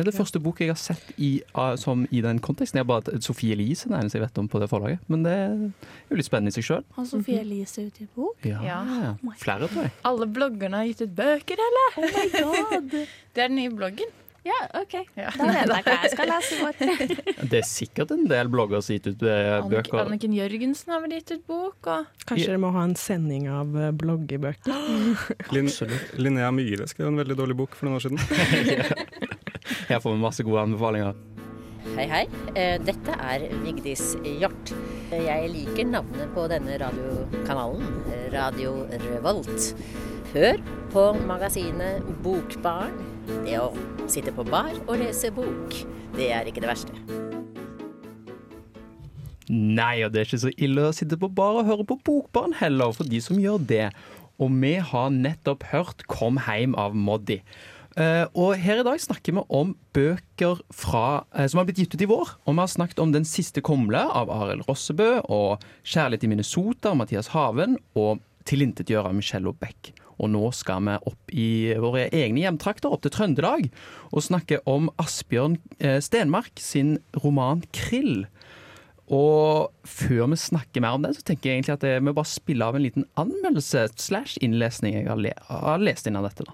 ja, 0.01 0.07
Det 0.07 0.15
er 0.15 0.19
første 0.19 0.41
bok 0.43 0.63
jeg 0.63 0.73
har 0.73 0.79
sett 0.81 1.13
i, 1.21 1.31
ah, 1.55 1.75
som 1.81 2.07
i 2.11 2.23
den 2.25 2.41
konteksten. 2.43 2.81
Jeg 2.81 2.87
har 2.87 2.91
bare 2.91 3.21
Sofie 3.25 3.57
Elise 3.57 3.89
er 3.89 3.95
den 3.95 4.01
eneste 4.01 4.19
jeg 4.19 4.25
vet 4.27 4.41
om 4.41 4.49
på 4.51 4.63
det 4.63 4.71
forlaget. 4.73 5.05
Men 5.13 5.27
det 5.27 5.35
er 5.37 5.59
jo 6.11 6.21
litt 6.21 6.29
spennende 6.29 6.55
i 6.55 6.57
seg 6.57 6.67
sjøl. 6.67 6.87
Har 6.97 7.09
Sofie 7.11 7.43
Elise 7.45 7.85
utgitt 7.87 8.11
bok? 8.17 8.41
Ja. 8.49 8.63
Ja. 8.65 9.13
Flere, 9.43 9.69
tror 9.69 9.89
jeg. 9.89 9.95
Alle 10.09 10.31
bloggerne 10.31 10.83
har 10.83 10.89
gitt 10.89 11.05
ut 11.05 11.15
bøker, 11.21 11.61
eller? 11.69 12.01
Oh 12.01 12.17
my 12.17 12.27
god. 12.39 12.99
Det 13.35 13.45
er 13.45 13.53
den 13.53 13.61
nye 13.61 13.71
bloggen. 13.71 14.11
Ja, 14.41 14.57
OK. 14.81 14.95
Da 15.15 15.47
vet 15.53 15.69
jeg 15.69 15.83
hva 15.85 15.95
jeg 16.01 16.11
skal 16.15 16.31
lese 16.31 16.57
i 16.57 16.63
år. 16.65 16.79
Det 17.51 17.59
er 17.59 17.67
sikkert 17.69 18.15
en 18.15 18.25
del 18.31 18.49
blogger 18.53 18.81
som 18.81 18.95
har 18.95 19.01
gitt 19.01 19.09
ut 19.11 19.25
eh, 19.29 19.57
bøker. 19.69 19.99
Anniken 20.01 20.33
Jørgensen 20.33 20.95
har 20.95 21.03
vel 21.05 21.19
gitt 21.19 21.35
ut 21.35 21.45
bok. 21.51 21.91
Og 21.93 22.25
Kanskje 22.25 22.49
dere 22.49 22.63
må 22.63 22.73
ha 22.73 22.87
en 22.89 22.97
sending 22.97 23.51
av 23.53 23.77
eh, 23.77 23.91
bloggebøker? 24.01 24.73
Lin 25.55 25.69
Linnea 26.17 26.49
Myhre 26.57 26.89
skrev 26.89 27.11
en 27.11 27.21
veldig 27.21 27.37
dårlig 27.43 27.59
bok 27.61 27.77
for 27.77 27.91
noen 27.91 28.01
år 28.01 28.07
siden. 28.07 28.17
Her 29.91 29.99
får 29.99 30.13
vi 30.15 30.23
masse 30.23 30.45
gode 30.47 30.63
anbefalinger. 30.63 31.17
Hei, 31.97 32.05
hei. 32.07 32.27
Eh, 32.55 32.77
Dette 32.79 33.15
er 33.19 33.49
Vigdis 33.65 34.13
Hjort. 34.23 34.71
Jeg 35.11 35.49
liker 35.51 35.89
navnet 35.91 36.31
på 36.37 36.45
denne 36.53 36.77
radiokanalen, 36.79 37.89
Radio 38.31 38.85
Revolt. 39.09 39.73
Hør 40.31 40.61
på 40.93 41.03
magasinet 41.27 42.07
Bokbarn. 42.23 42.95
Det 43.49 43.57
å 43.59 43.73
sitte 44.07 44.31
på 44.37 44.45
bar 44.47 44.71
og 44.85 44.95
lese 45.01 45.33
bok, 45.35 45.75
det 46.15 46.31
er 46.37 46.47
ikke 46.47 46.63
det 46.63 46.71
verste. 46.71 46.95
Nei, 49.51 50.05
og 50.07 50.15
det 50.15 50.23
er 50.23 50.31
ikke 50.31 50.43
så 50.45 50.55
ille 50.55 50.87
å 50.87 50.95
sitte 50.95 51.19
på 51.19 51.33
bar 51.35 51.65
og 51.65 51.67
høre 51.67 51.89
på 51.91 51.99
Bokbarn 52.07 52.55
heller, 52.61 52.95
for 52.95 53.11
de 53.11 53.19
som 53.19 53.43
gjør 53.43 53.59
det. 53.67 53.91
Og 54.39 54.55
vi 54.55 54.77
har 54.79 55.11
nettopp 55.11 55.67
hørt 55.75 56.07
'Kom 56.07 56.39
heim' 56.47 56.79
av 56.79 56.95
Moddi. 56.95 57.43
Eh, 58.01 58.25
og 58.39 58.55
her 58.57 58.81
i 58.81 58.85
dag 58.87 59.01
snakker 59.03 59.35
vi 59.37 59.43
om 59.53 59.75
bøker 59.93 60.61
fra, 60.73 61.27
eh, 61.35 61.47
som 61.47 61.59
har 61.61 61.67
blitt 61.69 61.83
gitt 61.83 61.95
ut 61.95 62.05
i 62.05 62.09
vår. 62.09 62.37
Og 62.47 62.55
vi 62.55 62.61
har 62.61 62.67
snakket 62.69 63.03
om 63.03 63.13
'Den 63.13 63.25
siste 63.25 63.61
komle 63.61 63.99
av 63.99 64.31
Arild 64.31 64.67
Rossebø, 64.69 65.21
og 65.29 65.61
'Kjærlighet 65.85 66.25
i 66.25 66.29
Minnesota' 66.29 66.91
av 66.91 66.97
Mathias 66.97 67.29
Haven, 67.29 67.77
og 67.95 68.21
'Tilintetgjør' 68.45 69.07
av 69.07 69.15
Michelle 69.15 69.53
Beck. 69.53 69.93
Og 70.19 70.31
nå 70.31 70.53
skal 70.53 70.81
vi 70.81 70.99
opp 71.07 71.31
i 71.33 71.75
våre 71.75 72.09
egne 72.11 72.41
hjemtrakter, 72.41 72.91
opp 72.91 73.03
til 73.03 73.11
Trøndelag, 73.11 73.71
og 74.13 74.23
snakke 74.23 74.61
om 74.67 74.89
Asbjørn 74.99 75.59
eh, 75.81 76.01
Stenmark 76.01 76.53
sin 76.57 76.99
roman 77.23 77.63
'Krill'. 77.73 78.27
Og 79.11 79.73
før 79.85 80.29
vi 80.29 80.37
snakker 80.37 80.81
mer 80.81 80.95
om 80.95 81.03
den, 81.03 81.13
så 81.13 81.23
tenker 81.23 81.51
jeg 81.51 81.65
egentlig 81.65 81.83
at 81.83 82.03
vi 82.03 82.13
bare 82.13 82.25
spiller 82.25 82.67
av 82.67 82.77
en 82.77 82.83
liten 82.83 83.05
anmeldelse 83.17 83.89
slash 83.97 84.39
innlesning 84.41 84.95
jeg 84.95 85.09
har, 85.09 85.17
le 85.17 85.33
har 85.49 85.79
lest 85.79 86.07
inn 86.07 86.17
av 86.17 86.23
dette. 86.23 86.45
da. 86.45 86.53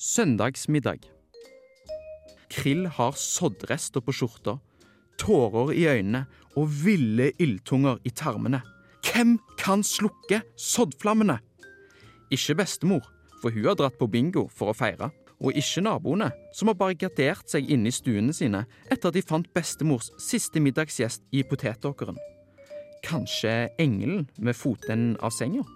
Søndagsmiddag. 0.00 1.02
Krill 2.48 2.86
har 2.88 3.12
soddrester 3.20 4.00
på 4.00 4.14
skjorta, 4.16 4.54
tårer 5.20 5.74
i 5.76 5.82
øynene 5.90 6.22
og 6.56 6.70
ville 6.84 7.26
ildtunger 7.36 8.00
i 8.08 8.12
tarmene. 8.16 8.62
Hvem 9.04 9.34
kan 9.60 9.84
slukke 9.84 10.40
soddflammene? 10.56 11.36
Ikke 12.32 12.56
bestemor, 12.62 13.04
for 13.42 13.52
hun 13.52 13.68
har 13.68 13.76
dratt 13.76 14.00
på 14.00 14.08
bingo 14.08 14.46
for 14.48 14.72
å 14.72 14.78
feire. 14.78 15.10
Og 15.36 15.52
ikke 15.52 15.84
naboene, 15.84 16.30
som 16.56 16.72
har 16.72 16.80
barrikadert 16.80 17.52
seg 17.52 17.68
inne 17.68 17.92
i 17.92 17.94
stuene 17.94 18.32
sine 18.32 18.64
etter 18.88 19.12
at 19.12 19.20
de 19.20 19.24
fant 19.24 19.52
bestemors 19.52 20.08
siste 20.16 20.64
middagsgjest 20.64 21.28
i 21.36 21.44
potetåkeren. 21.44 22.16
Kanskje 23.04 23.68
engelen 23.76 24.30
med 24.40 24.56
fotenden 24.56 25.18
av 25.20 25.36
senga? 25.36 25.68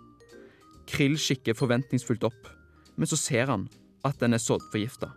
Krill 0.88 1.20
kikker 1.20 1.56
forventningsfullt 1.60 2.24
opp, 2.24 2.54
men 2.96 3.08
så 3.08 3.20
ser 3.20 3.52
han 3.52 3.68
at 4.04 4.20
den 4.20 4.36
er 4.36 4.42
soddforgifta. 4.42 5.10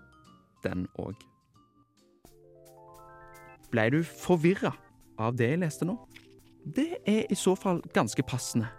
Den 0.64 0.88
òg. 1.00 1.16
Blei 3.72 3.90
du 3.92 4.02
forvirra 4.04 4.74
av 5.20 5.36
det 5.38 5.52
jeg 5.52 5.62
leste 5.62 5.88
nå? 5.88 5.98
Det 6.64 6.98
er 7.08 7.26
i 7.32 7.36
så 7.38 7.56
fall 7.56 7.82
ganske 7.96 8.24
passende. 8.28 8.70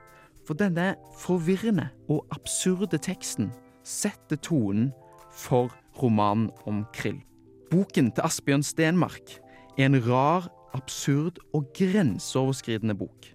For 0.49 0.57
denne 0.57 0.95
forvirrende 1.21 1.91
og 2.09 2.25
absurde 2.33 3.01
teksten 3.05 3.51
setter 3.85 4.41
tonen 4.41 4.93
for 5.33 5.73
romanen 6.01 6.49
om 6.69 6.85
krill. 6.97 7.21
Boken 7.69 8.11
til 8.17 8.25
Asbjørn 8.25 8.65
Stenmark 8.65 9.35
er 9.77 9.91
en 9.91 9.99
rar, 10.09 10.49
absurd 10.77 11.41
og 11.57 11.69
grenseoverskridende 11.77 12.97
bok. 12.97 13.29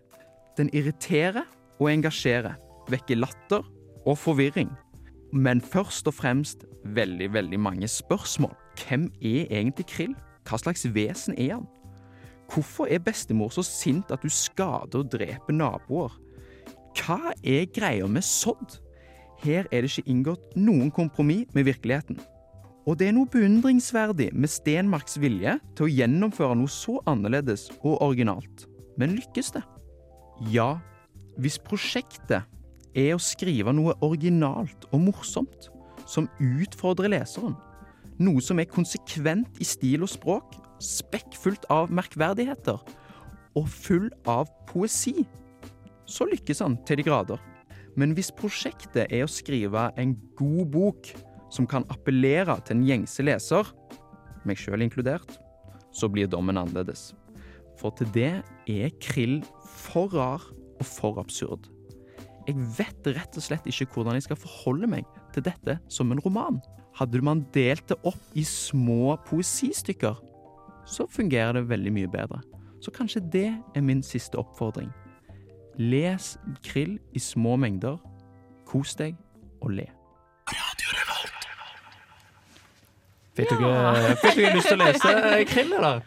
Den 0.57 0.69
irriterer 0.73 1.45
og 1.79 1.89
engasjerer, 1.91 2.57
vekker 2.89 3.21
latter 3.21 3.65
og 4.05 4.17
forvirring. 4.17 4.69
Men 5.33 5.61
først 5.61 6.07
og 6.07 6.13
fremst 6.13 6.65
veldig, 6.85 7.31
veldig 7.33 7.59
mange 7.59 7.87
spørsmål. 7.89 8.53
Hvem 8.77 9.07
er 9.21 9.47
egentlig 9.49 9.87
krill? 9.89 10.13
Hva 10.45 10.59
slags 10.61 10.85
vesen 10.93 11.33
er 11.41 11.55
han? 11.55 11.65
Hvorfor 12.53 12.85
er 12.91 13.01
bestemor 13.01 13.49
så 13.49 13.63
sint 13.65 14.11
at 14.13 14.21
du 14.21 14.29
skader 14.29 15.01
og 15.01 15.09
dreper 15.09 15.55
naboer? 15.55 16.13
Hva 16.93 17.33
er 17.41 17.65
greia 17.73 18.05
med 18.05 18.21
sodd? 18.21 18.77
Her 19.41 19.65
er 19.71 19.81
det 19.81 19.89
ikke 19.89 20.11
inngått 20.13 20.53
noen 20.55 20.91
kompromiss 20.93 21.49
med 21.55 21.65
virkeligheten. 21.65 22.19
Og 22.85 22.99
det 22.99 23.09
er 23.09 23.15
noe 23.15 23.31
beundringsverdig 23.31 24.29
med 24.35 24.51
Stenmarks 24.51 25.17
vilje 25.23 25.55
til 25.73 25.87
å 25.87 25.91
gjennomføre 25.91 26.55
noe 26.59 26.71
så 26.71 26.99
annerledes 27.09 27.69
og 27.79 28.01
originalt. 28.03 28.67
Men 28.99 29.15
lykkes 29.17 29.53
det? 29.55 29.63
Ja, 30.51 30.75
hvis 31.41 31.57
prosjektet 31.63 32.43
er 32.97 33.13
å 33.15 33.21
skrive 33.21 33.73
noe 33.75 33.95
originalt 34.05 34.87
og 34.91 35.05
morsomt, 35.07 35.69
som 36.09 36.27
utfordrer 36.41 37.11
leseren, 37.13 37.55
noe 38.21 38.41
som 38.43 38.59
er 38.61 38.69
konsekvent 38.69 39.61
i 39.61 39.67
stil 39.67 40.05
og 40.05 40.11
språk, 40.11 40.57
spekkfullt 40.83 41.65
av 41.73 41.91
merkverdigheter 41.93 42.81
og 43.57 43.69
full 43.69 44.09
av 44.29 44.49
poesi, 44.69 45.23
så 46.09 46.27
lykkes 46.27 46.61
han 46.63 46.77
til 46.87 46.99
de 46.99 47.07
grader. 47.07 47.39
Men 47.95 48.15
hvis 48.17 48.33
prosjektet 48.35 49.05
er 49.05 49.25
å 49.25 49.31
skrive 49.31 49.89
en 50.01 50.15
god 50.37 50.65
bok 50.73 51.11
som 51.53 51.67
kan 51.69 51.85
appellere 51.93 52.57
til 52.65 52.79
en 52.79 52.87
gjengse 52.87 53.25
leser, 53.25 53.69
meg 54.43 54.59
sjøl 54.59 54.83
inkludert, 54.83 55.37
så 55.93 56.09
blir 56.09 56.27
dommen 56.27 56.57
annerledes. 56.57 57.11
For 57.77 57.93
til 57.97 58.09
det 58.15 58.33
er 58.69 58.97
Krill 59.01 59.41
for 59.77 60.09
rar 60.13 60.43
og 60.79 60.85
for 60.87 61.21
absurd. 61.21 61.69
Jeg 62.47 62.59
vet 62.77 63.09
rett 63.15 63.37
og 63.39 63.43
slett 63.45 63.67
ikke 63.69 63.87
hvordan 63.93 64.17
jeg 64.17 64.25
skal 64.27 64.39
forholde 64.39 64.89
meg 64.91 65.07
til 65.35 65.45
dette 65.45 65.77
som 65.91 66.11
en 66.11 66.21
roman. 66.25 66.59
Hadde 66.97 67.21
man 67.25 67.45
delt 67.55 67.87
det 67.89 67.97
opp 68.05 68.37
i 68.37 68.43
små 68.45 69.15
poesistykker, 69.27 70.19
så 70.85 71.07
fungerer 71.09 71.55
det 71.57 71.69
veldig 71.69 71.93
mye 71.95 72.11
bedre. 72.11 72.41
Så 72.83 72.91
kanskje 72.91 73.23
det 73.31 73.49
er 73.75 73.81
min 73.81 74.03
siste 74.03 74.37
oppfordring. 74.37 74.91
Les 75.79 76.33
krill 76.67 76.99
i 77.15 77.19
små 77.19 77.55
mengder. 77.55 77.97
Kos 78.67 78.95
deg 78.99 79.15
og 79.63 79.71
le. 79.77 79.87
Fikk 83.33 83.49
du 83.49 83.55
ikke 83.55 84.15
fikk 84.21 84.35
du 84.35 84.43
ikke 84.43 84.57
lyst 84.59 84.69
til 84.69 84.77
å 84.77 84.83
lese 84.83 85.13
krill, 85.49 85.73
eller? 85.79 86.03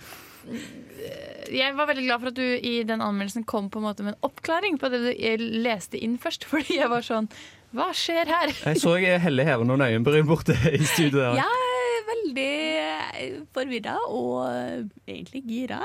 Jeg 1.53 1.75
var 1.79 1.87
veldig 1.91 2.05
glad 2.07 2.23
for 2.23 2.33
at 2.33 2.39
du 2.39 2.47
i 2.67 2.75
den 2.87 3.03
anmeldelsen 3.05 3.45
kom 3.49 3.69
på 3.71 3.79
en 3.81 3.87
måte 3.87 4.03
med 4.07 4.15
en 4.17 4.27
oppklaring 4.27 4.79
på 4.83 4.91
det 4.93 5.03
du 5.05 5.11
eh, 5.15 5.37
leste 5.39 5.99
inn 6.03 6.17
først. 6.23 6.47
Fordi 6.51 6.81
jeg 6.81 6.91
var 6.93 7.05
sånn 7.07 7.29
Hva 7.77 7.91
skjer 7.97 8.31
her? 8.31 8.53
Jeg 8.55 8.81
så 8.83 8.97
Helle 9.23 9.47
heve 9.47 9.67
noen 9.69 9.85
øyenbryn 9.87 10.27
borte 10.29 10.57
i 10.73 10.83
studio. 10.87 11.21
der. 11.21 11.43
Er 11.45 12.07
veldig 12.07 13.47
forvirra 13.55 13.97
og 14.07 14.47
eh, 14.49 14.83
egentlig 15.11 15.43
gira. 15.49 15.81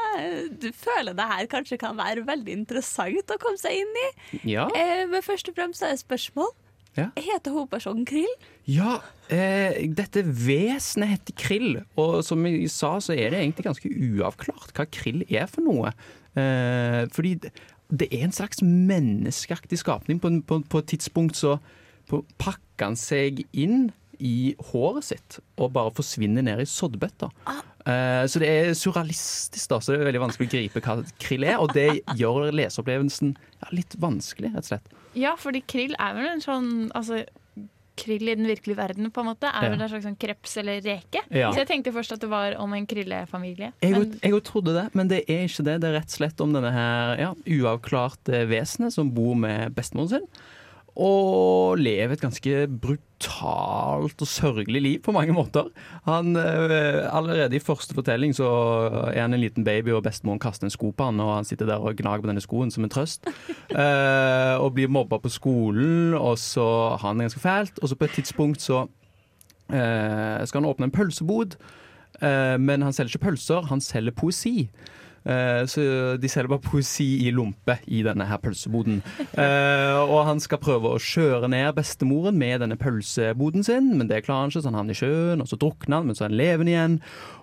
Du 0.61 0.69
føler 0.77 1.17
det 1.17 1.29
her 1.33 1.49
kanskje 1.51 1.79
kan 1.81 1.97
være 1.99 2.25
veldig 2.27 2.57
interessant 2.61 3.33
å 3.33 3.39
komme 3.41 3.57
seg 3.61 3.81
inn 3.81 4.01
i. 4.05 4.09
Ja. 4.55 4.67
Eh, 4.77 5.05
Men 5.09 5.25
først 5.25 5.49
og 5.49 5.57
fremst 5.57 5.83
er 5.85 5.95
det 5.95 6.03
spørsmål. 6.03 6.51
Ja. 6.97 7.07
Heter 7.15 7.53
hovedpersonen 7.55 8.03
Krill? 8.07 8.31
Ja, 8.67 8.97
eh, 9.31 9.77
dette 9.95 10.25
vesenet 10.25 11.13
heter 11.13 11.35
krill, 11.39 11.69
og 11.95 12.19
som 12.27 12.43
jeg 12.45 12.67
sa, 12.73 12.97
så 12.99 13.15
er 13.15 13.31
det 13.31 13.39
egentlig 13.39 13.67
ganske 13.69 13.91
uavklart 13.91 14.73
hva 14.75 14.87
krill 14.91 15.23
er 15.29 15.47
for 15.51 15.63
noe. 15.63 15.93
Eh, 16.35 17.07
fordi 17.15 17.37
det, 17.41 18.07
er 18.11 18.25
en 18.25 18.35
slags 18.35 18.61
menneskeaktig 18.63 19.79
skapning. 19.79 20.19
På, 20.19 20.33
på, 20.47 20.59
på 20.67 20.83
et 20.83 20.91
tidspunkt 20.91 21.39
så 21.39 21.57
på, 22.11 22.25
pakker 22.41 22.91
han 22.91 22.99
seg 22.99 23.45
inn 23.51 23.91
i 24.21 24.53
håret 24.71 25.07
sitt 25.07 25.39
og 25.57 25.71
bare 25.73 25.93
forsvinner 25.97 26.45
ned 26.45 26.61
i 26.61 26.69
soddbøtta. 26.69 27.31
Eh, 27.87 28.23
så 28.29 28.41
det 28.41 28.49
er 28.51 28.73
surrealistisk, 28.77 29.69
da, 29.71 29.79
så 29.81 29.95
det 29.95 30.01
er 30.01 30.09
veldig 30.11 30.25
vanskelig 30.27 30.49
å 30.49 30.53
gripe 30.53 30.83
hva 30.85 30.97
krill 31.23 31.47
er. 31.47 31.57
Og 31.63 31.73
det 31.75 32.03
gjør 32.19 32.51
leseopplevelsen 32.53 33.33
ja, 33.33 33.71
litt 33.73 33.97
vanskelig, 34.01 34.53
rett 34.53 34.67
og 34.67 34.73
slett. 34.73 34.97
Ja, 35.13 35.35
fordi 35.35 35.61
krill 35.67 35.95
er 35.99 36.13
vel 36.15 36.27
en 36.31 36.41
sånn 36.43 36.91
altså, 36.95 37.25
krill 38.01 38.29
i 38.31 38.35
den 38.35 38.47
virkelige 38.47 38.77
verden, 38.79 39.11
på 39.11 39.21
en 39.21 39.27
måte, 39.27 39.49
er 39.51 39.65
Ja. 39.67 39.69
vel 39.69 39.81
en 39.81 39.89
slags 39.91 40.05
sånn 40.07 40.17
kreps 40.17 40.55
eller 40.57 40.79
reke. 40.81 41.19
Ja. 41.29 41.51
Så 41.51 41.57
jeg 41.61 41.67
tenkte 41.67 41.91
først 41.93 42.13
at 42.13 42.19
det 42.23 42.29
var 42.29 42.55
om 42.57 42.73
en 42.73 42.87
krillefamilie. 42.87 43.73
Jeg 43.83 43.93
òg- 43.93 44.43
trodde 44.43 44.73
det, 44.73 44.95
men 44.95 45.07
det 45.07 45.25
er 45.29 45.43
ikke 45.45 45.63
det. 45.67 45.81
Det 45.81 45.89
er 45.89 45.99
rett 45.99 46.09
og 46.09 46.17
slett 46.17 46.41
om 46.41 46.53
denne 46.53 46.71
her 46.71 47.17
ja, 47.19 47.33
uavklarte 47.45 48.47
vesenet 48.47 48.93
som 48.93 49.11
bor 49.11 49.35
med 49.35 49.75
bestemoren 49.75 50.09
sin. 50.09 50.27
Og 50.95 51.77
lever 51.77 52.13
et 52.13 52.21
ganske 52.21 52.65
brutalt 53.21 54.21
og 54.21 54.27
sørgelig 54.27 54.81
liv 54.81 55.01
på 55.01 55.11
mange 55.11 55.33
måter. 55.33 55.69
Han, 56.05 56.35
eh, 56.35 57.07
allerede 57.13 57.55
i 57.55 57.59
første 57.59 57.93
fortelling 57.93 58.33
så 58.33 58.47
er 59.13 59.21
han 59.21 59.33
en 59.33 59.39
liten 59.39 59.63
baby, 59.63 59.91
og 59.91 60.03
bestemoren 60.03 60.39
kaster 60.39 60.65
en 60.65 60.71
sko 60.71 60.91
på 60.91 61.05
han, 61.05 61.19
og 61.19 61.35
han 61.35 61.45
sitter 61.45 61.65
der 61.65 61.77
og 61.77 61.95
gnager 61.95 62.21
på 62.21 62.27
denne 62.27 62.41
skoen 62.41 62.71
som 62.71 62.83
en 62.83 62.89
trøst. 62.89 63.27
Eh, 63.71 64.57
og 64.59 64.73
blir 64.75 64.89
mobba 64.91 65.17
på 65.17 65.29
skolen, 65.29 66.13
og 66.13 66.37
så 66.37 66.97
har 66.99 67.07
han 67.07 67.17
det 67.17 67.29
ganske 67.29 67.39
fælt. 67.39 67.79
Og 67.81 67.89
så 67.89 67.95
på 67.95 68.03
et 68.03 68.11
tidspunkt 68.11 68.61
så 68.61 68.81
eh, 69.71 70.43
skal 70.45 70.59
han 70.59 70.67
åpne 70.67 70.89
en 70.89 70.91
pølsebod. 70.91 71.55
Eh, 72.21 72.57
men 72.59 72.81
han 72.81 72.93
selger 72.93 73.15
ikke 73.15 73.29
pølser, 73.29 73.61
han 73.69 73.81
selger 73.81 74.11
poesi. 74.11 74.69
Eh, 75.21 75.63
så 75.69 75.83
de 76.17 76.29
selger 76.31 76.49
bare 76.49 76.63
poesi 76.65 77.27
i 77.27 77.31
lompe 77.35 77.75
i 77.93 77.99
denne 78.07 78.25
her 78.29 78.39
pølseboden. 78.41 79.01
Eh, 79.41 79.97
og 80.01 80.25
han 80.27 80.39
skal 80.43 80.59
prøve 80.61 80.89
å 80.91 80.99
kjøre 81.01 81.47
ned 81.49 81.71
bestemoren 81.77 82.35
med 82.37 82.59
denne 82.61 82.75
pølseboden 82.79 83.63
sin, 83.65 83.87
men 83.97 84.09
det 84.09 84.23
klarer 84.25 84.45
han 84.47 84.51
ikke, 84.51 84.61
så 84.63 84.69
han 84.71 84.77
havner 84.81 84.95
i 84.95 84.99
sjøen, 84.99 85.41
og 85.43 85.47
så 85.49 85.57
drukner 85.61 85.99
han, 86.01 86.09
men 86.09 86.17
så 86.17 86.25
er 86.25 86.29
han 86.31 86.37
levende 86.39 86.73
igjen. 86.73 86.97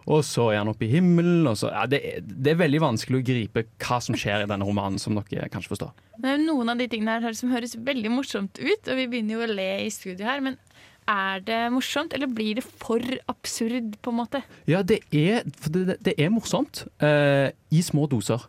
Og 0.09 0.23
så 0.25 0.47
er 0.53 0.61
han 0.61 0.71
oppe 0.73 0.87
i 0.87 0.91
himmelen, 0.93 1.47
og 1.51 1.57
så 1.61 1.71
ja, 1.73 1.87
det, 1.91 2.01
er- 2.11 2.23
det 2.29 2.53
er 2.53 2.61
veldig 2.61 2.81
vanskelig 2.85 3.21
å 3.23 3.27
gripe 3.29 3.65
hva 3.85 3.99
som 4.05 4.17
skjer 4.19 4.45
i 4.45 4.51
denne 4.51 4.69
romanen, 4.69 5.01
som 5.03 5.17
dere 5.19 5.49
kanskje 5.53 5.73
forstår. 5.75 5.93
det 6.23 6.33
er 6.35 6.41
noen 6.45 6.73
av 6.75 6.79
de 6.81 6.89
tingene 6.93 7.19
her 7.25 7.37
som 7.39 7.53
høres 7.55 7.77
veldig 7.79 8.13
morsomt 8.15 8.59
ut, 8.61 8.89
og 8.89 8.97
vi 9.01 9.09
begynner 9.11 9.39
jo 9.39 9.45
å 9.47 9.53
le 9.55 9.69
i 9.87 9.91
studio 9.95 10.29
her, 10.29 10.41
men 10.45 10.59
er 11.09 11.41
det 11.47 11.61
morsomt, 11.73 12.13
eller 12.15 12.31
blir 12.31 12.59
det 12.59 12.67
for 12.67 13.03
absurd, 13.31 13.97
på 14.03 14.13
en 14.13 14.21
måte? 14.21 14.43
Ja, 14.69 14.83
det 14.83 15.01
er, 15.13 15.47
det, 15.69 15.99
det 16.05 16.15
er 16.19 16.33
morsomt 16.33 16.85
eh, 17.05 17.49
i 17.73 17.83
små 17.85 18.07
doser. 18.11 18.45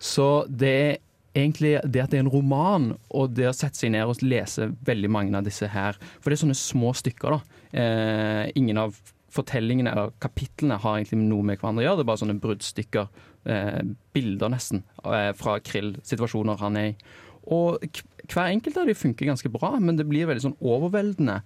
Så 0.00 0.44
det 0.48 0.74
er 0.74 0.98
egentlig 1.36 1.76
det 1.84 2.02
at 2.02 2.10
det 2.10 2.18
er 2.18 2.24
en 2.24 2.32
roman, 2.32 2.90
og 3.14 3.36
det 3.36 3.46
å 3.50 3.54
sette 3.54 3.78
seg 3.78 3.94
ned 3.94 4.08
og 4.08 4.24
lese 4.24 4.72
veldig 4.86 5.10
mange 5.12 5.36
av 5.38 5.46
disse 5.46 5.68
her 5.70 5.98
For 6.18 6.30
det 6.30 6.38
er 6.38 6.44
sånne 6.44 6.58
små 6.58 6.92
stykker, 6.96 7.36
da. 7.36 7.64
Eh, 7.70 8.44
ingen 8.58 8.80
av 8.82 8.98
fortellingene 9.30 9.92
eller 9.92 10.14
kapitlene 10.22 10.80
har 10.82 10.98
egentlig 10.98 11.20
noe 11.22 11.46
med 11.46 11.60
hverandre 11.60 11.84
å 11.84 11.86
gjøre. 11.86 12.00
Det 12.00 12.04
er 12.04 12.10
bare 12.10 12.22
sånne 12.24 12.40
bruddstykker, 12.42 13.10
eh, 13.46 13.82
bilder 14.16 14.50
nesten, 14.50 14.82
eh, 15.04 15.30
fra 15.38 15.60
Krill, 15.62 15.94
situasjoner 16.02 16.58
han 16.58 16.76
er 16.76 16.88
i. 16.90 16.96
Og 17.46 17.78
hver 18.30 18.50
enkelt 18.50 18.76
av 18.76 18.86
de 18.86 18.94
funker 18.94 19.26
ganske 19.26 19.50
bra, 19.52 19.78
men 19.78 19.96
det 19.96 20.08
blir 20.08 20.26
veldig 20.26 20.44
sånn 20.44 20.58
overveldende 20.60 21.40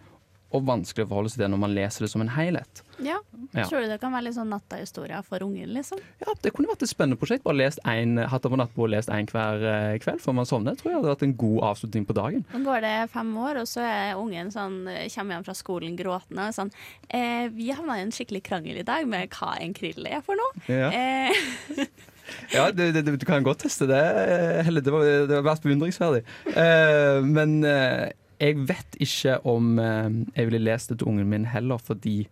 og 0.55 0.64
vanskelig 0.68 1.05
å 1.07 1.11
forholde 1.11 1.32
seg 1.32 1.42
til 1.42 1.50
når 1.52 1.61
man 1.64 1.72
leser 1.74 2.05
det 2.07 2.11
som 2.12 2.22
en 2.22 2.30
helhet. 2.30 2.82
Ja. 3.02 3.16
Ja. 3.55 3.64
Tror 3.66 3.82
du 3.84 3.90
det 3.90 3.98
kan 4.02 4.14
være 4.14 4.28
litt 4.28 4.36
sånn 4.36 4.50
natta-historier 4.50 5.22
for 5.26 5.42
ungen, 5.42 5.72
liksom? 5.74 5.98
Ja, 6.22 6.32
Det 6.42 6.52
kunne 6.55 6.70
vært 6.70 6.82
et 6.86 6.90
spennende 6.90 7.18
prosjekt. 7.18 7.42
Bare 7.46 7.59
lest 7.59 7.82
en, 7.90 8.16
hatt 8.30 8.46
over 8.46 8.59
nattbordet 8.62 8.86
og 8.86 8.94
lest 8.94 9.12
en 9.14 9.28
hver 9.30 9.66
eh, 9.70 9.98
kveld 10.02 10.22
før 10.22 10.36
man 10.38 10.48
sovner. 10.48 10.78
Tror 10.78 10.92
jeg 10.92 10.98
hadde 11.00 11.12
vært 11.12 11.26
en 11.26 11.36
god 11.42 11.61
avslutning 11.72 12.07
på 12.09 12.16
dagen. 12.18 12.46
Nå 12.55 12.62
går 12.66 12.80
det 12.86 12.94
fem 13.14 13.34
år, 13.44 13.61
og 13.62 13.68
så 13.70 13.84
er 13.84 14.18
ungen 14.20 14.50
sånn, 14.55 14.80
kommer 15.14 15.38
hjem 15.38 15.46
fra 15.50 15.59
skolen 15.59 15.98
gråtende 15.98 16.48
og 16.50 16.57
sånn 16.57 16.72
eh, 17.11 17.46
Vi 17.55 17.70
havna 17.74 17.98
i 18.00 18.07
en 18.07 18.14
skikkelig 18.14 18.42
krangel 18.46 18.80
i 18.82 18.86
dag 18.86 19.07
med 19.11 19.30
hva 19.34 19.55
en 19.61 19.74
krill 19.76 20.07
er 20.11 20.22
for 20.26 20.38
noe. 20.38 20.66
Ja. 20.70 20.90
Eh, 20.94 21.84
Ja, 22.55 22.70
du, 22.72 22.86
du, 22.92 23.16
du 23.20 23.26
kan 23.28 23.44
godt 23.44 23.61
teste 23.66 23.84
det. 23.90 24.00
eh, 24.00 24.62
Helle. 24.64 24.80
Det 24.80 24.92
var, 24.92 25.05
det 25.28 25.34
var 25.36 25.44
vært 25.50 25.66
beundringsverdig. 25.66 26.22
Uh, 26.55 27.20
men 27.26 27.59
eh, 27.68 28.14
jeg 28.45 28.61
vet 28.68 28.99
ikke 29.03 29.38
om 29.51 29.74
eh, 29.82 30.20
jeg 30.36 30.51
ville 30.51 30.61
lest 30.68 30.92
det 30.92 31.01
til 31.01 31.09
ungen 31.11 31.30
min 31.32 31.49
heller, 31.51 31.80
fordi 31.80 32.26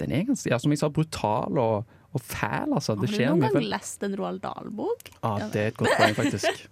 den 0.00 0.12
er 0.12 0.24
ganske, 0.28 0.50
ja, 0.52 0.58
som 0.62 0.72
jeg 0.74 0.78
sa, 0.82 0.90
brutal 0.92 1.58
og, 1.58 1.84
og 2.14 2.20
fæl. 2.22 2.72
Altså. 2.76 2.94
Har 2.94 3.02
du 3.02 3.12
noen 3.16 3.44
gang 3.46 3.68
lest 3.72 4.02
en 4.06 4.16
Roald 4.20 4.42
Dahl-bok? 4.44 5.10
Ja, 5.22 5.36
det 5.52 5.62
er 5.62 5.70
et 5.72 5.78
godt 5.80 5.94
poeng, 5.98 6.16
faktisk. 6.18 6.66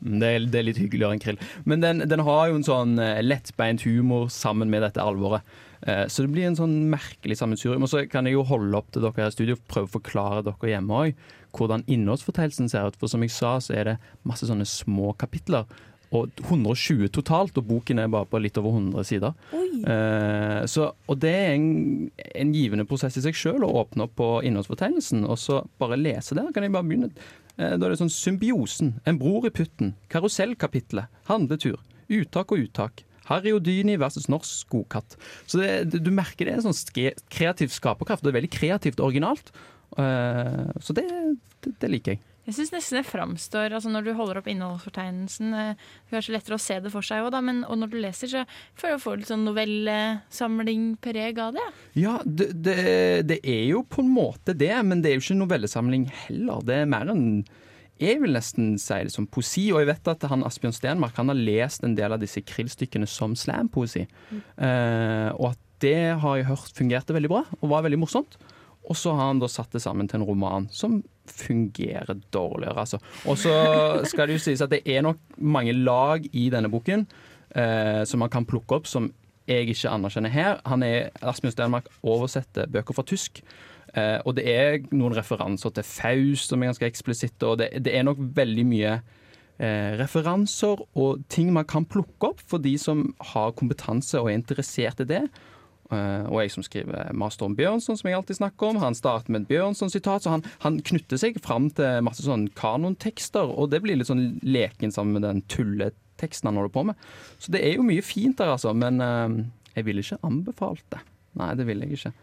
Mm, 0.00 0.18
Det 0.20 0.28
er, 0.28 0.44
det 0.52 0.58
er 0.60 0.64
litt 0.66 0.78
hyggeligere 0.80 1.16
enn 1.16 1.20
krill. 1.20 1.38
Men 1.68 1.80
den, 1.84 2.02
den 2.08 2.22
har 2.24 2.48
jo 2.50 2.58
en 2.58 2.64
sånn 2.66 2.98
eh, 3.00 3.18
lettbeint 3.24 3.84
humor 3.84 4.28
sammen 4.32 4.70
med 4.72 4.84
dette 4.84 5.00
alvoret. 5.00 5.44
Eh, 5.84 6.04
Så 6.12 6.24
det 6.24 6.32
blir 6.32 6.46
en 6.48 6.56
sånn 6.56 6.76
merkelig 6.92 7.36
sammensurium. 7.40 7.84
Og 7.84 7.92
så 7.92 8.04
kan 8.08 8.28
jeg 8.28 8.36
jo 8.38 8.44
holde 8.48 8.76
opp 8.80 8.88
til 8.92 9.04
dere 9.04 9.24
her 9.26 9.32
i 9.32 9.36
studio 9.36 9.56
og 9.58 9.64
prøve 9.72 9.88
å 9.90 9.94
forklare 9.98 10.44
dere 10.46 10.72
hjemme 10.74 11.00
òg 11.06 11.24
hvordan 11.54 11.84
innholdsfortellelsen 11.86 12.68
ser 12.72 12.88
ut. 12.90 12.96
For 12.98 13.12
som 13.12 13.22
jeg 13.22 13.30
sa, 13.30 13.54
så 13.62 13.76
er 13.78 13.90
det 13.92 13.96
masse 14.26 14.48
sånne 14.48 14.64
små 14.66 15.12
kapitler. 15.20 15.68
Og 16.14 16.42
120 16.44 17.08
totalt, 17.14 17.56
og 17.58 17.66
boken 17.66 17.98
er 17.98 18.10
bare 18.12 18.28
på 18.30 18.38
litt 18.42 18.58
over 18.60 18.76
100 18.76 19.06
sider. 19.08 19.32
Eh, 19.54 20.60
så, 20.70 20.90
og 21.10 21.18
det 21.22 21.32
er 21.34 21.54
en, 21.56 22.10
en 22.14 22.52
givende 22.54 22.86
prosess 22.88 23.18
i 23.18 23.24
seg 23.24 23.38
sjøl 23.38 23.66
å 23.66 23.72
åpne 23.82 24.06
opp 24.06 24.14
på 24.20 24.28
innholdsfortegnelsen, 24.46 25.24
og 25.26 25.40
så 25.42 25.62
bare 25.82 25.98
lese 25.98 26.38
det. 26.38 26.46
Kan 26.54 26.66
jeg 26.66 26.74
bare 26.76 26.86
begynne. 26.86 27.10
Eh, 27.56 27.74
da 27.74 27.86
er 27.86 27.94
det 27.94 28.00
sånn 28.02 28.12
Symbiosen, 28.12 28.94
En 29.08 29.18
bror 29.18 29.48
i 29.48 29.52
putten, 29.54 29.94
Karusellkapitlet, 30.12 31.10
Handletur, 31.30 31.82
Uttak 32.12 32.52
og 32.52 32.66
uttak. 32.66 33.04
Harry 33.30 33.54
Houdini 33.54 33.96
versus 33.96 34.26
norsk 34.28 34.50
skogkatt. 34.66 35.16
Så 35.48 35.60
det, 35.60 36.00
du 36.04 36.10
merker 36.12 36.44
det 36.44 36.52
er 36.52 36.60
en 36.60 36.66
sånn 36.68 37.12
kreativ 37.32 37.72
skaperkraft. 37.72 38.24
Det 38.24 38.32
er 38.34 38.36
veldig 38.36 38.52
kreativt 38.52 39.00
og 39.00 39.08
originalt. 39.08 39.54
Eh, 39.96 40.66
så 40.84 40.96
det, 40.96 41.06
det, 41.64 41.72
det 41.80 41.90
liker 41.90 42.16
jeg. 42.16 42.22
Jeg 42.44 42.56
syns 42.58 42.72
nesten 42.74 42.98
det 42.98 43.06
framstår 43.08 43.72
altså 43.72 43.88
Når 43.92 44.04
du 44.04 44.10
holder 44.18 44.40
opp 44.40 44.48
innholdsfortegnelsen 44.52 45.54
eh, 45.56 45.72
Det 45.78 46.12
er 46.12 46.16
kanskje 46.18 46.34
lettere 46.36 46.58
å 46.58 46.62
se 46.62 46.78
det 46.84 46.92
for 46.92 47.06
seg 47.06 47.24
òg, 47.24 47.36
men 47.44 47.62
og 47.64 47.78
når 47.80 47.92
du 47.92 47.98
leser, 48.02 48.30
så 48.30 48.44
føler 48.76 48.98
jeg 48.98 49.02
å 49.02 49.16
litt 49.18 49.30
sånn 49.32 49.46
novellesamling-preg 49.48 51.40
av 51.40 51.56
det. 51.56 51.66
Ja, 51.98 52.18
det, 52.24 52.50
det, 52.66 52.78
det 53.30 53.38
er 53.40 53.64
jo 53.70 53.84
på 53.88 54.04
en 54.04 54.12
måte 54.12 54.54
det, 54.56 54.74
men 54.84 55.02
det 55.02 55.10
er 55.10 55.18
jo 55.18 55.24
ikke 55.24 55.40
novellesamling 55.40 56.08
heller. 56.26 56.64
Det 56.66 56.82
er 56.82 56.90
mer 56.90 57.12
en 57.12 57.24
jeg 58.02 58.18
vil 58.18 58.34
nesten 58.34 58.72
si 58.82 58.96
det 59.06 59.12
som 59.14 59.26
poesi, 59.30 59.68
og 59.70 59.78
jeg 59.80 59.92
vet 59.92 60.08
at 60.10 60.24
han 60.26 60.42
Asbjørn 60.46 60.74
Stenmark 60.74 61.14
han 61.20 61.30
har 61.30 61.38
lest 61.38 61.84
en 61.86 61.94
del 61.94 62.16
av 62.16 62.22
disse 62.22 62.42
krillstykkene 62.42 63.06
som 63.08 63.36
slampoesi. 63.38 64.02
Eh, 64.34 65.28
og 65.38 65.52
at 65.52 65.60
det 65.84 66.18
har 66.18 66.40
jeg 66.40 66.48
hørt 66.48 66.74
fungerte 66.74 67.14
veldig 67.14 67.30
bra, 67.30 67.44
og 67.60 67.70
var 67.70 67.86
veldig 67.86 68.00
morsomt. 68.02 68.34
Og 68.84 68.98
så 68.98 69.14
har 69.14 69.30
han 69.30 69.40
da 69.40 69.48
satt 69.48 69.72
det 69.72 69.84
sammen 69.84 70.10
til 70.10 70.20
en 70.20 70.26
roman 70.28 70.66
som 70.74 70.98
fungerer 71.30 72.16
dårligere, 72.32 72.78
altså. 72.80 72.98
Og 73.26 73.38
så 73.40 73.52
skal 74.08 74.28
det 74.28 74.38
jo 74.38 74.44
sies 74.46 74.62
at 74.64 74.72
det 74.72 74.82
er 74.84 75.04
nok 75.06 75.20
mange 75.38 75.72
lag 75.72 76.24
i 76.32 76.48
denne 76.52 76.70
boken 76.72 77.06
eh, 77.56 78.02
som 78.08 78.22
man 78.22 78.32
kan 78.32 78.46
plukke 78.48 78.80
opp, 78.80 78.90
som 78.90 79.10
jeg 79.48 79.68
ikke 79.68 79.92
anerkjenner 79.92 80.32
her. 80.32 80.60
Han 80.68 80.84
er, 80.86 81.10
Rasmus 81.22 81.54
Stenmark 81.56 81.88
oversetter 82.02 82.68
bøker 82.70 82.96
fra 82.96 83.04
tysk. 83.08 83.42
Eh, 83.94 84.18
og 84.24 84.36
det 84.38 84.46
er 84.50 84.78
noen 84.90 85.14
referanser 85.16 85.74
til 85.74 85.86
Faust 85.86 86.50
som 86.50 86.62
er 86.62 86.72
ganske 86.72 86.88
eksplisitte, 86.88 87.46
og 87.46 87.60
det, 87.60 87.70
det 87.84 87.94
er 87.94 88.06
nok 88.06 88.18
veldig 88.34 88.64
mye 88.66 88.94
eh, 88.96 89.92
referanser 90.00 90.82
og 90.98 91.22
ting 91.30 91.52
man 91.54 91.68
kan 91.70 91.86
plukke 91.86 92.32
opp 92.32 92.42
for 92.42 92.62
de 92.62 92.74
som 92.80 93.06
har 93.32 93.54
kompetanse 93.58 94.18
og 94.20 94.32
er 94.32 94.40
interessert 94.40 95.04
i 95.04 95.10
det. 95.12 95.22
Eh, 95.92 96.26
og 96.30 96.38
jeg 96.40 96.52
som 96.54 96.64
skriver 96.64 97.10
master 97.16 97.48
om 97.48 97.56
Bjørnson, 97.58 97.98
som 98.00 98.08
jeg 98.08 98.16
alltid 98.18 98.38
snakker 98.40 98.70
om, 98.70 98.80
han 98.82 98.96
starter 98.96 99.34
med 99.34 99.44
et 99.44 99.50
Bjørnson-sitat, 99.52 100.24
så 100.24 100.36
han, 100.36 100.44
han 100.64 100.80
knytter 100.80 101.20
seg 101.20 101.40
fram 101.44 101.68
til 101.76 102.04
masse 102.06 102.24
sånn 102.24 102.48
kanontekster, 102.56 103.52
og 103.52 103.72
det 103.74 103.82
blir 103.84 104.00
litt 104.00 104.10
sånn 104.10 104.40
leken 104.46 104.94
sammen 104.94 105.18
med 105.18 105.26
den 105.28 105.42
tulleteksten 105.52 106.50
han 106.50 106.60
holder 106.60 106.74
på 106.74 106.86
med. 106.90 107.08
Så 107.38 107.54
det 107.54 107.64
er 107.66 107.76
jo 107.76 107.86
mye 107.86 108.04
fint 108.04 108.38
der, 108.40 108.54
altså, 108.56 108.72
men 108.76 109.02
eh, 109.04 109.42
jeg 109.74 109.88
ville 109.88 110.04
ikke 110.04 110.22
anbefalt 110.24 110.86
det. 110.94 111.02
Nei, 111.34 111.50
det 111.58 111.66
ville 111.66 111.88
jeg 111.88 111.98
ikke. 111.98 112.14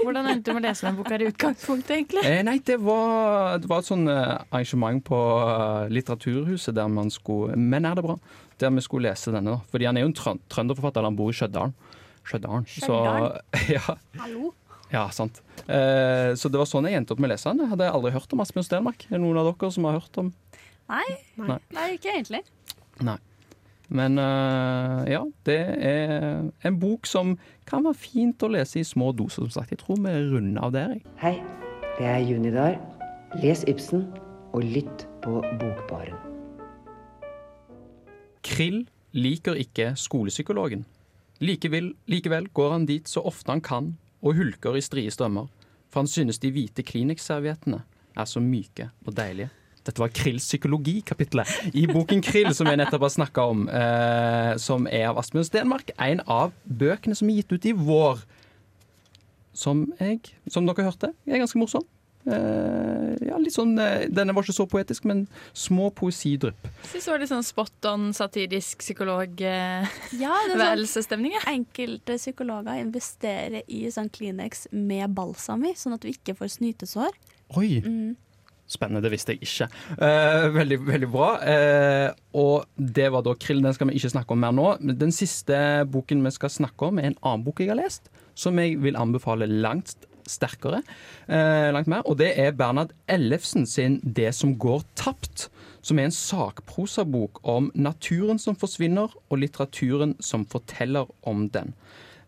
Hvordan 0.00 0.26
endte 0.26 0.50
du 0.50 0.56
med 0.56 0.64
å 0.64 0.66
lese 0.66 0.86
den 0.88 0.96
boka 0.98 1.14
i 1.14 1.28
utgangspunktet, 1.28 1.92
egentlig? 1.94 2.24
Eh, 2.26 2.40
nei, 2.46 2.56
det 2.66 2.80
var, 2.82 3.58
det 3.62 3.70
var 3.70 3.82
et 3.84 3.88
sånn 3.88 4.08
eh, 4.10 4.34
arrangement 4.50 5.04
på 5.06 5.18
Litteraturhuset 5.94 6.74
der 6.74 6.90
man 6.90 7.12
skulle 7.14 7.54
Men 7.54 7.86
er 7.86 7.98
det 7.98 8.04
bra? 8.06 8.18
Der 8.58 8.74
vi 8.74 8.82
skulle 8.82 9.12
lese 9.12 9.30
denne, 9.30 9.54
da. 9.54 9.70
Fordi 9.70 9.86
han 9.86 9.98
er 9.98 10.02
jo 10.02 10.10
en 10.10 10.16
trøn 10.18 10.42
trønderforfatter, 10.50 11.06
han 11.06 11.18
bor 11.18 11.30
i 11.30 11.36
Stjørdal. 11.38 11.76
Stjørdal. 12.28 12.64
Så 12.70 12.98
ja, 13.76 13.96
Hallo? 14.20 14.52
ja, 14.92 15.06
sant. 15.14 15.40
Eh, 15.66 16.34
så 16.38 16.50
det 16.52 16.60
var 16.60 16.68
sånn 16.68 16.88
jeg 16.88 17.00
endte 17.00 17.14
opp 17.16 17.22
med 17.22 17.30
å 17.30 17.34
lese 17.34 17.50
den. 17.50 17.64
Jeg 17.64 17.72
hadde 17.74 17.88
aldri 17.92 18.12
hørt 18.14 18.32
om 18.36 18.44
Asbjørn 18.44 18.66
Stenmark. 18.68 19.08
Er 19.08 19.16
det 19.16 19.22
noen 19.24 19.40
av 19.40 19.48
dere 19.50 19.72
som 19.74 19.88
har 19.88 19.98
hørt 20.00 20.20
om 20.20 20.30
Nei, 20.88 21.04
Nei. 21.36 21.58
nei 21.76 21.88
ikke 21.98 22.14
egentlig. 22.14 22.40
Nei. 23.04 23.18
Men 23.92 24.16
uh, 24.20 25.04
ja, 25.08 25.22
det 25.48 25.58
er 25.84 26.46
en 26.68 26.78
bok 26.80 27.08
som 27.08 27.34
kan 27.68 27.84
være 27.84 27.96
fint 28.00 28.44
å 28.44 28.50
lese 28.52 28.80
i 28.80 28.84
små 28.84 29.10
doser, 29.16 29.44
som 29.44 29.52
sagt. 29.58 29.72
Jeg 29.72 29.80
tror 29.82 30.00
vi 30.04 30.12
runder 30.30 30.64
av 30.64 30.72
der, 30.72 30.94
jeg. 30.96 31.04
Hei, 31.20 31.34
det 31.98 32.08
er 32.08 32.24
Junidar. 32.24 32.78
Les 33.42 33.64
Ibsen, 33.68 34.06
og 34.56 34.64
lytt 34.64 35.04
på 35.24 35.42
Bokbaren. 35.60 36.16
Krill 38.44 38.86
liker 39.16 39.58
ikke 39.60 39.92
skolepsykologen. 40.00 40.86
Likevel, 41.44 41.92
likevel 42.10 42.48
går 42.54 42.72
han 42.74 42.86
dit 42.88 43.08
så 43.08 43.22
ofte 43.26 43.52
han 43.54 43.62
kan 43.62 43.92
og 44.18 44.34
hulker 44.34 44.74
i 44.74 44.82
strie 44.82 45.10
strømmer, 45.14 45.46
for 45.88 46.02
han 46.02 46.10
synes 46.10 46.40
de 46.42 46.50
hvite 46.50 46.82
Kleenex-serviettene 46.82 47.84
er 48.18 48.26
så 48.26 48.42
myke 48.42 48.90
og 49.06 49.14
deilige. 49.14 49.52
Dette 49.86 50.02
var 50.02 50.10
Krills 50.12 50.44
psykologikapitlet 50.44 51.76
i 51.78 51.86
boken 51.88 52.20
Krill, 52.24 52.50
som 52.52 52.68
jeg 52.68 52.76
nettopp 52.76 53.06
har 53.06 53.12
snakka 53.14 53.44
om. 53.48 53.62
Eh, 53.72 54.50
som 54.60 54.84
er 54.90 55.06
av 55.08 55.20
Asbjørn 55.22 55.46
Stenmark. 55.48 55.94
En 55.96 56.20
av 56.28 56.52
bøkene 56.68 57.16
som 57.16 57.30
er 57.30 57.38
gitt 57.38 57.54
ut 57.54 57.68
i 57.70 57.72
vår. 57.72 58.20
Som 59.56 59.86
jeg, 59.96 60.34
som 60.52 60.68
dere 60.68 60.90
hørte, 60.90 61.14
er 61.24 61.40
ganske 61.40 61.62
morsom. 61.62 61.86
Eh, 62.28 63.16
ja, 63.28 63.36
litt 63.40 63.54
sånn, 63.56 63.78
eh, 63.80 64.08
denne 64.12 64.34
var 64.36 64.44
ikke 64.44 64.56
så 64.56 64.66
poetisk, 64.68 65.04
men 65.08 65.28
små 65.56 65.88
poesidrypp. 65.96 66.60
Jeg 66.62 66.88
synes 66.92 67.04
det 67.04 67.12
var 67.12 67.20
litt 67.22 67.32
sånn 67.32 67.46
spot 67.46 67.78
on 67.90 68.02
satirisk 68.16 68.76
psykolog-værelsesstemning. 68.84 71.32
Ja, 71.32 71.38
er 71.40 71.44
sånn, 71.48 71.56
enkelte 71.56 72.12
psykologer 72.20 72.74
investerer 72.82 73.62
i 73.66 73.78
sånn 73.94 74.12
Kleenex 74.12 74.52
med 74.72 75.06
balsam 75.16 75.60
i, 75.64 75.72
sånn 75.78 75.94
at 75.96 76.02
du 76.04 76.08
ikke 76.12 76.36
får 76.38 76.48
snytesår. 76.58 77.12
Oi! 77.56 77.70
Mm. 77.84 78.16
Spennende, 78.68 79.00
det 79.00 79.14
visste 79.14 79.32
jeg 79.32 79.40
ikke. 79.46 79.64
Eh, 79.96 80.52
veldig, 80.52 80.78
veldig 80.84 81.08
bra. 81.08 81.40
Eh, 81.40 82.12
og 82.36 82.68
det 82.76 83.08
var 83.14 83.24
da 83.24 83.32
Krill. 83.40 83.64
Den 83.64 83.72
skal 83.72 83.88
vi 83.88 83.96
ikke 83.96 84.12
snakke 84.12 84.36
om 84.36 84.42
mer 84.44 84.52
nå. 84.52 84.76
Den 85.00 85.12
siste 85.14 85.56
boken 85.88 86.20
vi 86.26 86.30
skal 86.36 86.52
snakke 86.52 86.90
om, 86.90 87.00
er 87.00 87.08
en 87.08 87.16
annen 87.22 87.44
bok 87.46 87.64
jeg 87.64 87.72
har 87.72 87.80
lest, 87.80 88.12
som 88.36 88.60
jeg 88.60 88.76
vil 88.84 89.00
anbefale 89.00 89.48
langt 89.48 89.96
sterkere. 90.28 90.82
Eh, 91.28 91.68
langt 91.74 91.90
mer. 91.90 92.04
Og 92.06 92.18
det 92.20 92.32
er 92.38 92.56
Bernhard 92.56 92.92
Ellefsen 93.08 93.66
sin 93.66 94.00
'Det 94.00 94.34
som 94.34 94.56
går 94.58 94.82
tapt'. 94.96 95.48
Som 95.82 95.98
er 95.98 96.04
en 96.04 96.10
sakprosabok 96.10 97.40
om 97.44 97.70
naturen 97.74 98.38
som 98.38 98.56
forsvinner, 98.56 99.08
og 99.30 99.38
litteraturen 99.38 100.16
som 100.20 100.44
forteller 100.44 101.06
om 101.22 101.48
den. 101.48 101.74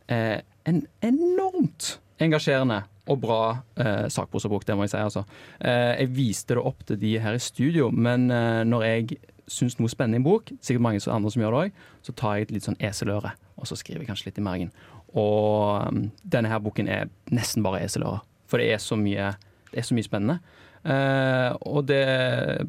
Eh, 0.08 0.40
en 0.66 0.86
enormt 1.02 1.98
engasjerende 2.20 2.82
og 3.10 3.20
bra 3.20 3.40
eh, 3.80 4.06
sakprosabok, 4.12 4.66
det 4.66 4.76
må 4.76 4.86
jeg 4.86 4.94
si. 4.94 4.96
altså. 4.96 5.24
Eh, 5.60 6.00
jeg 6.00 6.14
viste 6.16 6.54
det 6.54 6.62
opp 6.62 6.84
til 6.86 7.00
de 7.00 7.18
her 7.18 7.36
i 7.36 7.42
studio, 7.42 7.90
men 7.90 8.30
eh, 8.30 8.62
når 8.64 8.86
jeg 8.86 9.18
syns 9.50 9.78
noe 9.80 9.90
spennende 9.90 10.20
i 10.20 10.22
en 10.22 10.28
bok, 10.28 10.52
sikkert 10.62 10.84
mange 10.84 11.02
andre 11.10 11.32
som 11.32 11.42
gjør 11.42 11.56
det 11.56 11.62
òg, 11.64 11.86
så 12.06 12.14
tar 12.16 12.36
jeg 12.36 12.46
et 12.46 12.52
litt 12.54 12.68
sånn 12.68 12.78
eseløre, 12.86 13.32
og 13.58 13.66
så 13.66 13.78
skriver 13.78 14.04
jeg 14.04 14.12
kanskje 14.12 14.30
litt 14.30 14.38
i 14.38 14.46
margen. 14.46 14.70
Og 15.18 15.88
um, 15.90 16.02
denne 16.22 16.48
her 16.52 16.60
boken 16.62 16.88
er 16.88 17.08
nesten 17.34 17.62
bare 17.66 17.80
eselører, 17.82 18.22
for 18.50 18.58
det 18.62 18.68
er 18.74 18.82
så 18.82 18.96
mye, 18.98 19.32
det 19.72 19.80
er 19.82 19.86
så 19.88 19.94
mye 19.96 20.06
spennende. 20.06 20.38
Uh, 20.80 21.52
og 21.68 21.82
det 21.90 22.00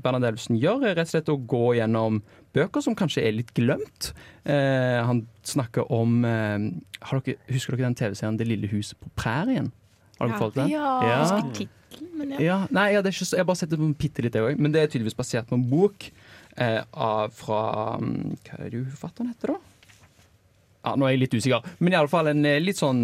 Bernhard 0.03 0.25
Elvsen 0.33 0.57
gjør, 0.59 0.81
er 0.89 0.97
rett 0.97 1.07
og 1.07 1.13
slett 1.13 1.29
å 1.31 1.37
gå 1.47 1.75
gjennom 1.77 2.17
bøker 2.51 2.83
som 2.83 2.95
kanskje 2.99 3.23
er 3.23 3.37
litt 3.37 3.53
glemt. 3.55 4.09
Uh, 4.43 4.99
han 5.07 5.21
snakker 5.47 5.87
om 5.95 6.17
uh, 6.27 6.57
dere, 6.99 7.37
Husker 7.53 7.77
dere 7.77 7.87
den 7.87 7.95
TV-serien 7.95 8.35
'Det 8.37 8.49
lille 8.49 8.67
huset 8.73 8.99
på 8.99 9.09
prærien'? 9.15 9.71
Har 10.19 10.27
dere 10.27 10.35
Ja. 10.35 10.41
fått 10.43 10.55
den? 10.59 10.69
Ja. 10.69 10.89
Jeg 11.07 11.21
husker 11.23 11.53
tittelen, 11.55 12.11
men 12.17 12.29
ja. 12.35 12.41
ja. 12.41 12.57
Nei, 12.69 12.91
ja, 12.93 13.01
det 13.01 13.13
ikke, 13.15 13.25
så- 13.25 13.37
jeg 13.37 13.45
har 13.45 13.49
bare 13.53 13.61
sett 13.63 13.69
det 13.71 13.79
på 13.79 13.93
bitte 13.97 14.21
litt, 14.21 14.33
jeg 14.35 14.43
òg. 14.43 14.59
Men 14.59 14.71
det 14.71 14.81
er 14.83 14.87
tydeligvis 14.91 15.15
basert 15.17 15.47
på 15.47 15.55
en 15.55 15.69
bok 15.69 16.11
fra 17.31 17.97
um, 17.97 18.35
Hva 18.43 18.59
er 18.59 18.69
det 18.69 18.83
forfatteren 18.91 19.31
heter, 19.31 19.55
da? 19.55 19.70
Ja, 20.81 20.95
Nå 20.97 21.05
er 21.05 21.13
jeg 21.13 21.25
litt 21.25 21.35
usikker. 21.37 21.65
Men 21.79 21.93
i 21.93 21.99
alle 21.99 22.09
fall 22.09 22.31
en 22.31 22.45
eh, 22.47 22.61
litt 22.61 22.79
sånn 22.81 23.03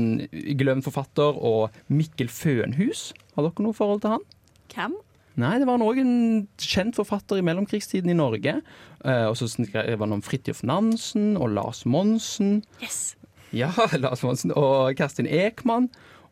glemt 0.57 0.85
forfatter. 0.87 1.37
Og 1.37 1.75
Mikkel 1.93 2.31
Fønhus. 2.33 3.11
Har 3.35 3.45
dere 3.45 3.65
noe 3.65 3.77
forhold 3.77 4.03
til 4.05 4.15
han? 4.15 4.25
Hvem? 4.73 4.97
Nei, 5.37 5.53
det 5.61 5.67
var 5.69 5.83
òg 5.85 5.99
en 6.01 6.15
kjent 6.57 6.97
forfatter 6.97 7.37
i 7.37 7.45
mellomkrigstiden 7.45 8.09
i 8.09 8.17
Norge. 8.17 8.55
Uh, 9.03 9.29
og 9.29 9.35
så 9.37 9.45
skrev 9.51 10.01
han 10.01 10.15
om 10.15 10.23
Fridtjof 10.25 10.63
Nansen 10.65 11.35
og 11.37 11.51
Lars 11.53 11.83
Monsen. 11.85 12.63
Yes. 12.81 13.13
Ja, 13.53 13.69
Lars 14.03 14.25
Monsen 14.25 14.55
og 14.57 14.97
Kerstin 14.97 15.29
Ekman. 15.29 15.91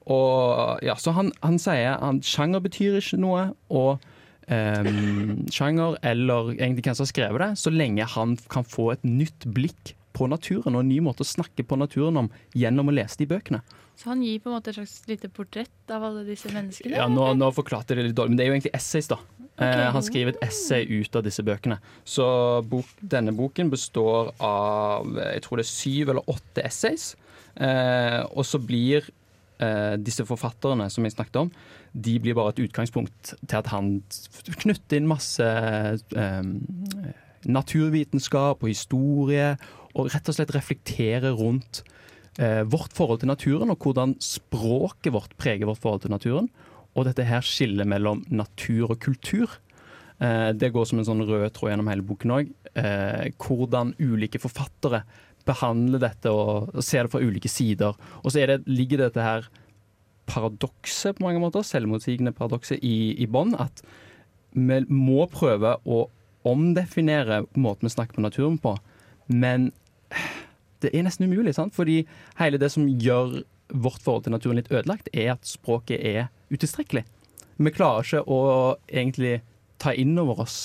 Og 0.09 0.81
ja, 0.85 0.97
så 1.01 1.13
han, 1.17 1.29
han 1.45 1.61
sier 1.61 2.01
at 2.01 2.25
sjanger 2.25 2.61
betyr 2.65 2.97
ikke 2.99 3.17
noe, 3.21 3.47
og 3.73 4.01
um, 4.49 5.45
sjanger, 5.53 5.97
eller 6.05 6.51
egentlig 6.53 6.85
hvem 6.85 6.97
som 6.97 7.05
har 7.05 7.13
skrevet 7.13 7.41
det, 7.41 7.51
så 7.61 7.73
lenge 7.73 8.09
han 8.13 8.35
kan 8.53 8.67
få 8.69 8.91
et 8.93 9.05
nytt 9.05 9.47
blikk 9.53 9.95
på 10.15 10.29
naturen 10.31 10.77
og 10.77 10.83
en 10.83 10.91
ny 10.91 11.01
måte 11.03 11.25
å 11.25 11.27
snakke 11.27 11.65
på 11.67 11.77
naturen 11.79 12.23
om 12.23 12.31
gjennom 12.55 12.91
å 12.91 12.95
lese 12.95 13.19
de 13.21 13.27
bøkene. 13.29 13.61
Så 13.95 14.09
han 14.11 14.23
gir 14.23 14.41
på 14.43 14.49
en 14.49 14.57
måte 14.57 14.71
et 14.71 14.77
slags 14.77 14.97
lite 15.07 15.29
portrett 15.31 15.91
av 15.93 16.03
alle 16.03 16.25
disse 16.27 16.51
menneskene? 16.51 16.97
Ja, 16.97 17.07
nå, 17.11 17.29
nå 17.37 17.51
forklarte 17.55 17.93
jeg 17.93 18.01
det 18.01 18.09
litt 18.09 18.17
dårlig, 18.17 18.33
men 18.33 18.39
det 18.39 18.45
er 18.45 18.49
jo 18.51 18.55
egentlig 18.57 18.75
essays, 18.75 19.07
da. 19.11 19.19
Eh, 19.55 19.83
han 19.95 20.03
skriver 20.03 20.33
et 20.33 20.41
essay 20.43 20.83
ut 20.89 21.15
av 21.15 21.23
disse 21.23 21.43
bøkene. 21.47 21.77
Så 22.03 22.25
bok, 22.67 22.89
denne 22.99 23.31
boken 23.35 23.71
består 23.71 24.33
av 24.43 25.13
jeg 25.15 25.45
tror 25.45 25.61
det 25.61 25.67
er 25.67 25.71
syv 25.71 26.11
eller 26.11 26.33
åtte 26.35 26.65
essays. 26.67 27.13
Eh, 27.55 28.19
og 28.35 28.43
så 28.43 28.59
blir 28.59 29.07
eh, 29.63 29.95
disse 30.01 30.25
forfatterne 30.27 30.89
som 30.91 31.07
jeg 31.07 31.15
snakket 31.15 31.45
om, 31.45 31.53
de 31.95 32.17
blir 32.19 32.35
bare 32.35 32.51
et 32.51 32.65
utgangspunkt 32.65 33.35
til 33.39 33.55
at 33.61 33.71
han 33.71 34.01
knytter 34.59 34.99
inn 34.99 35.07
masse 35.07 35.45
eh, 35.45 36.49
naturvitenskap 37.45 38.63
og 38.63 38.71
historie, 38.71 39.53
og 39.95 40.11
rett 40.11 40.29
og 40.29 40.37
slett 40.37 40.53
reflekterer 40.55 41.35
rundt 41.39 41.81
eh, 42.39 42.63
vårt 42.67 42.95
forhold 42.95 43.21
til 43.23 43.31
naturen, 43.31 43.71
og 43.71 43.83
hvordan 43.83 44.17
språket 44.23 45.13
vårt 45.15 45.35
preger 45.39 45.69
vårt 45.69 45.81
forhold 45.83 46.05
til 46.05 46.15
naturen. 46.15 46.49
Og 46.95 47.07
dette 47.07 47.27
her 47.27 47.43
skillet 47.43 47.87
mellom 47.87 48.23
natur 48.31 48.93
og 48.93 48.99
kultur. 49.03 49.59
Eh, 50.19 50.51
det 50.55 50.71
går 50.75 50.87
som 50.87 51.01
en 51.01 51.07
sånn 51.07 51.25
rød 51.27 51.47
tråd 51.55 51.73
gjennom 51.73 51.91
hele 51.91 52.05
boken 52.07 52.35
òg. 52.37 52.51
Eh, 52.75 53.29
hvordan 53.39 53.95
ulike 53.99 54.41
forfattere 54.43 55.03
behandler 55.45 56.01
dette 56.01 56.31
og, 56.33 56.71
og 56.73 56.83
ser 56.83 57.05
det 57.05 57.13
fra 57.13 57.21
ulike 57.23 57.51
sider. 57.51 57.95
Og 58.23 58.31
så 58.31 58.47
det, 58.49 58.63
ligger 58.67 59.05
dette 59.05 59.23
her 59.23 59.47
paradokset 60.25 61.17
på 61.17 61.27
mange 61.27 61.41
måter, 61.43 61.65
selvmotsigende 61.65 62.33
paradokset 62.35 62.81
i, 62.83 63.13
i 63.21 63.27
bånn. 63.29 63.53
At 63.59 63.83
vi 64.55 64.81
må 64.89 65.27
prøve 65.31 65.75
å 65.85 66.05
omdefinere 66.45 67.43
måten 67.57 67.87
vi 67.87 67.93
snakker 67.93 68.17
på 68.17 68.25
naturen 68.25 68.57
på. 68.61 68.75
Men 69.31 69.71
det 70.83 70.91
er 70.93 71.05
nesten 71.05 71.27
umulig, 71.29 71.55
sant? 71.57 71.75
fordi 71.75 72.03
hele 72.39 72.61
det 72.61 72.71
som 72.73 72.87
gjør 72.87 73.41
vårt 73.73 74.03
forhold 74.03 74.25
til 74.25 74.35
naturen 74.35 74.59
litt 74.59 74.71
ødelagt, 74.71 75.09
er 75.13 75.33
at 75.33 75.47
språket 75.47 76.01
er 76.05 76.27
utilstrekkelig. 76.53 77.05
Vi 77.57 77.73
klarer 77.73 78.05
ikke 78.05 78.25
å 78.27 78.39
egentlig 78.91 79.39
ta 79.81 79.93
inn 79.95 80.13
over 80.19 80.43
oss 80.43 80.57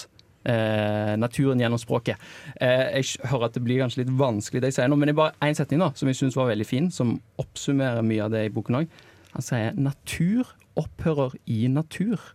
eh, 0.44 1.14
naturen 1.20 1.60
gjennom 1.62 1.80
språket. 1.80 2.20
Eh, 2.60 3.00
jeg 3.00 3.30
hører 3.30 3.48
at 3.48 3.56
det 3.56 3.62
blir 3.64 3.80
kanskje 3.82 4.02
litt 4.02 4.12
vanskelig 4.18 4.62
det 4.62 4.72
jeg 4.72 4.80
sier 4.80 4.90
nå, 4.90 4.98
men 4.98 5.10
det 5.10 5.14
er 5.14 5.22
bare 5.22 5.48
én 5.48 5.56
setning 5.56 5.82
da, 5.82 5.92
som 5.96 6.10
jeg 6.10 6.18
syns 6.18 6.38
var 6.38 6.50
veldig 6.50 6.66
fin, 6.68 6.90
som 6.94 7.16
oppsummerer 7.40 8.04
mye 8.06 8.26
av 8.26 8.34
det 8.34 8.44
i 8.48 8.52
boken 8.54 8.82
òg. 8.82 8.98
Han 9.36 9.46
sier 9.46 9.76
'natur 9.78 10.50
opphører 10.78 11.36
i 11.46 11.66
natur'. 11.70 12.34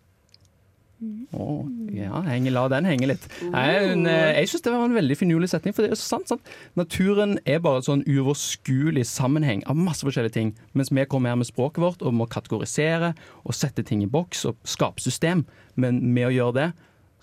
Å, 1.36 1.46
ja, 1.91 2.22
henge, 2.24 2.54
la 2.56 2.64
den 2.72 2.88
henge 2.88 3.10
litt. 3.10 3.26
Jeg, 3.41 3.89
eh, 4.08 4.30
jeg 4.39 4.50
syns 4.50 4.64
det 4.64 4.72
var 4.72 4.86
en 4.88 4.96
veldig 4.96 5.18
finurlig 5.20 5.50
setning, 5.52 5.76
for 5.76 5.84
det 5.84 5.91
er 5.91 6.00
så 6.00 6.16
sant. 6.16 6.32
sant? 6.32 6.52
Naturen 6.80 7.36
er 7.43 7.60
bare 7.64 7.82
en 7.82 7.88
sånn 7.89 8.06
uoverskuelig 8.08 9.04
sammenheng 9.10 9.66
av 9.70 9.78
masse 9.80 10.08
forskjellige 10.08 10.38
ting. 10.38 10.54
Mens 10.74 10.93
vi 10.96 11.06
kommer 11.12 11.34
her 11.34 11.41
med 11.41 11.50
språket 11.50 11.84
vårt 11.84 12.06
og 12.06 12.16
må 12.16 12.30
kategorisere 12.32 13.14
og 13.43 13.58
sette 13.58 13.84
ting 13.84 14.06
i 14.06 14.10
boks 14.10 14.46
og 14.50 14.60
skape 14.64 15.04
system. 15.04 15.43
Men 15.76 16.00
med 16.16 16.30
å 16.30 16.36
gjøre 16.36 16.58
det, 16.62 16.70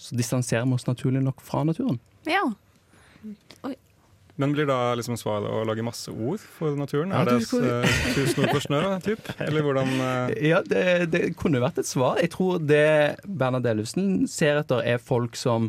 så 0.02 0.18
distanserer 0.18 0.68
vi 0.68 0.76
oss 0.76 0.88
naturlig 0.88 1.24
nok 1.24 1.40
fra 1.44 1.64
naturen. 1.64 2.00
Ja. 2.28 2.44
Men 4.40 4.54
blir 4.56 4.64
da 4.68 4.94
liksom 4.96 5.18
svaret 5.20 5.44
å 5.44 5.60
lage 5.68 5.84
masse 5.84 6.12
ord 6.12 6.40
for 6.40 6.76
naturen? 6.78 7.12
Ja, 7.12 7.20
er 7.20 7.34
det 7.34 7.42
eh, 7.44 7.96
tusen 8.16 8.46
ord 8.46 8.54
for 8.54 8.64
snø, 8.64 8.80
typ? 9.04 9.28
Eller 9.44 9.66
hvordan 9.66 9.92
uh... 10.00 10.32
Ja, 10.40 10.62
det, 10.64 10.84
det 11.12 11.22
kunne 11.40 11.60
vært 11.62 11.82
et 11.82 11.88
svar. 11.88 12.20
Jeg 12.22 12.32
tror 12.32 12.62
det 12.64 13.20
Bernhard 13.26 13.68
Ellefsen 13.68 14.24
ser 14.30 14.62
etter, 14.62 14.80
er 14.88 15.02
folk 15.02 15.36
som 15.36 15.68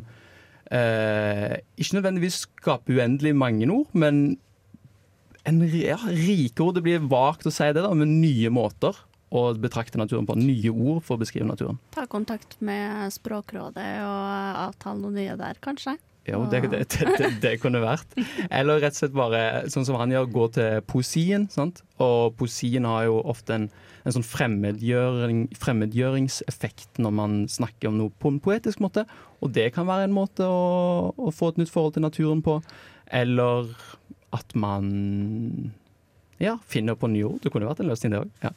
eh, 0.71 1.59
ikke 1.75 1.99
nødvendigvis 1.99 2.45
skaper 2.45 3.01
uendelig 3.01 3.35
mange 3.35 3.67
ord, 3.67 3.91
men 3.91 4.23
en, 5.43 5.59
ja, 5.75 5.99
rike 6.07 6.63
ord. 6.63 6.77
Det 6.79 6.85
blir 6.85 7.03
vagt 7.11 7.49
å 7.49 7.51
si 7.51 7.67
det, 7.67 7.83
da, 7.83 7.91
men 7.91 8.21
nye 8.21 8.51
måter 8.53 8.95
å 9.33 9.47
betrakte 9.59 9.99
naturen 9.99 10.27
på. 10.29 10.37
Nye 10.39 10.71
ord 10.71 11.03
for 11.03 11.17
å 11.17 11.23
beskrive 11.23 11.49
naturen. 11.49 11.81
Ta 11.95 12.05
kontakt 12.07 12.59
med 12.63 13.11
Språkrådet 13.11 13.91
og 14.05 14.57
avtale 14.69 15.01
noe 15.01 15.15
nye 15.15 15.35
der, 15.39 15.59
kanskje. 15.63 15.97
Jo, 16.23 16.45
det, 16.47 16.61
det, 16.71 16.85
det, 17.19 17.29
det, 17.43 17.57
kunne 17.59 17.81
vært. 17.83 18.13
Eller 18.47 18.79
rett 18.79 18.95
og 18.95 19.01
slett 19.01 19.15
bare, 19.17 19.41
sånn 19.71 19.83
som 19.87 19.97
han 19.99 20.13
gjør, 20.13 20.29
gå 20.31 20.45
til 20.55 20.85
poesien. 20.87 21.49
Sant? 21.51 21.81
Og 22.03 22.37
poesien 22.39 22.87
har 22.87 23.09
jo 23.09 23.17
ofte 23.33 23.57
en, 23.57 23.65
en 24.07 24.15
sånn 24.15 24.25
fremmedgjøring, 24.27 25.49
fremmedgjøringseffekt 25.59 27.01
når 27.03 27.15
man 27.19 27.35
snakker 27.51 27.91
om 27.91 27.99
noe 27.99 28.15
på 28.23 28.31
en 28.31 28.39
poetisk 28.43 28.79
måte. 28.83 29.03
Og 29.43 29.51
det 29.55 29.73
kan 29.75 29.89
være 29.89 30.07
en 30.07 30.15
måte 30.15 30.47
å, 30.47 31.11
å 31.11 31.35
få 31.35 31.51
et 31.51 31.59
nytt 31.59 31.73
forhold 31.73 31.97
til 31.97 32.07
naturen 32.07 32.43
på. 32.45 32.61
Eller 33.11 33.73
at 34.33 34.55
man 34.55 34.87
ja, 36.39 36.55
finner 36.71 36.95
på 36.95 37.11
nye 37.11 37.27
ord. 37.27 37.43
Det 37.43 37.51
kunne 37.51 37.67
vært 37.67 37.83
en 37.83 37.91
løsning, 37.91 38.15
det 38.15 38.23
òg. 38.23 38.31
Ja. 38.47 38.55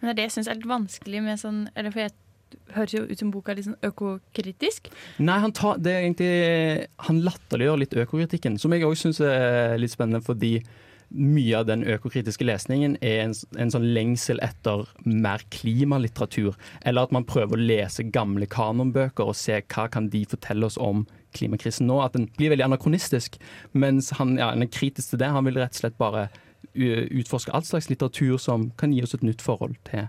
Men 0.00 0.08
det 0.08 0.12
er 0.14 0.18
det 0.18 0.28
jeg 0.30 0.36
syns 0.38 0.48
er 0.50 0.58
litt 0.58 0.66
vanskelig 0.66 1.20
med 1.22 1.38
sånn 1.38 1.58
Eller 1.78 1.92
for 1.94 2.02
jeg 2.02 2.10
høres 2.76 2.94
jo 2.96 3.02
ut 3.08 3.18
som 3.18 3.32
boka 3.34 3.52
er 3.52 3.60
litt 3.60 3.68
sånn 3.70 3.88
økokritisk. 3.88 4.92
Nei, 5.22 5.40
han, 5.44 5.54
tar, 5.56 5.80
det 5.82 5.92
er 5.92 6.06
egentlig, 6.06 6.86
han 7.08 7.20
latterliggjør 7.26 7.82
litt 7.82 7.98
økokritikken, 8.04 8.58
som 8.62 8.74
jeg 8.74 8.86
òg 8.88 8.96
syns 8.98 9.20
er 9.24 9.78
litt 9.80 9.94
spennende, 9.94 10.22
fordi 10.24 10.58
mye 11.12 11.58
av 11.58 11.66
den 11.68 11.82
økokritiske 11.84 12.46
lesningen 12.46 12.94
er 13.04 13.26
en, 13.26 13.34
en 13.60 13.72
sånn 13.72 13.88
lengsel 13.92 14.40
etter 14.44 14.86
mer 15.04 15.42
klimalitteratur. 15.52 16.56
Eller 16.88 17.06
at 17.06 17.12
man 17.12 17.26
prøver 17.28 17.56
å 17.56 17.66
lese 17.72 18.06
gamle 18.14 18.48
kanonbøker 18.50 19.28
og 19.28 19.36
se 19.36 19.58
hva 19.60 19.88
kan 19.92 20.08
de 20.12 20.24
fortelle 20.28 20.68
oss 20.68 20.78
om 20.80 21.04
klimakrisen 21.36 21.88
nå. 21.88 21.98
At 22.04 22.16
den 22.16 22.30
blir 22.38 22.54
veldig 22.54 22.70
anakronistisk. 22.70 23.36
Mens 23.76 24.12
han, 24.16 24.38
ja, 24.40 24.52
han 24.54 24.64
er 24.64 24.72
kritisk 24.72 25.12
til 25.12 25.22
det. 25.22 25.32
Han 25.36 25.48
vil 25.48 25.60
rett 25.60 25.76
og 25.76 25.82
slett 25.82 26.00
bare 26.00 26.30
utforske 26.72 27.52
all 27.52 27.64
slags 27.66 27.90
litteratur 27.90 28.38
som 28.40 28.70
kan 28.80 28.94
gi 28.94 29.02
oss 29.04 29.16
et 29.16 29.26
nytt 29.26 29.44
forhold 29.44 29.76
til. 29.88 30.08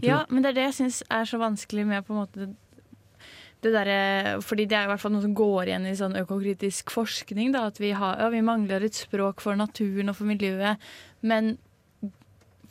Ja, 0.00 0.22
men 0.30 0.40
det 0.44 0.52
er 0.52 0.56
det 0.56 0.68
jeg 0.70 0.76
syns 0.78 1.02
er 1.12 1.26
så 1.28 1.40
vanskelig 1.40 1.84
med 1.88 2.06
på 2.06 2.14
en 2.14 2.22
måte 2.22 2.52
det 3.62 3.70
der, 3.76 4.40
Fordi 4.42 4.64
det 4.66 4.74
er 4.74 4.88
i 4.88 4.90
hvert 4.90 5.00
fall 5.00 5.12
noe 5.14 5.22
som 5.22 5.34
går 5.38 5.68
igjen 5.68 5.84
i 5.86 5.94
sånn 5.94 6.16
økokritisk 6.18 6.90
forskning. 6.90 7.52
Da, 7.54 7.68
at 7.70 7.78
vi, 7.78 7.92
har, 7.94 8.16
ja, 8.18 8.30
vi 8.32 8.40
mangler 8.42 8.82
et 8.82 8.96
språk 8.98 9.44
for 9.44 9.54
naturen 9.54 10.10
og 10.10 10.16
for 10.18 10.26
miljøet. 10.26 10.82
Men 11.22 11.56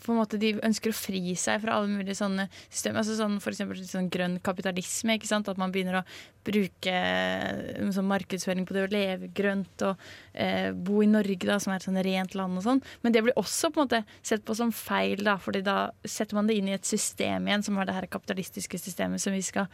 på 0.02 0.14
en 0.14 0.20
måte 0.20 0.40
de 0.42 0.54
ønsker 0.66 0.92
å 0.92 0.98
fri 0.98 1.36
seg 1.40 1.62
fra 1.64 1.78
alle 1.78 1.92
mulige 1.92 2.18
sånne 2.18 2.48
systemer. 2.64 3.02
Altså 3.02 3.18
sånn, 3.20 3.38
for 3.44 3.54
eksempel 3.54 3.82
sånn 3.86 4.10
grønn 4.14 4.40
kapitalisme. 4.44 5.16
ikke 5.18 5.30
sant? 5.30 5.50
At 5.52 5.62
man 5.62 5.74
begynner 5.74 6.00
å 6.00 6.04
bruke 6.48 6.94
eh, 6.94 7.92
sånn 7.94 8.10
markedsføring 8.10 8.66
på 8.66 8.76
det 8.78 8.86
å 8.88 8.92
leve 8.92 9.30
grønt 9.38 9.86
og 9.86 10.02
eh, 10.34 10.72
bo 10.74 11.04
i 11.06 11.10
Norge, 11.10 11.46
da, 11.46 11.60
som 11.62 11.74
er 11.74 11.82
et 11.82 11.88
sånn 11.88 12.02
rent 12.02 12.36
land 12.38 12.58
og 12.60 12.66
sånn. 12.66 12.84
Men 13.06 13.16
det 13.16 13.24
blir 13.28 13.38
også 13.40 13.70
på 13.70 13.82
en 13.82 13.90
måte 13.90 14.04
sett 14.26 14.46
på 14.48 14.58
som 14.58 14.74
feil, 14.76 15.22
da, 15.28 15.38
fordi 15.42 15.64
da 15.66 15.80
setter 16.04 16.40
man 16.40 16.50
det 16.50 16.58
inn 16.58 16.72
i 16.72 16.78
et 16.78 16.88
system 16.88 17.50
igjen, 17.50 17.66
som 17.68 17.78
er 17.78 17.90
det 17.90 17.98
her 18.00 18.12
kapitalistiske 18.12 18.82
systemet 18.82 19.22
som 19.22 19.38
vi 19.38 19.46
skal 19.46 19.70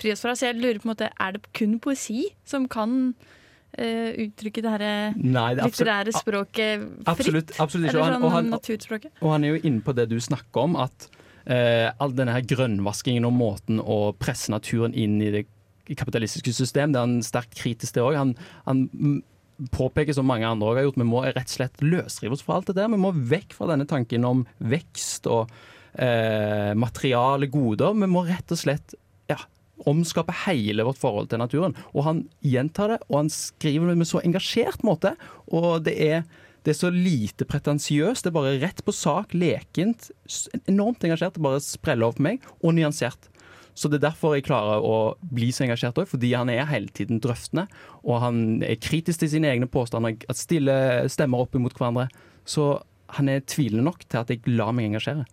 fri 0.00 0.14
oss 0.14 0.22
fra. 0.24 0.36
Så 0.38 0.50
jeg 0.50 0.60
lurer 0.60 0.80
på 0.80 0.88
en 0.88 0.94
måte, 0.94 1.10
er 1.10 1.36
det 1.36 1.46
kun 1.58 1.78
poesi 1.82 2.28
som 2.48 2.70
kan 2.70 3.14
eh, 3.78 4.12
uttrykke 4.26 4.62
det 4.62 4.70
her 4.74 5.14
Nei, 5.16 5.54
det 5.54 5.62
er 5.64 5.70
litterære 5.70 6.12
språket 6.12 6.84
fritt? 6.84 7.08
Absolutt, 7.08 7.52
absolutt 7.58 7.88
ikke. 7.88 7.96
Eller 7.96 8.04
han- 8.04 8.14
sånn 8.20 8.24
og 8.24 8.32
han- 8.36 8.50
naturspråket? 8.50 9.10
Og 9.22 9.32
han 9.32 9.44
er 9.44 9.56
jo 9.56 9.62
inne 9.68 9.82
på 9.82 9.94
det 9.94 10.08
du 10.10 10.16
snakker 10.20 10.62
om, 10.66 10.76
at 10.76 11.08
uh, 11.48 11.90
all 11.98 12.12
denne 12.12 12.32
her 12.36 12.42
grønnvaskingen 12.42 13.24
og 13.26 13.32
måten 13.32 13.80
å 13.80 14.12
presse 14.18 14.48
naturen 14.50 14.94
inn 14.94 15.20
i 15.22 15.30
det 15.30 15.46
kapitalistiske 15.98 16.52
system, 16.54 16.92
det 16.92 17.00
er 17.00 17.06
han 17.08 17.20
sterkt 17.26 17.56
kritisk 17.58 17.94
til 17.94 18.02
òg. 18.06 18.14
Han, 18.16 18.36
han 18.66 19.22
påpeker, 19.74 20.14
som 20.14 20.26
mange 20.26 20.46
andre 20.46 20.68
òg 20.70 20.76
har 20.78 20.86
gjort, 20.86 20.96
vi 21.02 21.06
må 21.08 21.22
rett 21.26 21.50
og 21.50 21.56
slett 21.56 21.82
løsrive 21.82 22.32
oss 22.32 22.42
fra 22.42 22.56
alt 22.56 22.66
det 22.70 22.76
der. 22.78 22.88
Vi 22.88 23.00
må 23.02 23.10
vekk 23.12 23.52
fra 23.52 23.66
denne 23.72 23.86
tanken 23.90 24.24
om 24.24 24.44
vekst 24.62 25.26
og 25.30 25.50
uh, 25.98 26.72
materiale 26.78 27.48
goder. 27.52 27.94
Vi 27.98 28.08
må 28.10 28.24
rett 28.28 28.54
og 28.54 28.58
slett 28.62 28.94
ja, 29.30 29.38
omskape 29.88 30.34
hele 30.44 30.86
vårt 30.86 31.00
forhold 31.00 31.30
til 31.32 31.42
naturen. 31.42 31.76
Og 31.92 32.06
han 32.06 32.22
gjentar 32.44 32.94
det, 32.94 33.00
og 33.08 33.22
han 33.24 33.32
skriver 33.32 33.92
det 33.92 33.98
med 34.00 34.10
så 34.10 34.22
engasjert 34.22 34.84
måte. 34.86 35.14
Og 35.50 35.84
det 35.86 35.96
er, 36.02 36.22
det 36.62 36.74
er 36.74 36.78
så 36.78 36.92
lite 36.94 37.48
pretensiøst. 37.48 38.24
Det 38.24 38.32
er 38.32 38.38
bare 38.38 38.56
rett 38.62 38.84
på 38.86 38.94
sak, 38.94 39.34
lekent. 39.34 40.10
Enormt 40.70 41.04
engasjert. 41.06 41.36
Det 41.36 41.44
bare 41.44 41.62
spreller 41.64 42.08
over 42.08 42.20
på 42.20 42.28
meg, 42.28 42.48
og 42.62 42.76
nyansert. 42.78 43.30
Så 43.74 43.88
det 43.88 44.02
er 44.02 44.10
derfor 44.10 44.34
jeg 44.36 44.44
klarer 44.44 44.84
å 44.84 45.14
bli 45.32 45.48
så 45.54 45.64
engasjert 45.64 45.96
òg, 46.02 46.10
fordi 46.10 46.34
han 46.36 46.50
er 46.52 46.68
hele 46.68 46.92
tiden 46.92 47.22
drøftende. 47.24 47.66
Og 48.04 48.20
han 48.20 48.42
er 48.66 48.80
kritisk 48.82 49.22
til 49.22 49.32
sine 49.32 49.48
egne 49.48 49.68
påstander, 49.70 50.18
at 50.28 50.40
stille 50.40 50.74
stemmer 51.12 51.44
opp 51.44 51.56
imot 51.56 51.78
hverandre. 51.78 52.10
Så 52.44 52.74
han 53.16 53.30
er 53.32 53.44
tvilende 53.48 53.86
nok 53.88 54.04
til 54.06 54.20
at 54.20 54.32
jeg 54.32 54.44
lar 54.52 54.74
meg 54.76 54.90
engasjere. 54.90 55.24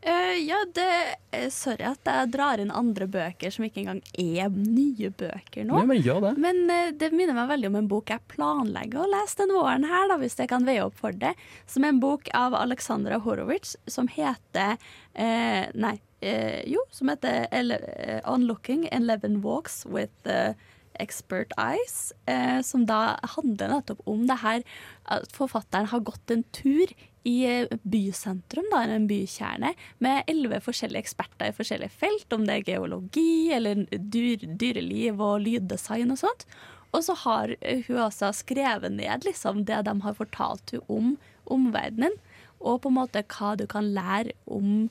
Eh, 0.00 0.36
ja, 0.44 0.58
det 0.76 0.86
er 1.34 1.48
Sorry 1.50 1.82
at 1.88 2.06
jeg 2.06 2.30
drar 2.34 2.60
inn 2.62 2.70
andre 2.74 3.08
bøker 3.10 3.50
som 3.52 3.64
ikke 3.66 3.82
engang 3.82 4.02
er 4.20 4.52
nye 4.52 5.10
bøker 5.10 5.66
nå. 5.66 5.80
Nei, 5.80 5.86
men 5.90 6.02
gjør 6.04 6.20
det. 6.28 6.32
Men 6.42 6.62
uh, 6.70 6.90
det 6.94 7.10
minner 7.14 7.36
meg 7.36 7.50
veldig 7.50 7.70
om 7.72 7.78
en 7.80 7.90
bok 7.90 8.12
jeg 8.12 8.24
planlegger 8.32 9.02
å 9.02 9.10
lese 9.10 9.40
denne 9.42 9.56
våren 9.58 9.86
her, 9.88 10.06
da, 10.12 10.18
hvis 10.20 10.38
jeg 10.38 10.50
kan 10.52 10.68
veie 10.68 10.84
opp 10.86 10.96
for 11.00 11.16
det. 11.16 11.34
Som 11.70 11.86
er 11.86 11.94
en 11.94 12.02
bok 12.02 12.30
av 12.36 12.54
Alexandra 12.58 13.18
Horowitz 13.24 13.74
som 13.90 14.10
heter 14.12 14.76
uh, 14.76 15.64
Nei, 15.74 15.96
eh, 16.20 16.62
jo, 16.70 16.82
som 16.90 17.10
heter 17.12 17.46
ele 17.52 17.78
eh, 17.96 18.20
'Unlooking 18.24 18.88
Eleven 18.92 19.40
Walks 19.42 19.84
with 19.86 20.26
eh, 20.26 20.54
Expert 20.94 21.52
Eyes'. 21.58 22.12
Eh, 22.26 22.62
som 22.62 22.86
da 22.86 23.18
handler 23.36 23.68
nettopp 23.68 24.00
om 24.06 24.26
det 24.26 24.40
her 24.42 24.62
at 25.04 25.32
forfatteren 25.32 25.90
har 25.92 26.00
gått 26.00 26.30
en 26.30 26.44
tur 26.52 26.92
i 27.26 27.36
eh, 27.48 27.74
bysentrum, 27.82 28.68
da, 28.70 28.84
en 28.86 29.08
bykjerne, 29.10 29.72
med 30.04 30.30
elleve 30.30 30.60
forskjellige 30.62 31.06
eksperter 31.06 31.50
i 31.50 31.56
forskjellige 31.56 31.98
felt, 32.02 32.28
om 32.34 32.46
det 32.46 32.60
er 32.60 32.68
geologi 32.70 33.52
eller 33.56 33.82
dyr, 33.90 34.46
dyreliv 34.46 35.22
og 35.22 35.42
lyddesign 35.46 36.14
og 36.14 36.20
sånt. 36.22 36.46
Og 36.94 37.02
så 37.04 37.16
har 37.24 37.56
eh, 37.60 37.82
hun 37.88 38.04
altså 38.06 38.30
skrevet 38.36 38.94
ned 38.94 39.26
liksom, 39.26 39.64
det 39.66 39.82
de 39.88 39.96
har 40.04 40.18
fortalt 40.18 40.76
henne 40.76 40.86
om 40.92 41.16
omverdenen, 41.56 42.14
og 42.56 42.80
på 42.82 42.90
en 42.90 42.96
måte 42.96 43.20
hva 43.34 43.52
du 43.58 43.66
kan 43.70 43.90
lære 43.94 44.32
om 44.50 44.86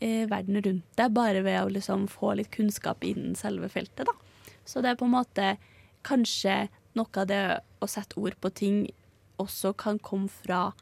eh, 0.00 0.24
verden 0.30 0.58
rundt 0.64 0.98
deg, 0.98 1.12
bare 1.14 1.44
ved 1.44 1.60
å 1.62 1.70
liksom, 1.76 2.08
få 2.10 2.34
litt 2.40 2.52
kunnskap 2.54 3.04
innen 3.06 3.36
selve 3.38 3.68
feltet. 3.72 4.08
Da. 4.08 4.56
Så 4.64 4.80
det 4.80 4.92
er 4.92 4.98
på 5.00 5.06
en 5.06 5.14
måte 5.14 5.54
kanskje 6.04 6.66
noe 6.96 7.20
av 7.20 7.28
det 7.28 7.44
å 7.82 7.88
sette 7.90 8.18
ord 8.20 8.36
på 8.40 8.50
ting 8.56 8.84
også 9.40 9.72
kan 9.78 9.98
komme 9.98 10.30
fra 10.30 10.72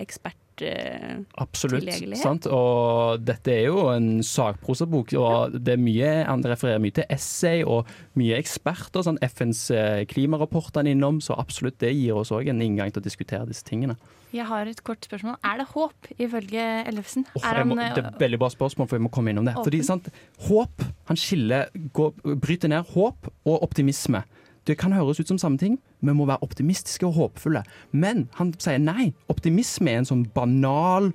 ekspert... 0.00 0.38
Eh, 0.62 1.22
Absolutt. 1.40 1.88
Sant? 2.20 2.46
Og 2.52 3.22
dette 3.24 3.54
er 3.54 3.66
jo 3.70 3.86
en 3.92 4.22
sakprosabok, 4.26 5.14
og 5.18 5.56
det 5.56 5.76
er 5.76 5.80
mye, 5.82 6.10
han 6.28 6.44
refererer 6.46 6.82
mye 6.82 6.94
til 6.98 7.06
essay 7.12 7.64
og 7.64 7.88
mye 8.20 8.38
eksperter. 8.38 9.04
Sånn 9.06 9.20
FNs 9.24 9.64
klimarapporter 9.68 10.10
klimarapport 10.12 10.76
er 10.76 10.84
han 10.84 10.92
innom, 10.92 11.22
så 11.24 11.38
absolutt 11.40 11.80
det 11.82 11.94
gir 11.96 12.20
oss 12.20 12.34
òg 12.34 12.52
en 12.52 12.62
inngang 12.64 12.92
til 12.92 13.02
å 13.02 13.06
diskutere 13.08 13.48
disse 13.48 13.64
tingene. 13.66 13.96
Jeg 14.32 14.46
har 14.48 14.68
et 14.68 14.80
kort 14.84 15.04
spørsmål. 15.04 15.36
Er 15.44 15.58
det 15.60 15.66
håp, 15.74 16.08
ifølge 16.16 16.62
Ellefsen? 16.88 17.26
Oh, 17.36 17.44
er 17.44 17.64
må, 17.68 17.76
det 17.76 18.00
er 18.00 18.06
et 18.14 18.22
veldig 18.22 18.38
bra 18.40 18.48
spørsmål, 18.52 18.88
for 18.88 18.96
vi 18.96 19.04
må 19.04 19.10
komme 19.12 19.32
innom 19.32 19.44
det. 19.44 19.52
Åpen. 19.58 19.66
Fordi, 19.68 19.82
sant, 19.84 20.08
håp, 20.46 20.84
han 21.10 21.20
skiller, 21.20 21.68
går, 21.92 22.14
bryter 22.40 22.72
ned 22.72 22.88
håp 22.94 23.28
og 23.28 23.58
optimisme. 23.66 24.22
Det 24.64 24.78
kan 24.80 24.94
høres 24.96 25.20
ut 25.20 25.28
som 25.28 25.40
samme 25.42 25.60
ting, 25.60 25.76
vi 26.02 26.14
må 26.18 26.26
være 26.26 26.42
optimistiske 26.42 27.06
og 27.06 27.14
håpefulle. 27.14 27.62
Men 27.94 28.24
han 28.38 28.50
sier 28.58 28.80
nei. 28.82 29.12
Optimisme 29.32 29.92
er 29.92 30.02
en 30.02 30.08
sånn 30.08 30.24
banal 30.34 31.12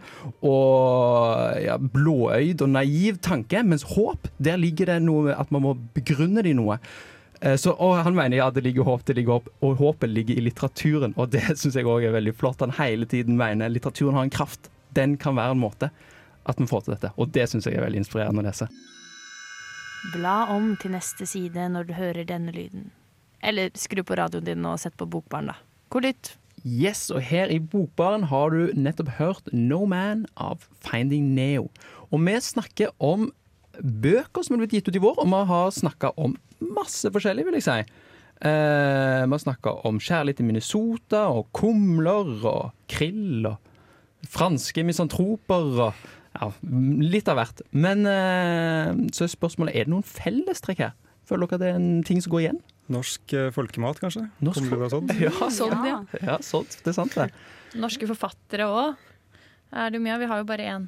og 0.48 1.60
ja, 1.64 1.76
blåøyd 1.78 2.64
og 2.64 2.74
naiv 2.74 3.20
tanke, 3.26 3.62
mens 3.68 3.84
håp, 3.94 4.30
der 4.40 4.60
ligger 4.62 4.94
det 4.94 5.02
noe 5.06 5.36
at 5.36 5.52
man 5.52 5.66
må 5.66 5.76
begrunne 5.98 6.44
det 6.46 6.56
i 6.56 6.58
noe. 6.58 6.80
Eh, 7.42 7.58
Så, 7.60 7.76
og 7.76 8.00
han 8.04 8.16
mener 8.18 8.40
ja, 8.40 8.50
det 8.50 8.64
ligger 8.66 8.88
håp, 8.88 9.06
det 9.06 9.18
ligger 9.20 9.38
håp, 9.38 9.50
og 9.62 9.78
håpet 9.78 10.10
ligger 10.10 10.40
i 10.40 10.46
litteraturen. 10.48 11.14
Og 11.18 11.30
det 11.36 11.44
syns 11.60 11.76
jeg 11.76 11.86
òg 11.86 12.08
er 12.08 12.16
veldig 12.16 12.36
flott. 12.40 12.64
Han 12.64 12.76
hele 12.80 13.06
tiden 13.06 13.38
mener 13.38 13.70
litteraturen 13.70 14.16
har 14.18 14.24
en 14.28 14.34
kraft. 14.34 14.72
Den 14.96 15.18
kan 15.22 15.36
være 15.38 15.54
en 15.54 15.62
måte 15.62 15.92
at 16.48 16.60
vi 16.62 16.66
får 16.70 16.86
til 16.86 16.96
dette. 16.96 17.12
Og 17.20 17.30
det 17.36 17.50
syns 17.52 17.68
jeg 17.68 17.76
er 17.78 17.84
veldig 17.86 18.06
inspirerende 18.06 18.42
å 18.42 18.48
lese. 18.48 18.70
Bla 20.14 20.46
om 20.54 20.76
til 20.80 20.94
neste 20.96 21.26
side 21.28 21.68
når 21.74 21.90
du 21.90 21.94
hører 21.98 22.24
denne 22.30 22.54
lyden. 22.56 22.92
Eller 23.42 23.72
skru 23.78 24.04
på 24.04 24.18
radioen 24.18 24.46
din 24.48 24.66
og 24.66 24.80
sett 24.82 24.98
på 24.98 25.08
Bokbarn, 25.10 25.52
da. 25.52 25.58
God 25.94 26.08
lytt. 26.08 26.34
Yes, 26.66 27.08
og 27.14 27.22
her 27.24 27.52
i 27.54 27.60
Bokbaren 27.62 28.26
har 28.28 28.52
du 28.52 28.74
nettopp 28.76 29.14
hørt 29.20 29.52
No 29.54 29.86
Man 29.88 30.26
av 30.36 30.66
Finding 30.84 31.30
Neo. 31.38 31.70
Og 32.10 32.24
vi 32.26 32.34
snakker 32.44 32.92
om 33.04 33.30
bøker 33.78 34.44
som 34.44 34.56
er 34.56 34.64
blitt 34.64 34.76
gitt 34.80 34.90
ut 34.90 34.98
i 34.98 35.04
vår, 35.04 35.22
og 35.22 35.30
vi 35.32 35.42
har 35.52 35.72
snakka 35.76 36.12
om 36.20 36.36
masse 36.74 37.10
forskjellig, 37.14 37.46
vil 37.46 37.60
jeg 37.60 37.68
si. 37.68 37.80
Eh, 38.38 39.24
vi 39.24 39.34
har 39.34 39.44
snakka 39.44 39.78
om 39.88 40.00
kjærlighet 40.02 40.42
i 40.42 40.48
Minnesota, 40.48 41.28
og 41.30 41.52
kumler, 41.58 42.34
og 42.50 42.72
krill, 42.90 43.48
og 43.50 44.28
franske 44.28 44.84
misantroper, 44.86 45.70
og 45.88 46.08
ja, 46.38 46.50
litt 47.06 47.30
av 47.30 47.40
hvert. 47.40 47.62
Men 47.72 48.06
eh, 48.10 48.92
så 49.14 49.26
er 49.26 49.34
spørsmålet, 49.34 49.76
er 49.76 49.88
det 49.88 49.94
noen 49.94 50.06
fellestrekk 50.08 50.84
her? 50.88 50.98
Føler 51.28 51.50
dere 51.52 51.62
det 51.62 51.72
er 51.72 51.80
en 51.80 52.04
ting 52.08 52.22
som 52.24 52.34
går 52.34 52.46
igjen? 52.46 52.60
Norsk 52.94 53.34
eh, 53.36 53.50
folkemat, 53.56 54.00
kanskje? 54.04 54.28
Norsk 54.44 54.70
sånn. 54.94 55.10
Ja, 55.20 55.34
Sånn, 55.52 55.76
ja. 55.88 55.98
ja 56.22 56.38
sånn, 56.46 56.68
Det 56.84 56.94
er 56.94 56.96
sant, 56.96 57.18
det. 57.18 57.30
Norske 57.78 58.08
forfattere 58.10 58.68
òg 58.72 58.96
er 59.76 59.92
det 59.92 60.00
jo 60.00 60.04
mye 60.06 60.16
av. 60.16 60.24
Vi 60.24 60.30
har 60.32 60.40
jo 60.42 60.48
bare 60.48 60.70
én 60.72 60.88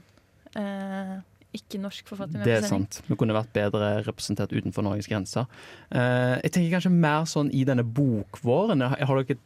eh, 0.60 1.18
ikke-norsk 1.60 2.08
forfatter 2.12 2.46
Det 2.46 2.56
er 2.60 2.68
sant. 2.68 3.02
Vi 3.08 3.18
kunne 3.20 3.36
vært 3.36 3.52
bedre 3.56 3.92
representert 4.06 4.54
utenfor 4.54 4.86
Norges 4.86 5.10
grenser. 5.10 5.50
Eh, 5.90 6.38
jeg 6.46 6.54
tenker 6.56 6.78
kanskje 6.78 6.94
mer 6.94 7.28
sånn 7.30 7.52
i 7.56 7.66
denne 7.68 7.84
bokvåren. 7.84 8.86
Har 8.86 9.02
har 9.10 9.24
dere 9.24 9.42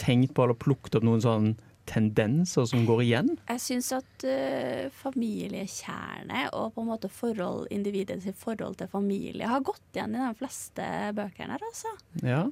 tenkt 0.00 0.32
på 0.34 0.46
eller 0.46 0.56
plukket 0.56 0.96
opp 0.96 1.04
noen 1.04 1.20
sånn 1.20 1.52
tendenser 1.88 2.66
som 2.68 2.84
går 2.86 3.02
igjen? 3.04 3.30
Jeg 3.48 3.62
syns 3.62 3.90
at 3.96 4.26
uh, 4.26 4.88
familiekjerne 5.02 6.46
og 6.56 6.74
på 6.74 6.84
en 6.84 6.90
måte 6.92 7.10
forhold, 7.12 7.66
individets 7.74 8.28
forhold 8.38 8.78
til 8.80 8.90
familie 8.92 9.50
har 9.50 9.64
gått 9.66 9.84
igjen 9.96 10.16
i 10.16 10.22
de 10.22 10.32
fleste 10.38 10.88
bøkene 11.16 11.56
her, 11.56 11.66
altså. 11.70 11.94
Ja. 12.22 12.44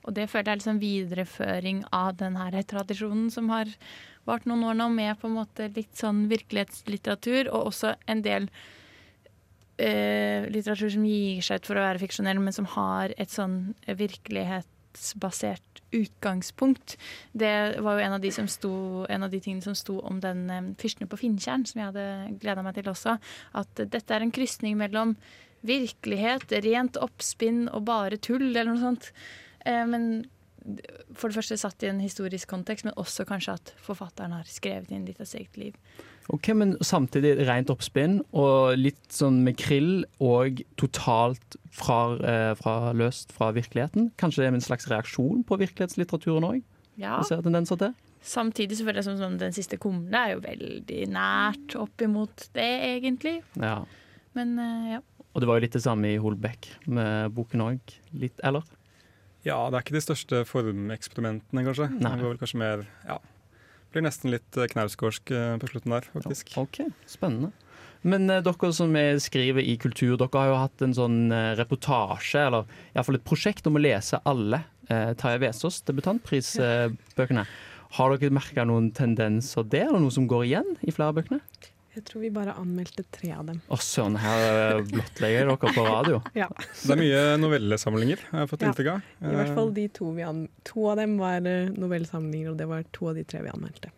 Og 0.00 0.16
det 0.16 0.30
føler 0.32 0.48
jeg 0.48 0.54
er 0.54 0.60
liksom 0.62 0.80
videreføring 0.80 1.84
av 1.92 2.16
den 2.20 2.38
her 2.40 2.56
tradisjonen 2.64 3.28
som 3.32 3.50
har 3.52 3.68
vart 4.28 4.46
noen 4.48 4.64
år 4.70 4.76
nå, 4.78 4.88
med 4.94 5.18
på 5.20 5.28
en 5.28 5.38
måte 5.42 5.68
litt 5.76 5.96
sånn 5.98 6.26
virkelighetslitteratur, 6.30 7.50
og 7.52 7.72
også 7.72 7.94
en 8.10 8.24
del 8.24 8.48
uh, 9.80 10.48
litteratur 10.48 10.90
som 10.96 11.04
gir 11.08 11.44
seg 11.44 11.60
ut 11.60 11.68
for 11.68 11.80
å 11.80 11.84
være 11.84 12.02
fiksjonell, 12.02 12.40
men 12.42 12.56
som 12.56 12.68
har 12.76 13.12
et 13.20 13.32
sånn 13.32 13.74
virkelighetsbasert 13.86 15.69
utgangspunkt. 15.96 16.96
Det 17.32 17.52
var 17.82 17.98
jo 17.98 18.06
en 18.06 18.16
av 18.16 18.24
de, 18.24 18.32
sto, 18.32 18.72
en 19.08 19.26
av 19.26 19.30
de 19.32 19.40
tingene 19.42 19.64
som 19.64 19.76
sto 19.78 19.98
om 20.06 20.20
den 20.22 20.42
eh, 20.50 20.72
fyrstene 20.80 21.10
på 21.10 21.20
Finntjern, 21.20 21.66
som 21.68 21.80
jeg 21.80 21.90
hadde 21.92 22.40
gleda 22.42 22.64
meg 22.66 22.76
til 22.78 22.90
også. 22.92 23.16
At 23.58 23.84
dette 23.84 24.16
er 24.16 24.24
en 24.24 24.34
krysning 24.34 24.78
mellom 24.80 25.16
virkelighet, 25.66 26.52
rent 26.64 26.98
oppspinn 27.00 27.66
og 27.68 27.84
bare 27.88 28.20
tull, 28.22 28.50
eller 28.50 28.72
noe 28.72 28.82
sånt. 28.82 29.10
Eh, 29.66 29.84
men 29.88 30.06
for 31.16 31.30
det 31.30 31.38
første 31.38 31.58
satt 31.60 31.84
i 31.84 31.90
en 31.90 32.02
historisk 32.02 32.50
kontekst, 32.50 32.86
men 32.86 32.96
også 33.00 33.26
kanskje 33.28 33.56
at 33.58 33.74
forfatteren 33.80 34.34
har 34.36 34.48
skrevet 34.48 34.92
inn 34.92 35.06
litt 35.08 35.20
av 35.20 35.28
sitt 35.28 35.42
eget 35.42 35.60
liv. 35.60 36.08
Ok, 36.30 36.52
Men 36.54 36.76
samtidig 36.84 37.32
rent 37.48 37.70
oppspinn 37.72 38.20
og 38.30 38.76
litt 38.78 39.00
sånn 39.10 39.40
med 39.42 39.56
krill 39.58 40.04
og 40.22 40.60
totalt 40.78 41.56
fra, 41.74 42.14
eh, 42.22 42.52
fra 42.58 42.92
løst 42.94 43.32
fra 43.34 43.50
virkeligheten. 43.56 44.12
Kanskje 44.20 44.44
det 44.44 44.46
er 44.50 44.54
en 44.54 44.62
slags 44.68 44.86
reaksjon 44.90 45.42
på 45.44 45.58
virkelighetslitteraturen 45.58 46.46
òg? 46.46 46.62
Ja. 47.00 47.20
Ser 47.26 47.42
tendenser 47.42 47.78
til? 47.80 47.94
Samtidig 48.22 48.76
så 48.76 48.84
føler 48.84 49.00
jeg 49.00 49.08
som 49.08 49.16
sånn, 49.18 49.38
den 49.40 49.54
siste 49.56 49.78
kumle 49.80 50.12
er 50.12 50.34
jo 50.34 50.42
veldig 50.44 51.00
nært 51.08 51.74
opp 51.80 52.04
imot 52.04 52.50
det, 52.52 52.68
egentlig. 52.92 53.40
Ja. 53.56 53.80
Men 54.36 54.58
eh, 54.58 54.92
ja. 54.96 55.00
Og 55.34 55.40
det 55.42 55.48
var 55.48 55.58
jo 55.58 55.64
litt 55.64 55.76
det 55.78 55.82
samme 55.82 56.10
i 56.10 56.18
Holbæk 56.20 56.68
med 56.90 57.34
boken 57.34 57.62
òg. 57.64 57.96
Litt, 58.12 58.38
eller? 58.44 58.62
Ja, 59.46 59.70
det 59.70 59.78
er 59.78 59.84
ikke 59.86 59.96
de 59.96 60.04
største 60.04 60.44
formeksperimentene, 60.44 61.64
kanskje. 61.64 61.88
Nei. 61.96 62.10
Det 62.12 62.24
går 62.24 62.34
vel 62.34 62.42
kanskje 62.42 62.60
mer 62.60 62.86
Ja. 63.06 63.18
Blir 63.90 64.04
nesten 64.06 64.30
litt 64.30 64.56
eh, 64.56 64.68
knausgårdsk 64.70 65.32
eh, 65.34 65.56
på 65.58 65.70
slutten 65.72 65.94
der, 65.96 66.06
faktisk. 66.12 66.52
Ok, 66.60 66.84
spennende. 67.10 67.50
Men 68.06 68.30
eh, 68.30 68.42
dere 68.46 68.70
som 68.76 68.94
er, 68.98 69.18
skriver 69.22 69.66
i 69.66 69.74
kultur, 69.82 70.14
dere 70.20 70.44
har 70.44 70.52
jo 70.52 70.60
hatt 70.62 70.84
en 70.86 70.94
sånn 70.96 71.18
reportasje, 71.58 72.44
eller 72.46 72.70
iallfall 72.94 73.18
et 73.18 73.26
prosjekt 73.26 73.66
om 73.66 73.80
å 73.80 73.82
lese 73.82 74.22
alle 74.30 74.62
eh, 74.88 75.10
Tarjei 75.18 75.42
Vesaas 75.48 75.82
debutantprisbøkene. 75.90 77.44
Har 77.98 78.14
dere 78.14 78.34
merka 78.34 78.62
noen 78.68 78.92
tendenser 78.94 79.66
der, 79.66 79.88
eller 79.88 80.04
noe 80.04 80.14
som 80.14 80.30
går 80.30 80.46
igjen 80.46 80.74
i 80.86 80.94
flere 80.94 81.10
av 81.10 81.18
bøkene? 81.18 81.42
Jeg 81.96 82.04
tror 82.06 82.22
vi 82.22 82.28
bare 82.30 82.52
anmeldte 82.54 83.02
tre 83.10 83.32
av 83.34 83.46
dem. 83.48 83.56
Å 83.66 83.76
søren, 83.82 84.14
her 84.22 84.44
eh, 84.76 84.82
blottlegger 84.92 85.48
dere 85.50 85.72
på 85.74 85.84
radio. 85.86 86.20
Ja. 86.38 86.46
Det 86.54 86.94
er 86.94 87.00
mye 87.00 87.22
novellesamlinger, 87.42 88.22
har 88.30 88.44
jeg 88.44 88.50
fått 88.52 88.62
Ja. 88.62 88.70
inntrykk 88.70 88.90
av. 88.92 89.08
I 89.26 89.32
hvert 89.40 89.54
fall 89.56 89.72
de 89.74 89.86
to 89.98 90.12
vi 90.14 90.22
an 90.26 90.44
To 90.70 90.84
av 90.92 91.00
dem 91.02 91.16
var 91.18 91.42
eh, 91.50 91.72
novellesamlinger, 91.74 92.52
og 92.52 92.60
det 92.60 92.68
var 92.70 92.84
to 92.94 93.10
av 93.10 93.18
de 93.18 93.24
tre 93.26 93.42
vi 93.42 93.50
anmeldte. 93.50 93.90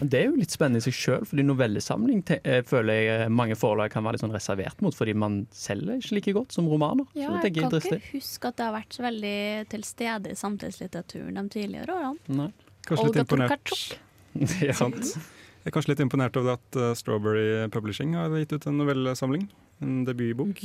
Det 0.00 0.18
er 0.18 0.28
jo 0.30 0.36
litt 0.38 0.52
spennende 0.54 0.80
i 0.80 0.84
seg 0.84 0.94
sjøl, 0.96 1.24
fordi 1.28 1.44
novellesamling 1.44 2.22
eh, 2.38 2.60
føler 2.68 2.98
jeg 2.98 3.12
eh, 3.26 3.32
mange 3.32 3.56
forlag 3.58 3.92
kan 3.92 4.04
være 4.06 4.16
litt 4.16 4.24
sånn 4.24 4.34
reservert 4.34 4.80
mot, 4.84 4.94
fordi 4.96 5.14
man 5.18 5.42
selger 5.52 5.98
ikke 5.98 6.16
like 6.18 6.34
godt 6.38 6.56
som 6.56 6.68
romaner. 6.70 7.08
Ja, 7.18 7.28
så 7.28 7.40
det 7.42 7.50
jeg 7.52 7.58
jeg 7.58 7.68
kan 7.68 7.98
ikke 7.98 8.14
huske 8.16 8.48
at 8.52 8.56
det 8.60 8.66
har 8.68 8.74
vært 8.78 8.96
så 8.96 9.04
veldig 9.04 9.36
til 9.74 9.84
stede 9.88 10.32
i 10.32 10.38
samtidslitteraturen 10.38 11.36
de 11.40 11.46
tidligere 11.52 11.98
årene. 11.98 12.38
Nei. 12.40 12.48
Kanskje 12.88 13.08
litt 13.10 13.12
Olga 13.12 13.26
imponert. 13.26 13.52
Tokarczuk. 13.52 14.08
Ja. 14.64 14.72
Sant. 14.72 15.16
Jeg 15.62 15.70
er 15.70 15.74
kanskje 15.76 15.92
litt 15.92 16.02
imponert 16.02 16.36
over 16.40 16.56
at 16.58 16.76
eh, 16.78 16.90
Strawberry 16.98 17.68
Publishing 17.70 18.16
har 18.18 18.32
gitt 18.34 18.54
ut 18.56 18.66
en 18.66 18.80
novellesamling. 18.80 19.44
En 19.82 20.00
debutbok. 20.08 20.58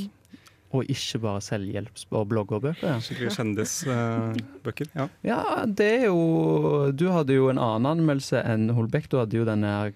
Og 0.74 0.89
ikke 0.91 1.22
bare 1.22 1.43
selvhjelps- 1.45 2.08
og 2.12 2.26
bloggerbøker. 2.32 2.98
Skikkelig 3.06 3.36
kjendisbøker. 3.38 4.89
ja. 5.00 5.06
Ja, 5.24 5.41
det 5.70 5.91
er 6.02 6.08
jo 6.10 6.89
Du 6.98 7.08
hadde 7.14 7.38
jo 7.38 7.52
en 7.54 7.62
annen 7.62 7.91
anmeldelse 7.93 8.41
enn 8.41 8.72
Holbeck. 8.74 9.06
Du 9.12 9.20
hadde 9.22 9.38
jo 9.38 9.45
denne 9.48 9.93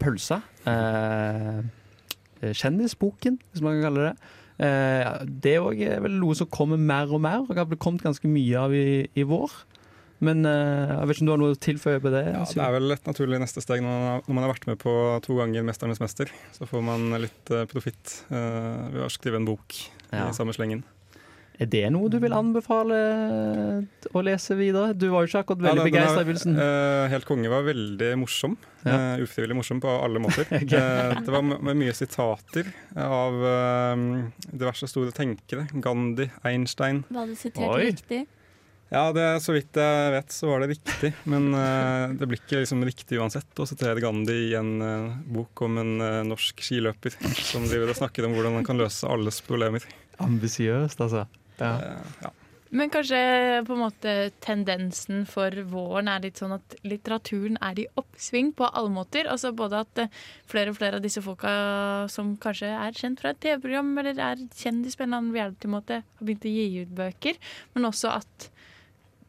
pølsa. 0.00 0.40
Eh, 0.70 1.66
kjendisboken, 2.54 3.40
hvis 3.50 3.64
man 3.64 3.76
kan 3.76 3.90
kalle 3.90 4.06
det. 4.06 4.14
Eh, 4.58 5.26
det 5.44 5.56
er 5.58 6.00
vel 6.02 6.16
noe 6.18 6.38
som 6.38 6.48
kommer 6.50 6.80
mer 6.80 7.10
og 7.10 7.20
mer, 7.22 7.42
og 7.42 7.52
har 7.52 7.66
har 7.66 7.82
kommet 7.82 8.06
ganske 8.06 8.30
mye 8.30 8.58
av 8.58 8.74
i, 8.74 9.06
i 9.14 9.26
vår. 9.26 9.50
Men 10.24 10.42
eh, 10.48 10.90
jeg 10.90 11.06
vet 11.06 11.16
ikke 11.16 11.22
om 11.24 11.28
du 11.28 11.32
har 11.34 11.40
noe 11.44 11.54
å 11.54 11.62
tilføye 11.62 12.02
på 12.02 12.12
det? 12.14 12.24
Ja, 12.34 12.42
det 12.42 12.64
er 12.64 12.74
vel 12.74 12.94
et 12.96 13.06
naturlig 13.06 13.38
neste 13.42 13.62
steg 13.62 13.82
når 13.84 13.88
man, 13.94 14.06
har, 14.08 14.22
når 14.26 14.38
man 14.38 14.46
har 14.46 14.54
vært 14.54 14.68
med 14.70 14.78
på 14.82 14.94
to 15.24 15.38
ganger 15.38 15.66
'Mesternes 15.66 16.02
mester'. 16.02 16.32
Så 16.56 16.66
får 16.66 16.82
man 16.84 17.10
litt 17.22 17.54
uh, 17.54 17.64
profitt 17.70 18.22
eh, 18.30 18.86
ved 18.94 19.04
å 19.06 19.10
skrive 19.12 19.38
en 19.38 19.48
bok 19.48 19.78
Ja. 20.08 20.30
i 20.30 20.34
samme 20.34 20.54
slengen. 20.56 20.82
Er 21.58 21.66
det 21.66 21.88
noe 21.90 22.06
du 22.06 22.20
vil 22.22 22.32
anbefale 22.32 22.96
å 24.14 24.20
lese 24.22 24.54
videre? 24.54 24.94
Du 24.94 25.08
var 25.10 25.24
jo 25.24 25.30
ikke 25.30 25.40
akkurat 25.42 25.64
veldig 25.66 25.82
den 25.82 25.88
begeistra 25.90 26.22
i 26.22 26.28
begynnelsen. 26.28 26.54
Uh, 26.54 27.08
Helt 27.10 27.26
konge 27.26 27.50
var 27.50 27.66
veldig 27.66 28.10
morsom. 28.22 28.54
Ja. 28.86 28.94
Uh, 29.18 29.24
ufrivillig 29.26 29.58
morsom 29.58 29.82
på 29.82 29.90
alle 29.90 30.22
måter. 30.22 30.46
okay. 30.62 30.78
uh, 30.78 31.18
det 31.18 31.34
var 31.34 31.42
med 31.50 31.80
mye 31.82 31.96
sitater 31.98 32.70
av 32.94 33.42
eh, 33.50 34.04
diverse 34.52 34.86
store 34.90 35.10
tenkere. 35.14 35.66
Gandhi, 35.82 36.30
Einstein. 36.46 37.02
Var 37.10 37.26
det 37.26 37.40
sitert 37.42 37.74
Oi. 37.74 37.90
riktig? 37.90 38.22
Ja, 38.88 39.10
det, 39.12 39.26
så 39.44 39.52
vidt 39.52 39.76
jeg 39.76 40.12
vet, 40.14 40.32
så 40.32 40.48
var 40.48 40.64
det 40.64 40.70
riktig. 40.72 41.12
Men 41.28 41.50
uh, 41.52 42.08
det 42.16 42.28
blir 42.28 42.40
ikke 42.40 42.62
liksom 42.62 42.84
riktig 42.88 43.20
uansett 43.20 43.60
å 43.60 43.68
sitere 43.68 44.00
Gandhi 44.00 44.38
i 44.48 44.56
en 44.56 44.72
uh, 44.80 45.18
bok 45.28 45.64
om 45.66 45.76
en 45.82 45.94
uh, 46.00 46.24
norsk 46.24 46.64
skiløper 46.64 47.18
som 47.36 47.68
driver 47.68 47.92
og 47.92 48.00
snakker 48.00 48.24
om 48.24 48.36
hvordan 48.36 48.60
han 48.60 48.68
kan 48.68 48.80
løse 48.80 49.08
alles 49.08 49.42
problemer. 49.44 49.84
Ambisiøst, 50.24 51.04
altså. 51.04 51.26
Ja. 51.60 51.74
ja. 52.22 52.32
Men 52.68 52.90
kanskje 52.92 53.18
på 53.64 53.72
en 53.72 53.80
måte 53.80 54.14
tendensen 54.44 55.22
for 55.28 55.54
våren 55.70 56.10
er 56.12 56.26
litt 56.26 56.40
sånn 56.40 56.52
at 56.58 56.74
litteraturen 56.84 57.56
er 57.64 57.80
i 57.80 57.86
oppsving 57.96 58.50
på 58.56 58.68
alle 58.68 58.92
måter. 58.92 59.28
Altså 59.32 59.54
både 59.56 59.80
at 59.86 60.02
flere 60.50 60.74
og 60.74 60.76
flere 60.76 61.00
av 61.00 61.04
disse 61.04 61.22
folka 61.24 61.52
som 62.12 62.34
kanskje 62.40 62.68
er 62.74 62.98
kjent 62.98 63.22
fra 63.22 63.32
et 63.32 63.40
TV-program 63.44 63.94
eller 64.02 64.20
er 64.20 64.44
kjendis 64.60 64.98
på 64.98 65.06
en 65.06 65.08
eller 65.08 65.22
annen 65.22 65.38
reality-måte, 65.38 66.02
har 66.04 66.28
begynt 66.28 66.44
å 66.44 66.52
gi 66.52 66.84
ut 66.84 66.94
bøker. 67.00 67.40
Men 67.72 67.88
også 67.88 68.12
at, 68.18 68.50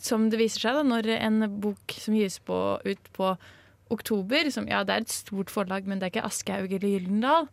som 0.04 0.30
det 0.32 0.40
viser 0.40 0.66
seg 0.66 0.78
da, 0.80 0.84
når 0.88 1.10
en 1.18 1.44
bok 1.62 1.96
som 2.00 2.16
gis 2.18 2.40
på, 2.46 2.58
ut 2.86 3.12
på 3.16 3.34
oktober, 3.94 4.50
som 4.54 4.68
ja, 4.70 4.84
det 4.86 4.96
er 4.96 5.06
et 5.06 5.14
stort 5.14 5.52
forlag, 5.52 5.88
men 5.90 6.00
det 6.00 6.08
er 6.08 6.14
ikke 6.14 6.28
Aschehoug 6.30 6.74
eller 6.78 6.94
Gyldendal, 6.94 7.50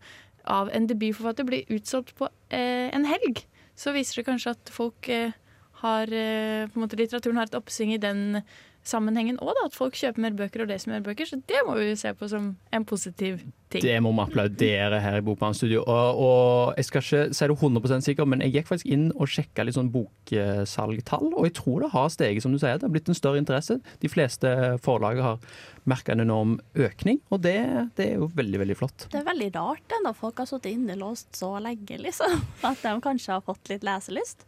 av 0.46 0.70
en 0.74 0.86
debutforfatter 0.86 1.46
blir 1.48 1.74
utsolgt 1.74 2.14
på 2.18 2.28
eh, 2.54 2.86
en 2.94 3.06
helg, 3.08 3.42
så 3.76 3.92
viser 3.96 4.20
det 4.20 4.28
kanskje 4.28 4.54
at 4.54 4.72
folk 4.72 5.08
eh, 5.12 5.34
har 5.82 6.12
eh, 6.12 6.68
på 6.70 6.78
en 6.78 6.84
måte 6.84 6.98
Litteraturen 6.98 7.40
har 7.40 7.50
et 7.50 7.58
oppsving 7.58 7.96
i 7.96 8.02
den 8.02 8.40
sammenhengen 8.86 9.38
òg, 9.42 9.54
at 9.64 9.76
folk 9.76 9.96
kjøper 9.98 10.22
mer 10.22 10.34
bøker 10.38 10.64
og 10.64 10.70
leser 10.70 10.92
mer 10.92 11.04
bøker. 11.04 11.28
Så 11.28 11.38
det 11.48 11.62
må 11.66 11.76
vi 11.78 11.92
se 11.98 12.12
på 12.16 12.28
som 12.30 12.52
en 12.74 12.86
positiv 12.86 13.40
ting. 13.72 13.82
Det 13.82 13.96
må 14.04 14.12
vi 14.14 14.22
applaudere 14.22 15.00
her 15.02 15.18
i 15.18 15.24
Bokvarnstudio 15.26 15.82
Og, 15.82 16.20
og 16.22 16.78
jeg 16.78 16.88
skal 16.88 17.02
ikke 17.02 17.22
si 17.34 17.48
det 17.50 17.56
100% 17.56 18.06
sikker, 18.08 18.28
men 18.30 18.44
jeg 18.44 18.54
gikk 18.56 18.70
faktisk 18.70 18.92
inn 18.94 19.08
og 19.14 19.30
sjekka 19.30 19.66
litt 19.66 19.78
sånn 19.78 19.90
boksalgtall, 19.94 21.30
og 21.32 21.48
jeg 21.48 21.56
tror 21.58 21.84
det 21.84 21.92
har 21.94 22.10
steget, 22.14 22.44
som 22.44 22.54
du 22.54 22.60
sier. 22.62 22.78
Det 22.78 22.86
har 22.86 22.94
blitt 22.94 23.10
en 23.10 23.18
større 23.18 23.42
interesse. 23.42 23.78
De 24.02 24.12
fleste 24.12 24.52
forlaget 24.84 25.26
har 25.26 25.40
merka 25.86 26.14
en 26.14 26.24
enorm 26.24 26.56
økning, 26.74 27.20
og 27.30 27.42
det, 27.46 27.58
det 27.98 28.10
er 28.10 28.20
jo 28.20 28.30
veldig, 28.34 28.62
veldig 28.64 28.78
flott. 28.78 29.08
Det 29.12 29.20
er 29.20 29.28
veldig 29.28 29.52
rart 29.58 29.86
det, 29.90 30.02
når 30.06 30.18
folk 30.18 30.42
har 30.42 30.50
sittet 30.50 30.74
innelåst 30.74 31.34
så 31.38 31.56
lenge, 31.62 31.98
liksom. 32.02 32.38
At 32.66 32.82
de 32.82 32.94
kanskje 33.02 33.36
har 33.36 33.46
fått 33.46 33.70
litt 33.72 33.86
leselyst. 33.86 34.46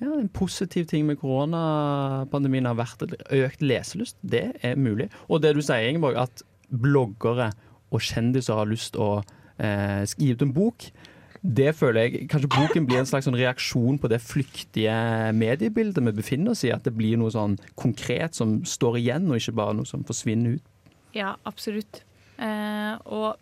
Ja, 0.00 0.12
En 0.12 0.28
positiv 0.28 0.86
ting 0.90 1.06
med 1.08 1.18
koronapandemien 1.22 2.68
har 2.68 2.76
vært 2.76 3.02
økt 3.32 3.62
leselyst. 3.64 4.18
Det 4.20 4.50
er 4.62 4.76
mulig. 4.76 5.08
Og 5.28 5.40
det 5.42 5.54
du 5.56 5.62
sier, 5.64 5.88
Ingeborg, 5.88 6.18
at 6.20 6.44
bloggere 6.68 7.52
og 7.94 8.02
kjendiser 8.02 8.58
har 8.58 8.68
lyst 8.68 8.92
til 8.94 9.04
å 9.04 9.12
eh, 9.56 10.02
skrive 10.08 10.36
ut 10.36 10.44
en 10.44 10.56
bok. 10.56 10.88
Det 11.46 11.70
føler 11.78 12.06
jeg, 12.06 12.26
Kanskje 12.32 12.50
boken 12.50 12.88
blir 12.88 13.00
en 13.00 13.08
slags 13.08 13.28
sånn 13.28 13.38
reaksjon 13.38 14.00
på 14.02 14.10
det 14.10 14.18
flyktige 14.24 14.96
mediebildet 15.36 16.04
vi 16.08 16.14
befinner 16.16 16.52
oss 16.52 16.64
i. 16.66 16.72
At 16.74 16.84
det 16.84 16.96
blir 16.96 17.20
noe 17.20 17.32
sånn 17.32 17.56
konkret 17.78 18.36
som 18.36 18.58
står 18.66 19.00
igjen, 19.00 19.30
og 19.30 19.40
ikke 19.40 19.56
bare 19.60 19.76
noe 19.78 19.88
som 19.88 20.04
forsvinner 20.06 20.58
ut. 20.58 20.66
Ja, 21.16 21.36
absolutt. 21.48 22.02
Eh, 22.36 22.94
og 23.08 23.38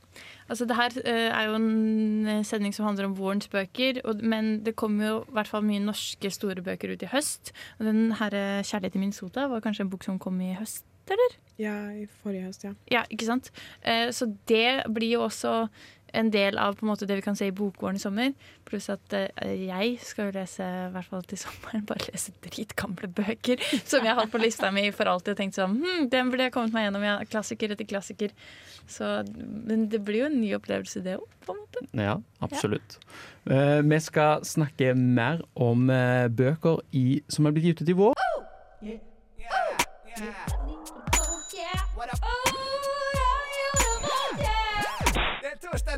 altså, 0.49 0.67
det 0.69 0.77
her 0.79 0.97
eh, 1.05 1.31
er 1.31 1.49
jo 1.49 1.59
en 1.59 2.27
eh, 2.29 2.43
sending 2.47 2.75
som 2.75 2.87
handler 2.89 3.09
om 3.09 3.17
vårens 3.19 3.49
bøker, 3.49 4.03
men 4.23 4.65
det 4.65 4.77
kommer 4.77 5.07
jo 5.07 5.17
i 5.23 5.37
hvert 5.39 5.51
fall 5.51 5.65
mye 5.67 5.83
norske 5.85 6.31
store 6.31 6.65
bøker 6.65 6.95
ut 6.95 7.03
i 7.03 7.13
høst. 7.13 7.53
Og 7.79 7.87
den 7.87 8.13
her 8.21 8.31
'Kjærlighet 8.63 8.97
i 8.97 9.05
Minnesota' 9.05 9.49
var 9.51 9.65
kanskje 9.65 9.87
en 9.87 9.91
bok 9.91 10.05
som 10.05 10.19
kom 10.19 10.41
i 10.41 10.55
høst, 10.55 10.85
eller? 11.11 11.37
Ja, 11.59 11.75
i 11.95 12.07
forrige 12.23 12.49
høst, 12.49 12.65
ja. 12.65 12.73
Ja, 12.91 13.05
ikke 13.11 13.29
sant? 13.29 13.51
Eh, 13.83 14.11
så 14.11 14.27
det 14.49 14.85
blir 14.95 15.19
jo 15.19 15.27
også 15.29 15.69
en 16.15 16.31
del 16.33 16.59
av 16.61 16.77
på 16.79 16.87
en 16.87 16.93
måte 16.93 17.09
det 17.11 17.19
vi 17.19 17.25
kan 17.25 17.37
se 17.39 17.49
i 17.51 17.55
bokvåren 17.55 17.99
i 17.99 18.03
sommer. 18.03 18.33
Pluss 18.69 18.89
at 18.93 19.17
uh, 19.17 19.27
jeg 19.51 19.99
skal 20.05 20.31
jo 20.31 20.37
lese, 20.39 20.65
i 20.65 20.93
hvert 20.95 21.11
fall 21.11 21.25
til 21.29 21.41
sommeren, 21.45 21.87
bare 21.89 22.09
lese 22.11 22.35
dritgamle 22.47 23.11
bøker 23.15 23.63
som 23.91 24.05
jeg 24.05 24.13
har 24.13 24.23
hatt 24.23 24.33
på 24.33 24.43
lista 24.43 24.71
mi 24.75 24.87
for 24.95 25.11
alltid 25.11 25.35
og 25.35 25.43
tenkt 25.43 25.59
sånn 25.59 25.79
hm, 25.81 26.09
den 26.13 26.33
burde 26.33 26.49
jeg 26.49 26.57
kommet 26.57 26.77
meg 26.77 26.89
gjennom. 26.89 27.07
Ja, 27.07 27.19
klassiker 27.29 27.75
etter 27.75 27.89
klassiker. 27.89 28.35
Så, 28.87 29.11
men 29.35 29.89
det 29.93 30.03
blir 30.05 30.25
jo 30.25 30.31
en 30.31 30.41
ny 30.41 30.51
opplevelse, 30.59 31.01
det 31.05 31.17
òg, 31.17 31.29
på 31.47 31.55
en 31.55 31.63
måte. 31.63 31.85
Ja, 31.97 32.19
absolutt. 32.45 32.99
Eh, 33.49 33.81
vi 33.85 34.01
skal 34.05 34.45
snakke 34.45 34.93
mer 34.95 35.41
om 35.55 35.89
uh, 35.89 36.29
bøker 36.29 36.85
i, 36.93 37.23
som 37.29 37.49
er 37.49 37.57
blitt 37.57 37.73
gitt 37.73 37.85
ut 37.85 37.95
i 37.95 37.99
vår. 37.99 38.25
Det 42.05 42.34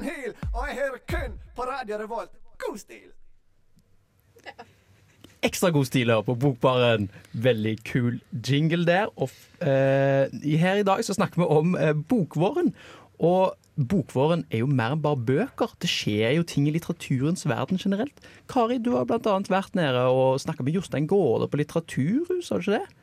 Hyl, 0.07 0.33
og 0.55 0.65
jeg 0.69 0.81
hører 0.81 1.05
kun 1.11 1.39
på 1.57 1.69
Radio 1.69 2.03
Revolt. 2.03 2.35
God 2.63 2.79
stil! 2.79 3.13
ekstra 5.47 5.71
god 5.75 5.87
stil 5.89 6.11
her 6.13 6.25
på 6.27 6.37
Bokbaren. 6.39 7.11
Veldig 7.33 7.77
kul 7.87 8.19
jingle 8.33 8.87
der. 8.89 9.11
Og 9.17 9.31
uh, 9.63 10.27
her 10.33 10.81
i 10.81 10.87
dag 10.87 11.05
så 11.07 11.17
snakker 11.17 11.43
vi 11.43 11.49
om 11.49 11.77
uh, 11.79 11.93
Bokvåren. 12.09 12.73
Og 13.23 13.55
Bokvåren 13.77 14.45
er 14.51 14.65
jo 14.65 14.71
mer 14.71 14.97
enn 14.97 15.03
bare 15.05 15.21
bøker. 15.29 15.75
Det 15.83 15.91
skjer 15.91 16.37
jo 16.39 16.47
ting 16.49 16.69
i 16.69 16.75
litteraturens 16.75 17.47
verden 17.49 17.81
generelt. 17.81 18.29
Kari, 18.51 18.79
du 18.81 18.95
har 18.97 19.09
blant 19.09 19.29
annet 19.31 19.53
vært 19.53 19.77
nede 19.79 20.07
og 20.13 20.41
snakka 20.43 20.65
med 20.67 20.79
Jostein 20.79 21.09
Gaarde 21.11 21.51
på 21.53 21.61
Litteraturhuset, 21.61 22.53
har 22.53 22.63
du 22.63 22.71
ikke 22.71 22.79
det? 22.81 23.03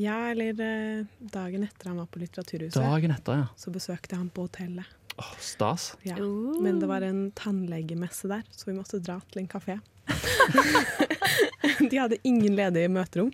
Ja, 0.00 0.18
eller 0.30 0.60
eh, 0.62 1.06
dagen 1.32 1.64
etter 1.66 1.90
han 1.90 1.98
var 1.98 2.06
på 2.12 2.20
Litteraturhuset, 2.20 2.78
Dagen 2.78 3.16
etter, 3.16 3.42
ja. 3.42 3.48
så 3.58 3.72
besøkte 3.74 4.14
jeg 4.14 4.20
han 4.20 4.28
på 4.32 4.44
hotellet. 4.46 4.99
Åh, 5.20 5.32
stas. 5.42 5.90
Ja. 6.02 6.16
Men 6.64 6.80
det 6.80 6.88
var 6.88 7.04
en 7.04 7.26
tannlegemesse 7.36 8.28
der, 8.30 8.44
så 8.50 8.70
vi 8.70 8.76
måtte 8.78 9.02
dra 9.04 9.18
til 9.32 9.42
en 9.42 9.50
kafé. 9.52 9.76
De 11.90 11.98
hadde 11.98 12.16
ingen 12.24 12.56
ledige 12.56 12.88
møterom. 12.92 13.28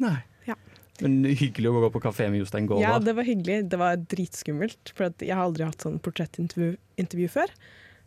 Nei. 0.00 0.16
Ja. 0.48 0.56
Men 1.04 1.20
hyggelig 1.28 1.68
å 1.68 1.82
gå 1.84 1.90
på 1.92 2.02
kafé 2.06 2.30
med 2.32 2.40
Jostein 2.40 2.68
Gaarde. 2.70 2.86
Ja, 2.86 2.96
det 3.04 3.14
var 3.18 3.28
hyggelig. 3.28 3.58
Det 3.72 3.80
var 3.80 4.00
dritskummelt, 4.00 4.94
for 4.96 5.12
jeg 5.20 5.36
har 5.36 5.44
aldri 5.44 5.68
hatt 5.68 5.84
sånn 5.84 6.00
portrettintervju 6.00 7.28
før. 7.32 7.52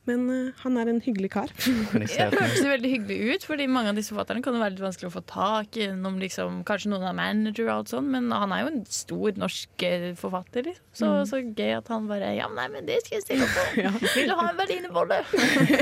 Men 0.09 0.23
uh, 0.27 0.49
han 0.65 0.75
er 0.81 0.89
en 0.91 0.97
hyggelig 1.05 1.29
kar. 1.31 1.51
Ja, 2.13 2.25
det 2.27 2.35
høres 2.41 2.57
jo 2.59 2.67
veldig 2.67 2.89
hyggelig 2.91 3.17
ut, 3.37 3.45
fordi 3.47 3.67
mange 3.71 3.93
av 3.93 3.95
disse 3.99 4.11
forfatterne 4.11 4.43
kan 4.43 4.57
jo 4.57 4.59
være 4.59 4.75
litt 4.75 4.83
vanskelig 4.83 5.07
å 5.07 5.13
få 5.13 5.21
tak 5.29 5.77
i. 5.79 5.87
Noen 5.95 6.17
liksom, 6.19 6.61
kanskje 6.67 6.91
noen 6.91 7.05
er 7.07 7.15
manager 7.15 7.69
og 7.69 7.73
alt 7.77 7.93
sånt, 7.93 8.11
men 8.11 8.27
han 8.35 8.51
er 8.51 8.65
jo 8.65 8.71
en 8.73 8.81
stor 8.91 9.39
norsk 9.39 9.85
eh, 9.87 10.09
forfatter. 10.19 10.67
Liksom. 10.71 10.87
Så, 10.93 11.11
Mm. 11.13 11.25
så 11.29 11.39
gøy 11.55 11.71
at 11.77 11.87
han 11.93 12.07
bare 12.09 12.33
Ja, 12.35 12.49
nei, 12.51 12.67
men 12.73 12.85
det 12.89 12.99
skal 13.05 13.19
jeg 13.19 13.23
stille 13.29 13.47
opp 13.47 13.55
på. 13.55 14.09
Vil 14.17 14.27
du 14.29 14.35
ha 14.37 14.49
en 14.51 14.59
berlinerbolle? 14.59 15.21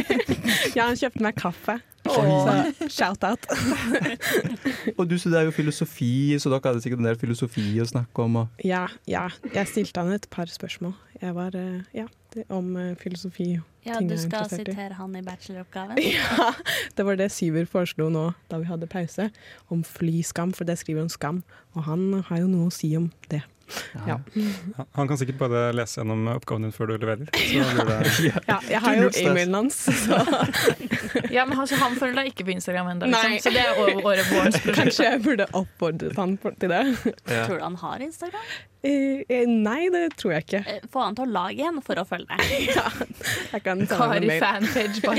ja, 0.77 0.85
han 0.91 0.99
kjøpte 1.01 1.25
meg 1.25 1.35
kaffe. 1.41 1.79
Så 2.01 2.21
shout-out. 2.89 3.45
Og 4.97 5.03
du 5.09 5.17
studerer 5.21 5.45
jo 5.49 5.53
filosofi, 5.55 6.37
så 6.41 6.49
dere 6.51 6.71
hadde 6.71 6.81
sikkert 6.83 7.03
en 7.03 7.09
del 7.11 7.19
filosofi 7.21 7.65
å 7.81 7.85
snakke 7.87 8.23
om. 8.25 8.39
Og... 8.43 8.63
Ja, 8.65 8.87
ja. 9.09 9.27
Jeg 9.53 9.69
stilte 9.69 10.01
han 10.03 10.13
et 10.15 10.25
par 10.33 10.49
spørsmål. 10.51 10.95
Jeg 11.21 11.35
var, 11.37 11.53
eh, 11.55 11.81
ja, 11.93 12.07
det, 12.33 12.47
om 12.49 12.71
eh, 12.81 12.95
filosofi. 12.97 13.51
og 13.59 13.85
Ja, 13.85 13.97
ting 13.99 14.07
du 14.09 14.15
jeg 14.15 14.19
er 14.19 14.23
skal 14.25 14.43
interessert 14.47 14.67
i. 14.67 14.73
sitere 14.73 14.97
han 14.97 15.15
i 15.15 15.21
bacheloroppgaven? 15.21 16.01
Ja, 16.17 16.51
det 16.97 17.05
var 17.05 17.15
det 17.19 17.29
Syver 17.31 17.65
foreslo 17.69 18.09
nå 18.09 18.27
da 18.49 18.57
vi 18.61 18.65
hadde 18.69 18.89
pause, 18.89 19.29
om 19.69 19.83
flyskam, 19.85 20.53
for 20.57 20.65
det 20.65 20.79
skriver 20.81 21.05
om 21.05 21.09
skam. 21.13 21.43
Og 21.75 21.83
han 21.85 22.23
har 22.29 22.41
jo 22.41 22.47
noe 22.51 22.69
å 22.71 22.73
si 22.73 22.95
om 22.97 23.11
det. 23.29 23.43
Ja. 24.05 24.17
Ja, 24.35 24.83
han 24.97 25.07
kan 25.07 25.15
sikkert 25.15 25.37
bare 25.39 25.59
lese 25.71 26.01
gjennom 26.01 26.25
oppgaven 26.33 26.65
din 26.65 26.73
før 26.75 26.89
du 26.91 26.97
leverer. 27.05 27.29
Så 27.31 27.61
blir 27.69 27.85
det 27.87 28.33
Ja, 28.51 28.57
jeg 28.67 28.81
har 28.83 28.97
jo 28.99 29.11
e-mailen 29.21 29.55
hans, 29.61 29.77
så 29.85 30.17
Ja, 31.37 31.45
men 31.47 31.55
altså, 31.61 31.77
han 31.79 31.95
følger 31.95 32.17
deg 32.19 32.33
ikke 32.33 32.49
på 32.49 32.55
Instagram 32.57 32.89
ennå, 32.95 33.07
liksom. 33.13 33.37
så 33.45 33.53
det 33.55 33.63
er 33.63 33.79
året 34.03 34.27
vårt. 34.33 34.57
kanskje 34.75 35.07
jeg 35.07 35.21
burde 35.23 35.47
oppfordret 35.55 36.19
han 36.19 36.35
til 36.59 36.73
det. 36.73 36.81
Ja. 37.31 37.45
Tror 37.47 37.61
du 37.61 37.63
han 37.69 37.79
har 37.85 38.03
Instagram? 38.09 38.51
Eh, 38.83 39.21
eh, 39.29 39.45
nei, 39.45 39.89
det 39.93 40.15
tror 40.17 40.31
jeg 40.33 40.45
ikke. 40.47 40.59
Eh, 40.65 40.85
Få 40.89 41.03
han 41.05 41.13
til 41.17 41.27
å 41.27 41.31
lage 41.35 41.61
en 41.69 41.75
for 41.85 41.99
å 42.01 42.05
følge 42.09 42.33
deg. 42.33 42.71
Jeg 43.53 43.61
kan 43.65 43.83
sende 43.85 43.99
Kari 43.99 44.39
fanpage 44.41 45.01
bak. 45.05 45.17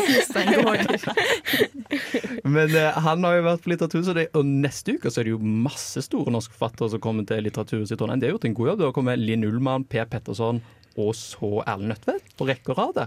Men 2.57 2.75
eh, 2.75 2.99
han 3.07 3.23
har 3.27 3.37
jo 3.39 3.45
vært 3.47 3.63
på 3.65 3.71
Litteraturhuset, 3.73 4.11
og 4.11 4.19
det- 4.19 4.31
og 4.35 4.45
neste 4.67 4.97
uke 4.97 5.11
så 5.13 5.21
er 5.23 5.29
det 5.29 5.35
jo 5.37 5.39
masse 5.39 6.03
store 6.03 6.33
norske 6.35 6.55
forfattere 6.57 6.91
som 6.95 7.01
kommer 7.05 7.27
til 7.29 7.43
Litteraturhuset 7.47 7.95
i 7.95 8.01
Trondheim. 8.01 8.21
Det 8.23 8.29
har 8.31 8.35
gjort 8.37 8.49
en 8.51 8.55
god 8.59 8.69
jobb. 8.73 8.79
Det 8.83 8.89
har 8.89 8.97
kommet 8.99 9.23
Linn 9.23 9.45
Ullmann, 9.47 9.85
Per 9.87 10.07
Petterson 10.11 10.59
og 10.99 11.15
så 11.17 11.63
Erlend 11.65 11.93
Nødtvedt 11.95 12.35
på 12.37 12.49
rekke 12.51 12.75
og 12.75 12.79
rad. 12.83 13.07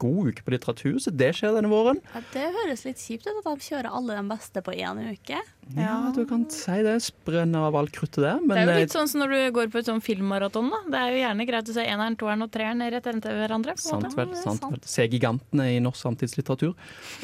God 0.00 0.30
uke 0.30 0.44
på 0.46 0.52
Litteraturhuset. 0.54 1.16
Det 1.18 1.30
skjer 1.36 1.56
denne 1.56 1.68
våren. 1.70 1.98
Ja, 2.14 2.22
det 2.32 2.44
høres 2.54 2.84
litt 2.86 3.00
kjipt 3.02 3.26
ut 3.28 3.34
at 3.34 3.46
de 3.48 3.66
kjører 3.66 3.88
alle 3.92 4.16
de 4.16 4.22
beste 4.30 4.62
på 4.64 4.72
én 4.72 5.00
uke. 5.10 5.40
Ja, 5.76 5.96
du 6.16 6.22
kan 6.28 6.46
si 6.52 6.78
det. 6.86 6.94
Sprenner 7.04 7.66
av 7.68 7.76
alt 7.76 7.92
kruttet 7.92 8.22
der. 8.24 8.38
Men 8.40 8.54
det 8.56 8.62
er 8.62 8.70
jo 8.70 8.76
eh, 8.76 8.84
litt 8.86 8.94
sånn 8.96 9.10
som 9.10 9.22
når 9.24 9.34
du 9.34 9.40
går 9.58 9.72
på 9.74 9.82
et 9.82 9.90
sånn 9.90 10.00
filmmaraton. 10.04 10.70
da. 10.72 10.80
Det 10.88 11.02
er 11.02 11.12
jo 11.12 11.20
gjerne 11.22 11.48
greit 11.50 11.72
å 11.72 11.76
se 11.76 11.84
eneren, 11.84 12.16
toeren 12.20 12.46
og 12.46 12.52
treeren 12.54 12.86
rett 12.94 13.10
etter 13.12 13.36
hverandre. 13.42 13.76
på 13.76 13.84
Sant 13.84 14.16
vel. 14.16 14.32
sant 14.40 14.64
vel. 14.64 14.80
Se 14.88 15.04
gigantene 15.08 15.68
i 15.74 15.82
norsk 15.84 16.00
samtidslitteratur. 16.06 16.72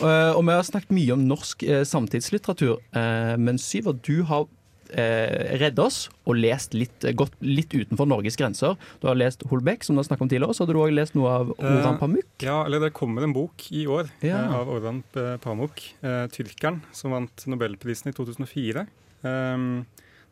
Eh, 0.03 0.32
og 0.34 0.42
vi 0.45 0.59
har 0.59 0.68
snakket 0.68 0.92
mye 0.99 1.16
om 1.16 1.24
norsk 1.30 1.64
eh, 1.64 1.86
samtidslitteratur, 1.88 2.76
eh, 2.92 3.34
men 3.40 3.59
Syver, 3.62 3.97
du 4.05 4.22
har 4.28 4.47
uh, 4.93 5.59
redd 5.61 5.78
oss 5.78 6.09
og 6.26 6.37
lest 6.37 6.74
litt, 6.74 7.05
eh, 7.05 7.12
gått 7.16 7.32
litt 7.41 7.72
utenfor 7.74 8.07
Norges 8.09 8.37
grenser. 8.37 8.76
Du 9.01 9.07
har 9.09 9.14
lest 9.16 9.43
Holbeck, 9.51 9.85
som 9.85 9.97
du 9.97 10.01
har 10.03 10.09
snakket 10.09 10.22
om 10.26 10.28
tidligere, 10.28 10.49
og 10.53 10.55
så 10.59 10.64
hadde 10.64 10.74
du 10.76 10.80
òg 10.82 10.93
lest 10.95 11.14
noe 11.16 11.28
av 11.30 11.53
Oran 11.59 11.99
Pamuk. 12.01 12.24
Eh, 12.41 12.47
Ja, 12.49 12.64
eller 12.66 12.80
det 12.80 12.93
kommer 12.95 13.22
en 13.24 13.32
bok 13.32 13.66
i 13.72 13.87
år 13.87 14.11
Ja. 14.22 14.39
eh, 14.45 14.55
av 14.55 14.68
Oran 14.68 15.03
Pamuk, 15.41 15.82
eh, 16.03 16.26
tyrkeren, 16.28 16.82
som 16.93 17.11
vant 17.12 17.47
Nobelprisen 17.47 18.09
i 18.09 18.12
2004. 18.12 18.87
Um, 19.22 19.87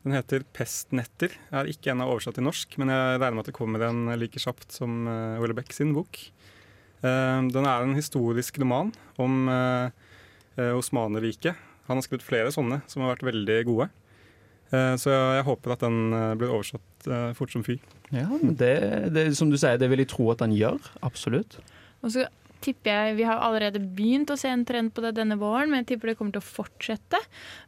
den 0.04 0.12
heter 0.12 0.44
'Pestnetter'. 0.52 1.32
Er 1.52 1.64
ikke 1.66 1.92
ennå 1.92 2.06
oversatt 2.10 2.34
til 2.34 2.44
norsk, 2.44 2.76
men 2.78 2.88
jeg 2.88 3.20
regner 3.20 3.34
med 3.34 3.38
at 3.40 3.46
det 3.46 3.54
kommer 3.54 3.82
en 3.88 4.18
like 4.18 4.38
kjapt 4.38 4.70
som 4.72 5.06
Ole 5.40 5.54
Beck 5.54 5.72
sin 5.72 5.94
bok. 5.94 6.18
Um, 7.02 7.48
den 7.50 7.64
er 7.64 7.82
en 7.82 7.94
historisk 7.94 8.58
roman 8.60 8.92
om 9.18 9.48
Osmanerriket. 10.58 11.56
Han 11.88 11.96
har 11.96 12.02
skrevet 12.02 12.22
flere 12.26 12.52
sånne 12.54 12.82
som 12.90 13.02
har 13.02 13.16
vært 13.16 13.26
veldig 13.32 13.64
gode. 13.66 13.88
Eh, 14.72 14.94
så 15.00 15.12
jeg, 15.12 15.24
jeg 15.38 15.48
håper 15.48 15.74
at 15.74 15.84
den 15.84 15.98
eh, 16.16 16.28
blir 16.40 16.52
oversatt 16.52 17.08
eh, 17.08 17.32
fort 17.36 17.52
som 17.52 17.64
fy. 17.66 17.78
Ja, 18.12 18.28
men 18.32 18.56
det, 18.60 18.74
det, 19.12 19.26
som 19.36 19.52
du 19.52 19.58
sier, 19.60 19.80
det 19.80 19.88
vil 19.92 20.04
jeg 20.04 20.12
tro 20.12 20.30
at 20.32 20.44
den 20.44 20.54
gjør. 20.56 20.80
Absolutt. 21.04 21.58
Og 22.02 22.14
så 22.14 22.26
tipper 22.62 22.92
jeg, 22.92 23.16
Vi 23.18 23.26
har 23.26 23.40
allerede 23.42 23.80
begynt 23.82 24.30
å 24.30 24.36
se 24.38 24.50
en 24.52 24.64
trend 24.66 24.92
på 24.94 25.02
det 25.04 25.16
denne 25.16 25.38
våren, 25.40 25.70
men 25.70 25.82
jeg 25.82 25.92
tipper 25.92 26.12
det 26.12 26.18
kommer 26.20 26.36
til 26.36 26.44
å 26.44 26.46
fortsette 26.46 27.18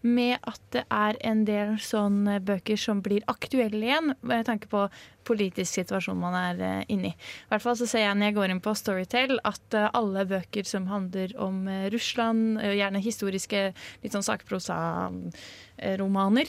med 0.06 0.38
at 0.46 0.60
det 0.74 0.84
er 0.86 1.18
en 1.26 1.42
del 1.48 1.74
sånne 1.82 2.38
bøker 2.46 2.78
som 2.80 3.02
blir 3.04 3.26
aktuelle 3.30 3.82
igjen, 3.88 4.14
med 4.22 4.46
tanke 4.48 4.70
på 4.70 4.86
politisk 5.24 5.72
situasjon 5.80 6.18
man 6.20 6.34
er 6.38 6.60
eh, 6.64 6.84
inne 6.92 7.08
i. 7.12 7.14
Hvert 7.50 7.64
fall 7.64 7.76
så 7.80 7.86
ser 7.90 8.04
jeg 8.04 8.16
når 8.20 8.26
jeg 8.30 8.36
går 8.38 8.50
inn 8.54 8.62
på 8.64 8.74
Storytel 8.78 9.34
at 9.44 9.76
eh, 9.78 9.88
alle 9.96 10.22
bøker 10.30 10.64
som 10.68 10.86
handler 10.90 11.28
om 11.42 11.56
eh, 11.68 11.86
Russland, 11.94 12.42
gjerne 12.64 13.00
historiske, 13.04 13.60
litt 14.04 14.14
sånn 14.14 14.24
sakprosa-romaner, 14.26 16.46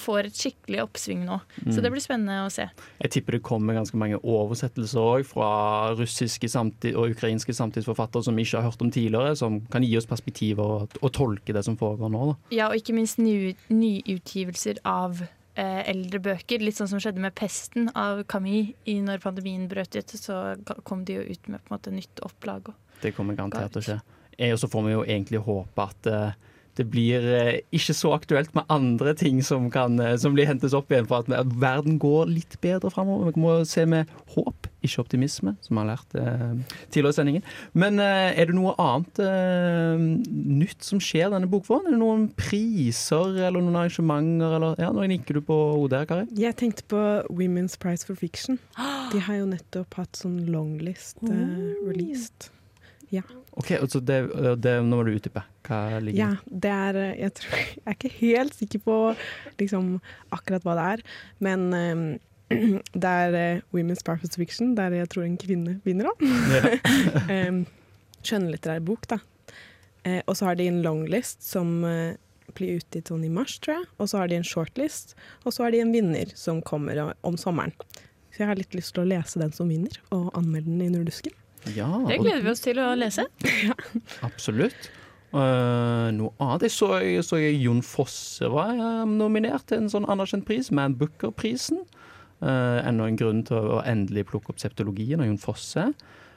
får 0.00 0.20
et 0.28 0.36
skikkelig 0.38 0.80
oppsving 0.84 1.20
nå. 1.26 1.36
Så 1.64 1.78
Mm. 1.78 1.82
det 1.82 1.90
blir 1.92 2.00
spennende 2.04 2.38
å 2.46 2.50
se. 2.52 2.66
Jeg 3.00 3.10
tipper 3.10 3.32
det 3.38 3.42
kommer 3.46 3.74
ganske 3.74 3.96
mange 3.96 4.18
oversettelser 4.22 5.00
òg 5.00 5.24
fra 5.28 5.94
russiske 5.94 6.48
samtid 6.50 6.94
og 6.96 7.10
ukrainske 7.14 7.52
samtidsforfattere 7.54 8.22
som 8.24 8.36
vi 8.36 8.42
ikke 8.44 8.56
har 8.60 8.70
hørt 8.70 8.82
om 8.82 8.90
tidligere, 8.90 9.36
som 9.36 9.60
kan 9.70 9.82
gi 9.82 9.96
oss 9.96 10.06
perspektiver 10.06 10.64
og, 10.64 10.88
og 11.02 11.12
tolke 11.12 11.52
det 11.54 11.64
som 11.64 11.76
foregår 11.76 12.10
nå. 12.12 12.26
Da. 12.32 12.36
Ja, 12.54 12.68
og 12.68 12.74
ikke 12.76 12.94
minst 12.96 13.18
ny, 13.18 13.54
nyutgivelser 13.70 14.74
av 14.84 15.22
eh, 15.22 15.28
eldre 15.62 16.18
bøker. 16.18 16.62
Litt 16.62 16.78
sånn 16.78 16.88
som 16.90 17.00
skjedde 17.02 17.22
med 17.22 17.34
'Pesten' 17.34 17.90
av 17.94 18.24
i 18.86 19.00
når 19.00 19.22
pandemien 19.22 19.68
brøt 19.68 19.94
ut. 19.96 20.08
Så 20.08 20.56
kom 20.84 21.04
de 21.04 21.20
jo 21.20 21.20
ut 21.22 21.48
med 21.48 21.62
på 21.64 21.70
en 21.72 21.78
måte 21.78 21.92
nytt 21.94 22.20
opplag. 22.26 22.72
Det 23.02 23.14
kommer 23.14 23.34
garantert 23.34 23.72
til 23.72 23.82
å 23.82 23.84
skje. 23.84 24.00
Eh, 24.38 24.52
Og 24.52 24.58
så 24.58 24.68
får 24.68 24.84
vi 24.84 24.92
jo 24.92 25.04
egentlig 25.04 25.44
håpe 25.44 25.82
at 25.82 26.06
eh, 26.06 26.32
det 26.78 26.86
blir 26.90 27.24
eh, 27.30 27.60
ikke 27.74 27.94
så 27.96 28.12
aktuelt 28.16 28.54
med 28.56 28.66
andre 28.72 29.14
ting 29.18 29.40
som, 29.46 29.68
kan, 29.72 29.98
eh, 30.02 30.16
som 30.20 30.34
blir 30.34 30.48
hentes 30.48 30.74
opp 30.76 30.90
igjen, 30.92 31.06
for 31.10 31.22
at, 31.22 31.50
verden 31.60 31.98
går 32.02 32.30
litt 32.30 32.56
bedre 32.64 32.90
framover. 32.92 33.32
Vi 33.34 33.42
må 33.44 33.56
se 33.68 33.84
med 33.88 34.10
håp, 34.34 34.68
ikke 34.84 35.04
optimisme, 35.04 35.54
som 35.64 35.76
vi 35.76 35.82
har 35.82 35.90
lært 35.92 36.16
eh, 36.18 36.78
tidligere 36.88 37.14
i 37.14 37.18
sendingen. 37.18 37.46
Men 37.78 38.00
eh, 38.02 38.32
er 38.34 38.50
det 38.50 38.56
noe 38.58 38.74
annet 38.82 39.22
eh, 39.22 40.06
nytt 40.64 40.86
som 40.86 41.02
skjer 41.02 41.30
denne 41.34 41.50
bokvåren? 41.50 41.88
Er 41.88 41.96
det 41.96 42.02
noen 42.02 42.26
priser 42.38 43.38
eller 43.38 43.60
noen 43.60 43.78
arrangementer? 43.84 44.58
Eller, 44.58 44.82
ja, 44.82 44.90
Nå 44.94 45.06
nikker 45.10 45.38
du 45.38 45.44
på 45.46 45.60
hodet 45.76 46.02
her, 46.02 46.10
Kari. 46.10 46.26
Jeg 46.38 46.58
tenkte 46.60 46.86
på 46.90 47.04
Women's 47.30 47.78
Prize 47.80 48.06
for 48.06 48.18
Fiction. 48.18 48.58
De 49.14 49.22
har 49.22 49.40
jo 49.42 49.48
nettopp 49.52 50.00
hatt 50.00 50.18
sånn 50.24 50.42
longlist 50.50 51.22
eh, 51.28 51.78
released. 51.86 52.50
Ja. 53.14 53.22
Ok, 53.54 53.70
altså 53.78 54.00
det, 54.02 54.18
det, 54.62 54.74
Nå 54.82 54.98
må 54.98 55.04
du 55.06 55.12
utdype. 55.14 55.44
Hva 55.66 56.00
ligger 56.02 56.18
ja, 56.18 56.30
det 56.50 56.70
er 56.74 56.98
eh, 56.98 57.12
jeg, 57.22 57.34
tror, 57.38 57.58
jeg 57.78 57.84
er 57.86 57.98
ikke 57.98 58.14
helt 58.18 58.56
sikker 58.58 58.82
på 58.84 58.96
liksom, 59.60 59.92
akkurat 60.34 60.66
hva 60.66 60.74
det 60.78 60.86
er, 60.94 61.04
men 61.46 61.68
um, 61.70 62.02
det 63.04 63.12
er 63.28 63.38
uh, 63.38 63.62
Women's 63.76 64.02
Perfect 64.06 64.36
Fiction, 64.40 64.74
der 64.78 64.96
jeg 64.98 65.12
tror 65.14 65.28
en 65.28 65.38
kvinne 65.40 65.78
vinner, 65.86 66.10
da. 66.10 67.46
um, 67.48 67.62
skjønnlitterær 68.26 68.82
bok, 68.84 69.06
da. 69.12 69.20
Uh, 70.04 70.20
og 70.26 70.34
så 70.36 70.50
har 70.50 70.58
de 70.58 70.68
en 70.68 70.82
longlist 70.84 71.46
som 71.46 71.78
uh, 71.86 72.16
blir 72.58 72.80
utgitt 72.80 73.08
sånn 73.10 73.24
i 73.26 73.32
mars, 73.32 73.56
tror 73.62 73.78
jeg. 73.78 73.88
Og 74.02 74.10
så 74.10 74.20
har 74.20 74.30
de 74.30 74.40
en 74.40 74.46
shortlist, 74.46 75.14
og 75.44 75.54
så 75.54 75.66
har 75.66 75.74
de 75.74 75.80
en 75.84 75.94
vinner 75.94 76.34
som 76.38 76.60
kommer 76.66 77.00
om 77.24 77.38
sommeren. 77.40 77.72
Så 78.34 78.42
jeg 78.42 78.50
har 78.50 78.58
litt 78.58 78.74
lyst 78.74 78.96
til 78.96 79.04
å 79.04 79.10
lese 79.14 79.40
den 79.40 79.54
som 79.54 79.70
vinner, 79.70 79.96
og 80.14 80.32
anmelde 80.36 80.72
den 80.72 80.84
i 80.84 80.92
Nordusken. 80.92 81.34
Ja, 81.72 81.88
Det 82.08 82.20
gleder 82.20 82.44
vi 82.44 82.52
oss 82.52 82.62
til 82.64 82.80
å 82.82 82.90
lese. 82.98 83.24
Absolutt. 84.26 84.90
Uh, 85.34 86.12
noe 86.14 86.30
annet 86.38 86.68
Jeg 86.68 86.72
så, 86.76 86.88
jeg 87.02 87.24
så 87.26 87.40
jeg 87.40 87.56
Jon 87.58 87.80
Fosse 87.82 88.46
var 88.52 88.76
uh, 88.78 89.02
nominert 89.08 89.66
til 89.66 89.80
en 89.82 89.90
sånn 89.90 90.06
anerkjent 90.06 90.46
pris, 90.46 90.70
Man 90.70 90.94
Booker-prisen. 91.00 91.80
Uh, 92.44 92.84
enda 92.84 93.08
en 93.08 93.18
grunn 93.18 93.40
til 93.48 93.72
å 93.74 93.80
endelig 93.88 94.28
plukke 94.30 94.52
opp 94.52 94.62
septologien 94.62 95.22
av 95.24 95.30
Jon 95.30 95.40
Fosse. 95.42 95.88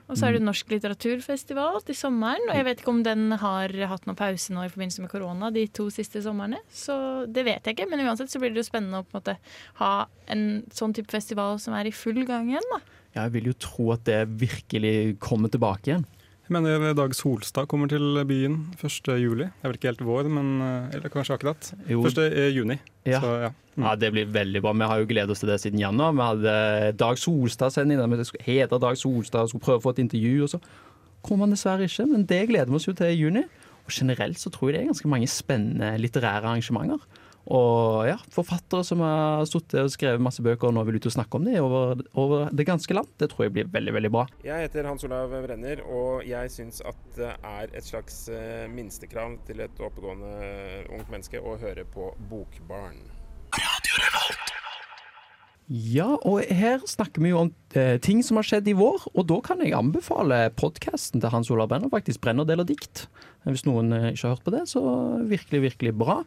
Og 0.08 0.16
så 0.16 0.30
er 0.30 0.38
det 0.38 0.44
Norsk 0.46 0.70
litteraturfestival 0.72 1.82
til 1.84 1.98
sommeren. 2.00 2.46
Og 2.48 2.56
jeg 2.56 2.66
vet 2.70 2.82
ikke 2.82 2.94
om 2.94 3.02
den 3.04 3.34
har 3.42 3.74
hatt 3.92 4.06
noen 4.08 4.18
pause 4.18 4.54
nå 4.56 4.64
i 4.64 4.72
forbindelse 4.72 5.04
med 5.04 5.12
korona 5.12 5.50
de 5.52 5.66
to 5.68 5.90
siste 5.92 6.22
somrene. 6.24 6.62
Så 6.72 6.96
det 7.28 7.44
vet 7.48 7.68
jeg 7.68 7.76
ikke, 7.76 7.90
men 7.92 8.06
uansett 8.06 8.32
så 8.32 8.40
blir 8.40 8.56
det 8.56 8.64
jo 8.64 8.70
spennende 8.70 9.04
å 9.04 9.08
på 9.08 9.18
en 9.18 9.20
måte 9.20 9.36
ha 9.82 9.92
en 10.32 10.46
sånn 10.74 10.96
type 10.96 11.12
festival 11.12 11.60
som 11.60 11.76
er 11.76 11.90
i 11.90 11.96
full 11.96 12.24
gang 12.28 12.48
igjen. 12.54 12.72
da. 12.72 12.80
Jeg 13.16 13.34
vil 13.34 13.50
jo 13.50 13.56
tro 13.60 13.92
at 13.96 14.04
det 14.06 14.22
virkelig 14.42 15.18
kommer 15.24 15.52
tilbake 15.54 15.92
igjen. 15.92 16.06
Jeg 16.48 16.56
mener 16.56 16.94
Dag 16.96 17.12
Solstad 17.16 17.68
kommer 17.68 17.90
til 17.92 18.22
byen 18.28 18.54
1. 18.80 19.10
juli. 19.20 19.50
Det 19.50 19.66
er 19.66 19.68
vel 19.68 19.80
ikke 19.80 19.90
helt 19.90 20.04
vår, 20.08 20.30
men 20.32 20.52
eh, 20.64 20.96
eller 20.96 21.12
kanskje 21.12 21.36
akkurat. 21.36 21.72
Jo. 21.92 22.06
1. 22.08 22.22
juni. 22.56 22.78
Ja. 23.04 23.20
Så, 23.20 23.32
ja. 23.42 23.50
Ja, 23.78 23.96
Det 24.00 24.14
blir 24.16 24.30
veldig 24.32 24.62
bra. 24.64 24.72
Vi 24.74 24.88
har 24.90 25.02
jo 25.02 25.10
gledet 25.10 25.34
oss 25.36 25.44
til 25.44 25.52
det 25.52 25.60
siden 25.62 25.82
januar. 25.82 26.16
Vi 26.16 26.24
hadde 26.24 26.94
Dag 26.98 27.20
Solstad-sending 27.20 28.00
der 28.00 28.08
vi 28.08 28.44
hete 28.48 28.80
Dag 28.80 28.98
Solstad 28.98 29.44
og 29.44 29.52
skulle 29.52 29.66
prøve 29.68 29.82
å 29.82 29.86
få 29.86 29.94
et 29.98 30.00
intervju. 30.06 30.44
og 30.44 30.50
så 30.56 30.62
kom 31.28 31.44
han 31.44 31.52
dessverre 31.52 31.84
ikke, 31.84 32.08
men 32.08 32.24
det 32.26 32.48
gleder 32.48 32.72
vi 32.72 32.80
oss 32.80 32.88
jo 32.88 32.96
til 32.96 33.12
i 33.12 33.20
juni. 33.20 33.44
Og 33.84 33.92
generelt 33.92 34.40
så 34.40 34.50
tror 34.50 34.72
jeg 34.72 34.78
det 34.78 34.82
er 34.86 34.92
ganske 34.94 35.12
mange 35.12 35.28
spennende 35.28 35.98
litterære 36.00 36.48
arrangementer. 36.48 37.04
Og 37.48 38.08
ja, 38.10 38.18
forfattere 38.34 38.84
som 38.84 39.02
har 39.06 39.46
sittet 39.48 39.80
og 39.86 39.92
skrevet 39.94 40.24
masse 40.24 40.44
bøker 40.44 40.70
og 40.70 40.76
nå 40.76 40.84
vil 40.88 41.00
ut 41.00 41.08
og 41.08 41.16
snakke 41.16 41.40
om 41.40 41.48
det 41.48 41.60
over, 41.64 42.02
over 42.20 42.52
det 42.52 42.68
ganske 42.68 42.98
land. 42.98 43.14
Det 43.20 43.30
tror 43.32 43.48
jeg 43.48 43.56
blir 43.56 43.70
veldig, 43.72 43.94
veldig 43.98 44.12
bra. 44.14 44.26
Jeg 44.44 44.68
heter 44.68 44.90
Hans 44.90 45.08
Olav 45.08 45.32
Brenner, 45.32 45.84
og 45.88 46.28
jeg 46.28 46.52
syns 46.52 46.82
at 46.88 47.00
det 47.16 47.32
er 47.36 47.72
et 47.72 47.88
slags 47.88 48.26
eh, 48.34 48.68
minstekrav 48.72 49.40
til 49.48 49.64
et 49.64 49.80
oppegående 49.84 50.34
ungt 50.92 51.12
menneske 51.14 51.40
å 51.40 51.56
høre 51.62 51.88
på 51.94 52.12
Bokbarn. 52.30 53.00
Ja, 55.68 56.14
og 56.24 56.46
her 56.48 56.80
snakker 56.88 57.20
vi 57.20 57.34
jo 57.34 57.42
om 57.42 57.50
eh, 57.76 57.98
ting 58.00 58.22
som 58.24 58.40
har 58.40 58.46
skjedd 58.48 58.70
i 58.72 58.76
vår, 58.78 59.10
og 59.12 59.26
da 59.28 59.42
kan 59.44 59.60
jeg 59.60 59.76
anbefale 59.76 60.46
podkasten 60.56 61.20
til 61.20 61.34
Hans 61.34 61.50
Olav 61.52 61.68
Brenner, 61.68 61.92
faktisk 61.92 62.22
'Brenner 62.24 62.48
deler 62.48 62.64
dikt'. 62.64 63.10
Hvis 63.44 63.66
noen 63.68 63.92
eh, 63.92 64.14
ikke 64.14 64.30
har 64.30 64.36
hørt 64.38 64.46
på 64.46 64.54
det, 64.56 64.64
så 64.72 64.82
virkelig, 65.28 65.62
virkelig 65.62 65.92
bra. 66.00 66.22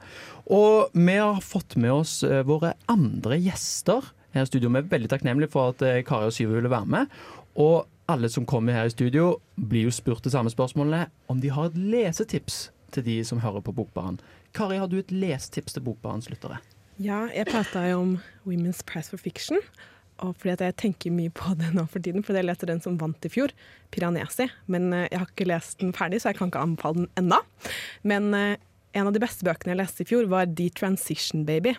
Og 0.44 0.92
vi 0.92 1.16
har 1.16 1.40
fått 1.40 1.76
med 1.80 1.92
oss 1.92 2.22
eh, 2.22 2.42
våre 2.44 2.74
andre 2.92 3.38
gjester 3.40 4.12
her 4.36 4.44
i 4.44 4.50
studio. 4.50 4.68
Vi 4.68 4.82
er 4.82 4.90
veldig 4.92 5.08
takknemlige 5.08 5.52
for 5.52 5.72
at 5.72 5.84
eh, 5.88 6.02
Kari 6.04 6.28
og 6.28 6.36
Syve 6.36 6.58
ville 6.58 6.72
være 6.72 6.92
med. 6.92 7.16
Og 7.56 7.88
alle 8.12 8.28
som 8.28 8.44
kommer 8.44 8.76
her 8.76 8.90
i 8.90 8.92
studio, 8.92 9.38
blir 9.56 9.88
jo 9.88 9.94
spurt 9.94 10.24
det 10.24 10.34
samme 10.34 10.52
spørsmålet 10.52 11.08
om 11.32 11.40
de 11.40 11.48
har 11.48 11.70
et 11.70 11.80
lesetips 11.80 12.68
til 12.92 13.06
de 13.06 13.20
som 13.24 13.40
hører 13.40 13.64
på 13.64 13.72
Bokbaren. 13.72 14.20
Kari, 14.52 14.76
har 14.76 14.90
du 14.90 14.98
et 14.98 15.12
lesetips 15.14 15.72
til 15.72 15.86
Bokbarens 15.86 16.28
lyttere? 16.28 16.58
Ja, 17.00 17.22
jeg 17.32 17.48
prata 17.48 17.86
jo 17.88 18.00
om 18.02 18.10
Women's 18.44 18.82
Prize 18.84 19.08
for 19.12 19.20
Fiction. 19.20 19.60
Og 20.20 20.34
fordi 20.36 20.52
at 20.52 20.62
jeg 20.66 20.76
tenker 20.82 21.12
mye 21.16 21.32
på 21.32 21.54
det 21.56 21.70
nå 21.72 21.86
for 21.88 22.02
tiden, 22.04 22.20
fordi 22.24 22.42
jeg 22.42 22.48
leste 22.50 22.68
den 22.68 22.82
som 22.84 22.98
vant 23.00 23.24
i 23.24 23.30
fjor, 23.32 23.54
'Piranesi'. 23.88 24.50
Men 24.68 24.92
eh, 24.92 25.06
jeg 25.08 25.22
har 25.22 25.30
ikke 25.30 25.48
lest 25.48 25.80
den 25.80 25.94
ferdig, 25.96 26.20
så 26.20 26.28
jeg 26.28 26.36
kan 26.36 26.50
ikke 26.52 26.60
anbefale 26.60 27.06
den 27.06 27.08
ennå. 27.22 27.38
Men 28.04 28.34
eh, 28.36 28.56
en 28.92 29.08
av 29.08 29.14
de 29.16 29.22
beste 29.22 29.46
bøkene 29.48 29.72
jeg 29.72 29.80
leste 29.80 30.04
i 30.04 30.10
fjor, 30.10 30.28
var 30.28 30.44
'The 30.44 30.68
Transition 30.76 31.46
Baby'. 31.48 31.78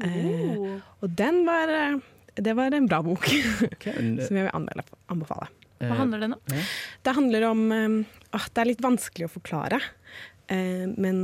Eh, 0.00 0.80
og 1.02 1.16
den 1.20 1.44
var 1.44 1.68
eh, 1.68 1.98
Det 2.38 2.54
var 2.54 2.72
en 2.72 2.86
bra 2.86 3.02
bok, 3.02 3.26
som 3.82 4.36
jeg 4.38 4.46
vil 4.46 4.52
anbefale. 4.54 4.84
anbefale. 5.10 5.48
Hva 5.82 5.94
handler 5.98 6.20
den 6.22 6.36
om? 6.36 6.58
Det 7.02 7.14
handler 7.14 7.44
om 7.50 7.62
at 8.32 8.48
Det 8.54 8.62
er 8.62 8.68
litt 8.72 8.82
vanskelig 8.82 9.26
å 9.26 9.32
forklare. 9.36 9.80
Eh, 10.48 10.86
men 10.96 11.18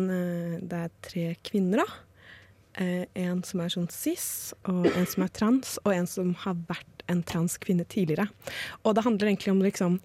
det 0.61 0.81
er 0.85 0.91
tre 1.07 1.25
kvinner, 1.47 1.81
da. 1.87 2.04
Eh, 2.75 3.05
en 3.15 3.43
som 3.47 3.63
er 3.63 3.71
sånn 3.71 3.91
cis, 3.93 4.53
og 4.67 4.89
en 4.91 5.07
som 5.07 5.23
er 5.23 5.33
trans, 5.37 5.77
og 5.85 5.93
en 5.95 6.09
som 6.11 6.33
har 6.43 6.57
vært 6.67 7.05
en 7.13 7.21
trans 7.23 7.55
kvinne 7.63 7.87
tidligere. 7.87 8.27
Og 8.83 8.97
det 8.97 9.05
handler 9.07 9.31
egentlig 9.31 9.53
om 9.53 9.63
liksom 9.63 10.01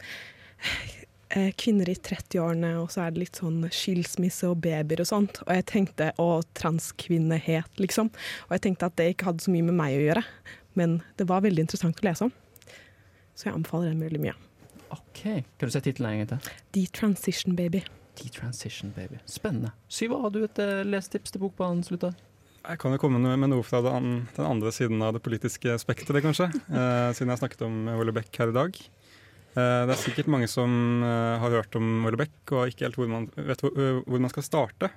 eh, 1.33 1.49
kvinner 1.57 1.89
i 1.89 1.95
30-årene, 1.97 2.75
og 2.77 2.91
så 2.93 3.07
er 3.07 3.15
det 3.15 3.23
litt 3.23 3.39
sånn 3.41 3.63
skilsmisse 3.73 4.51
og 4.51 4.61
babyer 4.65 5.01
og 5.01 5.09
sånt. 5.09 5.41
Og 5.47 5.53
jeg 5.57 5.65
tenkte 5.71 6.11
å, 6.21 6.29
transkvinnehet, 6.59 7.81
liksom. 7.81 8.13
Og 8.49 8.55
jeg 8.57 8.67
tenkte 8.67 8.91
at 8.91 8.99
det 9.01 9.15
ikke 9.15 9.31
hadde 9.31 9.47
så 9.47 9.55
mye 9.55 9.65
med 9.71 9.79
meg 9.81 9.97
å 9.97 10.05
gjøre. 10.05 10.25
Men 10.77 10.99
det 11.17 11.25
var 11.31 11.41
veldig 11.47 11.65
interessant 11.65 12.03
å 12.03 12.09
lese 12.09 12.29
om. 12.29 12.35
Så 13.33 13.49
jeg 13.49 13.55
anbefaler 13.55 13.95
den 13.95 14.05
veldig 14.05 14.25
mye. 14.27 14.37
OK. 14.93 15.23
Kan 15.57 15.69
du 15.69 15.73
si 15.73 15.81
tittelen 15.85 16.11
en 16.11 16.21
gang 16.21 16.33
til? 16.35 16.55
The 16.75 16.85
Transition 16.93 17.57
Baby. 17.57 17.81
The 18.19 18.29
Transition 18.35 18.93
Baby. 18.93 19.23
Spennende. 19.25 19.73
Syva, 19.89 20.21
har 20.21 20.33
du 20.35 20.43
et 20.43 20.61
uh, 20.61 20.81
lesetips 20.85 21.33
til 21.33 21.41
bokbanen, 21.41 21.81
lytter? 21.89 22.13
Jeg 22.59 22.79
kan 22.81 22.93
jo 22.93 22.99
komme 23.01 23.19
med 23.23 23.49
noe 23.51 23.63
fra 23.63 23.79
den, 23.85 24.25
andre 24.35 24.71
siden 24.75 24.99
av 25.05 25.15
det 25.15 25.23
politiske 25.23 25.77
spekteret, 25.81 26.23
kanskje. 26.25 26.49
Eh, 26.79 27.11
siden 27.15 27.31
jeg 27.31 27.41
snakket 27.41 27.63
om 27.65 27.87
Ole 27.95 28.13
Beck 28.15 28.35
her 28.35 28.51
i 28.51 28.55
dag. 28.55 28.75
Eh, 29.55 29.81
det 29.87 29.95
er 29.95 30.01
sikkert 30.01 30.29
mange 30.31 30.49
som 30.51 31.01
eh, 31.05 31.39
har 31.41 31.55
hørt 31.55 31.75
om 31.79 32.05
Ole 32.05 32.19
Beck 32.19 32.53
og 32.53 32.69
ikke 32.69 32.87
helt 32.87 32.99
hvor 32.99 33.09
man, 33.09 33.29
vet 33.35 33.63
hvor, 33.63 33.73
øh, 33.73 34.03
hvor 34.05 34.21
man 34.21 34.33
skal 34.33 34.45
starte. 34.45 34.91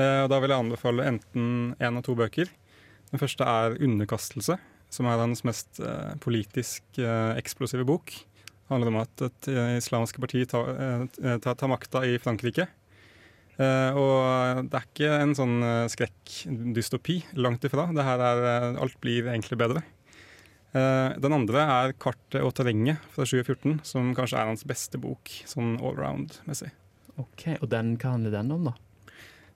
Eh, 0.00 0.24
og 0.24 0.32
da 0.32 0.40
vil 0.40 0.52
jeg 0.52 0.64
anbefale 0.64 1.06
enten 1.12 1.46
én 1.76 2.00
av 2.00 2.04
to 2.06 2.16
bøker. 2.18 2.50
Den 3.12 3.20
første 3.20 3.44
er 3.44 3.76
'Underkastelse', 3.76 4.58
som 4.88 5.06
er 5.06 5.20
hans 5.20 5.44
mest 5.44 5.80
eh, 5.80 6.14
politisk 6.20 6.82
eh, 6.98 7.36
eksplosive 7.36 7.84
bok. 7.84 8.08
Det 8.08 8.72
handler 8.72 8.88
om 8.88 9.02
at 9.02 9.26
et 9.28 9.48
eh, 9.52 9.76
islamsk 9.76 10.18
parti 10.20 10.46
tar, 10.48 10.72
eh, 10.72 11.36
tar, 11.38 11.54
tar 11.54 11.68
makta 11.68 12.06
i 12.08 12.16
Frankrike. 12.16 12.66
Eh, 13.60 13.98
og 13.98 14.68
det 14.70 14.78
er 14.78 14.86
ikke 14.86 15.16
en 15.20 15.34
sånn 15.36 15.58
uh, 15.60 15.90
skrekkdystopi, 15.92 17.18
langt 17.44 17.66
ifra. 17.68 17.90
Det 17.92 18.06
her 18.06 18.22
er, 18.24 18.44
uh, 18.46 18.80
alt 18.82 18.96
blir 19.04 19.28
egentlig 19.28 19.60
bedre. 19.60 19.84
Den 20.72 21.34
andre 21.36 21.62
er 21.68 21.90
'Kartet 21.92 22.40
og 22.40 22.54
terrenget' 22.56 23.02
fra 23.12 23.26
2014, 23.28 23.82
som 23.84 24.14
kanskje 24.16 24.38
er 24.40 24.46
hans 24.48 24.62
beste 24.64 24.96
bok, 24.96 25.28
sånn 25.44 25.74
allround-messig. 25.76 26.70
Ok, 27.20 27.58
Og 27.60 27.68
den, 27.68 27.90
hva 28.00 28.14
handler 28.14 28.32
den 28.32 28.54
om, 28.54 28.70
da? 28.70 28.72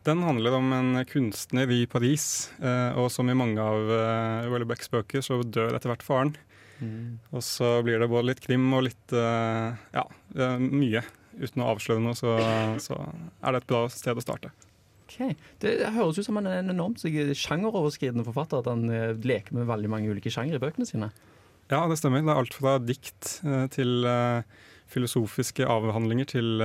Den 0.04 0.20
handler 0.20 0.58
om 0.58 0.74
en 0.76 1.00
kunstner 1.08 1.72
i 1.72 1.86
Paris, 1.88 2.52
og 2.60 3.08
som 3.08 3.32
i 3.32 3.38
mange 3.40 3.56
av 3.56 3.80
uh, 3.88 4.50
Willy 4.52 4.68
Becks 4.68 4.92
bøker, 4.92 5.24
så 5.24 5.40
dør 5.40 5.72
etter 5.72 5.88
hvert 5.88 6.04
faren. 6.04 6.36
Mm. 6.84 7.16
Og 7.32 7.40
så 7.40 7.80
blir 7.80 7.96
det 7.96 8.12
både 8.12 8.34
litt 8.34 8.44
krim 8.44 8.68
og 8.76 8.84
litt 8.84 9.16
ja, 9.16 10.04
mye. 10.60 11.00
Uten 11.36 11.62
å 11.64 11.72
avsløre 11.74 12.02
noe, 12.02 12.16
så, 12.16 12.36
så 12.82 12.96
er 12.96 13.52
det 13.52 13.62
et 13.62 13.68
bra 13.68 13.84
sted 13.92 14.16
å 14.16 14.24
starte. 14.24 14.52
Ok, 15.06 15.36
Det 15.62 15.74
høres 15.94 16.18
ut 16.18 16.26
som 16.26 16.38
han 16.40 16.48
er 16.50 16.60
en 16.60 16.72
enormt 16.74 17.02
sjangeroverskridende 17.02 18.26
forfatter. 18.26 18.62
At 18.62 18.70
han 18.72 18.86
eh, 18.90 19.14
leker 19.26 19.54
med 19.56 19.68
veldig 19.70 19.90
mange 19.92 20.10
ulike 20.10 20.32
sjangere 20.32 20.58
i 20.58 20.64
bøkene 20.64 20.88
sine. 20.88 21.10
Ja, 21.70 21.84
det 21.90 21.98
stemmer. 22.00 22.24
Det 22.24 22.32
er 22.32 22.40
alt 22.42 22.56
fra 22.56 22.76
dikt 22.82 23.36
eh, 23.46 23.66
til 23.74 24.06
eh, 24.08 24.64
filosofiske 24.90 25.66
avhandlinger 25.66 26.28
til 26.30 26.62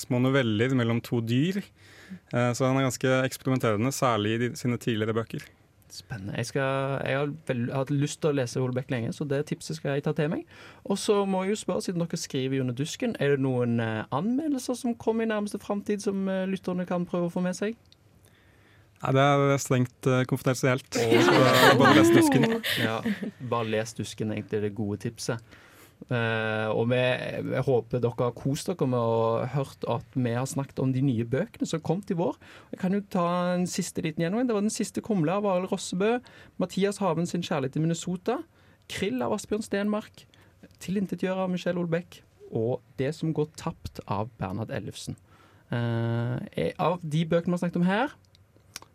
små 0.00 0.20
noveller 0.24 0.72
mellom 0.76 1.02
to 1.04 1.20
dyr. 1.20 1.60
Så 2.32 2.64
han 2.64 2.78
er 2.80 2.86
ganske 2.86 3.10
eksperimenterende, 3.26 3.90
særlig 3.92 4.30
i 4.32 4.48
sine 4.56 4.78
tidligere 4.80 5.12
bøker. 5.12 5.44
Spennende. 5.92 6.36
Jeg, 6.36 6.46
skal, 6.46 7.00
jeg 7.06 7.18
har, 7.18 7.30
vel, 7.48 7.60
jeg 7.66 7.74
har 7.74 7.84
hatt 7.84 7.92
lyst 7.94 8.20
til 8.20 8.30
å 8.30 8.36
lese 8.36 8.60
Holbæk 8.60 8.90
lenge, 8.92 9.12
så 9.16 9.24
det 9.28 9.44
tipset 9.48 9.78
skal 9.78 9.96
jeg 9.96 10.04
ta 10.04 10.12
til 10.16 10.30
meg. 10.32 10.44
Og 10.84 10.98
så 11.00 11.22
må 11.24 11.44
jeg 11.44 11.54
jo 11.54 11.60
spørre, 11.62 11.84
siden 11.86 12.04
dere 12.04 12.20
skriver 12.20 12.60
under 12.62 12.76
dusken, 12.76 13.16
er 13.20 13.34
det 13.34 13.42
noen 13.44 13.80
eh, 13.80 14.02
anmeldelser 14.14 14.76
som 14.78 14.96
kommer 15.00 15.24
i 15.24 15.30
nærmeste 15.30 15.60
framtid 15.62 16.04
som 16.04 16.28
eh, 16.28 16.44
lytterne 16.50 16.86
kan 16.88 17.06
prøve 17.08 17.30
å 17.30 17.32
få 17.32 17.44
med 17.44 17.56
seg? 17.56 17.78
Nei, 18.98 19.12
det 19.14 19.22
er 19.22 19.60
strengt 19.62 20.08
uh, 20.10 20.24
konfidensielt. 20.26 20.98
Eh, 20.98 21.28
bare 21.78 21.94
les 22.00 22.10
dusken. 22.10 22.48
Ja, 22.82 22.98
bare 23.50 23.70
les 23.70 23.94
dusken, 23.94 24.32
egentlig, 24.34 24.62
det 24.64 24.74
gode 24.74 24.98
tipset. 25.04 25.58
Eh, 26.08 26.68
og 26.70 26.86
vi, 26.88 26.98
jeg 26.98 27.64
håper 27.66 28.00
dere 28.00 28.28
har 28.28 28.36
kost 28.38 28.70
dere 28.70 28.86
med 28.88 29.02
å 29.02 29.48
hørt 29.52 29.82
at 29.90 30.14
vi 30.14 30.32
har 30.32 30.46
snakket 30.48 30.80
om 30.80 30.92
de 30.94 31.02
nye 31.04 31.26
bøkene 31.28 31.68
som 31.68 31.82
kom 31.84 32.00
til 32.06 32.20
vår. 32.20 32.38
Jeg 32.72 32.80
kan 32.80 32.94
jo 32.96 33.02
ta 33.12 33.26
en 33.56 33.66
siste 33.68 34.04
liten 34.04 34.24
gjennomgang. 34.24 34.48
Det 34.48 34.56
var 34.56 34.64
Den 34.64 34.74
siste 34.74 35.04
kumla 35.04 35.40
av 35.40 35.48
Arild 35.50 35.72
Rossebø. 35.72 36.18
Mathias 36.62 37.02
Haven 37.02 37.26
sin 37.26 37.42
'Kjærlighet 37.42 37.76
til 37.76 37.84
Minnesota'. 37.84 38.42
'Krill' 38.88 39.24
av 39.24 39.34
Asbjørn 39.36 39.66
Stenmark. 39.66 40.24
'Tilintetgjør' 40.80 41.44
av 41.44 41.50
Michelle 41.50 41.80
Olbeck. 41.80 42.22
Og 42.52 42.80
'Det 42.96 43.14
som 43.14 43.34
går 43.34 43.50
tapt' 43.58 44.00
av 44.06 44.30
Bernhard 44.38 44.70
Ellefsen. 44.70 45.16
Uh, 45.70 46.40
av 46.78 46.96
de 47.04 47.26
bøkene 47.28 47.52
vi 47.52 47.58
har 47.58 47.60
snakket 47.60 47.76
om 47.76 47.82
her, 47.82 48.08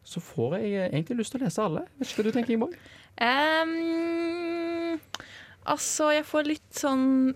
så 0.04 0.20
får 0.20 0.58
jeg 0.58 0.90
egentlig 0.90 1.18
lyst 1.18 1.32
til 1.32 1.42
å 1.42 1.46
lese 1.46 1.62
alle. 1.62 1.86
Vet 2.00 2.10
ikke 2.10 2.24
hva 2.24 2.26
du 2.26 2.32
tenker, 2.32 2.54
Ingeborg? 2.54 2.74
Ehm, 3.22 4.98
altså, 5.70 6.12
jeg 6.16 6.26
får 6.28 6.50
litt 6.50 6.70
sånn 6.78 7.36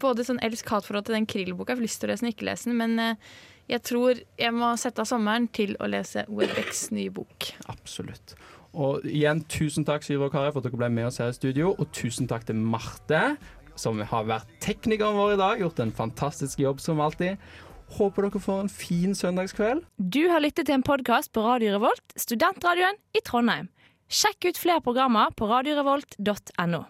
Både 0.00 0.24
sånn 0.24 0.38
elsk-hat-forhold 0.40 1.04
til 1.04 1.12
den 1.18 1.26
Krill-boka. 1.28 1.74
Jeg 1.74 1.76
får 1.76 1.84
lyst 1.84 1.98
til 2.00 2.08
å 2.08 2.14
lese 2.14 2.24
den, 2.24 2.30
ikke 2.32 2.46
lese 2.48 2.70
den. 2.70 2.78
Men 2.80 2.94
eh, 3.02 3.32
jeg 3.68 3.82
tror 3.84 4.20
jeg 4.40 4.54
må 4.56 4.70
sette 4.80 5.04
av 5.04 5.08
sommeren 5.10 5.44
til 5.52 5.74
å 5.76 5.88
lese 5.92 6.24
Webecks 6.32 6.86
nye 6.96 7.12
bok. 7.12 7.50
Absolutt. 7.68 8.32
Og 8.74 9.04
igjen, 9.06 9.42
tusen 9.44 9.84
takk 9.86 10.06
Syver 10.06 10.30
og 10.30 10.34
Kari 10.34 10.54
for 10.54 10.60
at 10.60 10.66
dere 10.70 10.80
ble 10.80 10.88
med 10.96 11.10
oss 11.10 11.20
her 11.22 11.30
i 11.30 11.36
studio. 11.36 11.74
Og 11.76 11.92
tusen 11.92 12.28
takk 12.30 12.48
til 12.48 12.56
Marte, 12.58 13.36
som 13.76 14.00
har 14.00 14.26
vært 14.28 14.50
teknikeren 14.64 15.20
vår 15.20 15.36
i 15.36 15.38
dag. 15.40 15.62
Gjort 15.62 15.84
en 15.84 15.94
fantastisk 15.94 16.64
jobb 16.64 16.82
som 16.82 17.02
alltid. 17.04 17.36
Håper 17.94 18.26
dere 18.26 18.42
får 18.42 18.64
en 18.64 18.72
fin 18.72 19.14
søndagskveld. 19.14 19.84
Du 20.00 20.24
har 20.32 20.42
lyttet 20.42 20.66
til 20.68 20.78
en 20.78 20.86
podkast 20.86 21.32
på 21.36 21.44
Radio 21.44 21.76
Revolt, 21.76 22.04
studentradioen 22.18 22.98
i 23.14 23.22
Trondheim. 23.24 23.70
Sjekk 24.10 24.50
ut 24.50 24.60
flere 24.60 24.82
programmer 24.84 25.32
på 25.36 25.48
radiorevolt.no. 25.48 26.84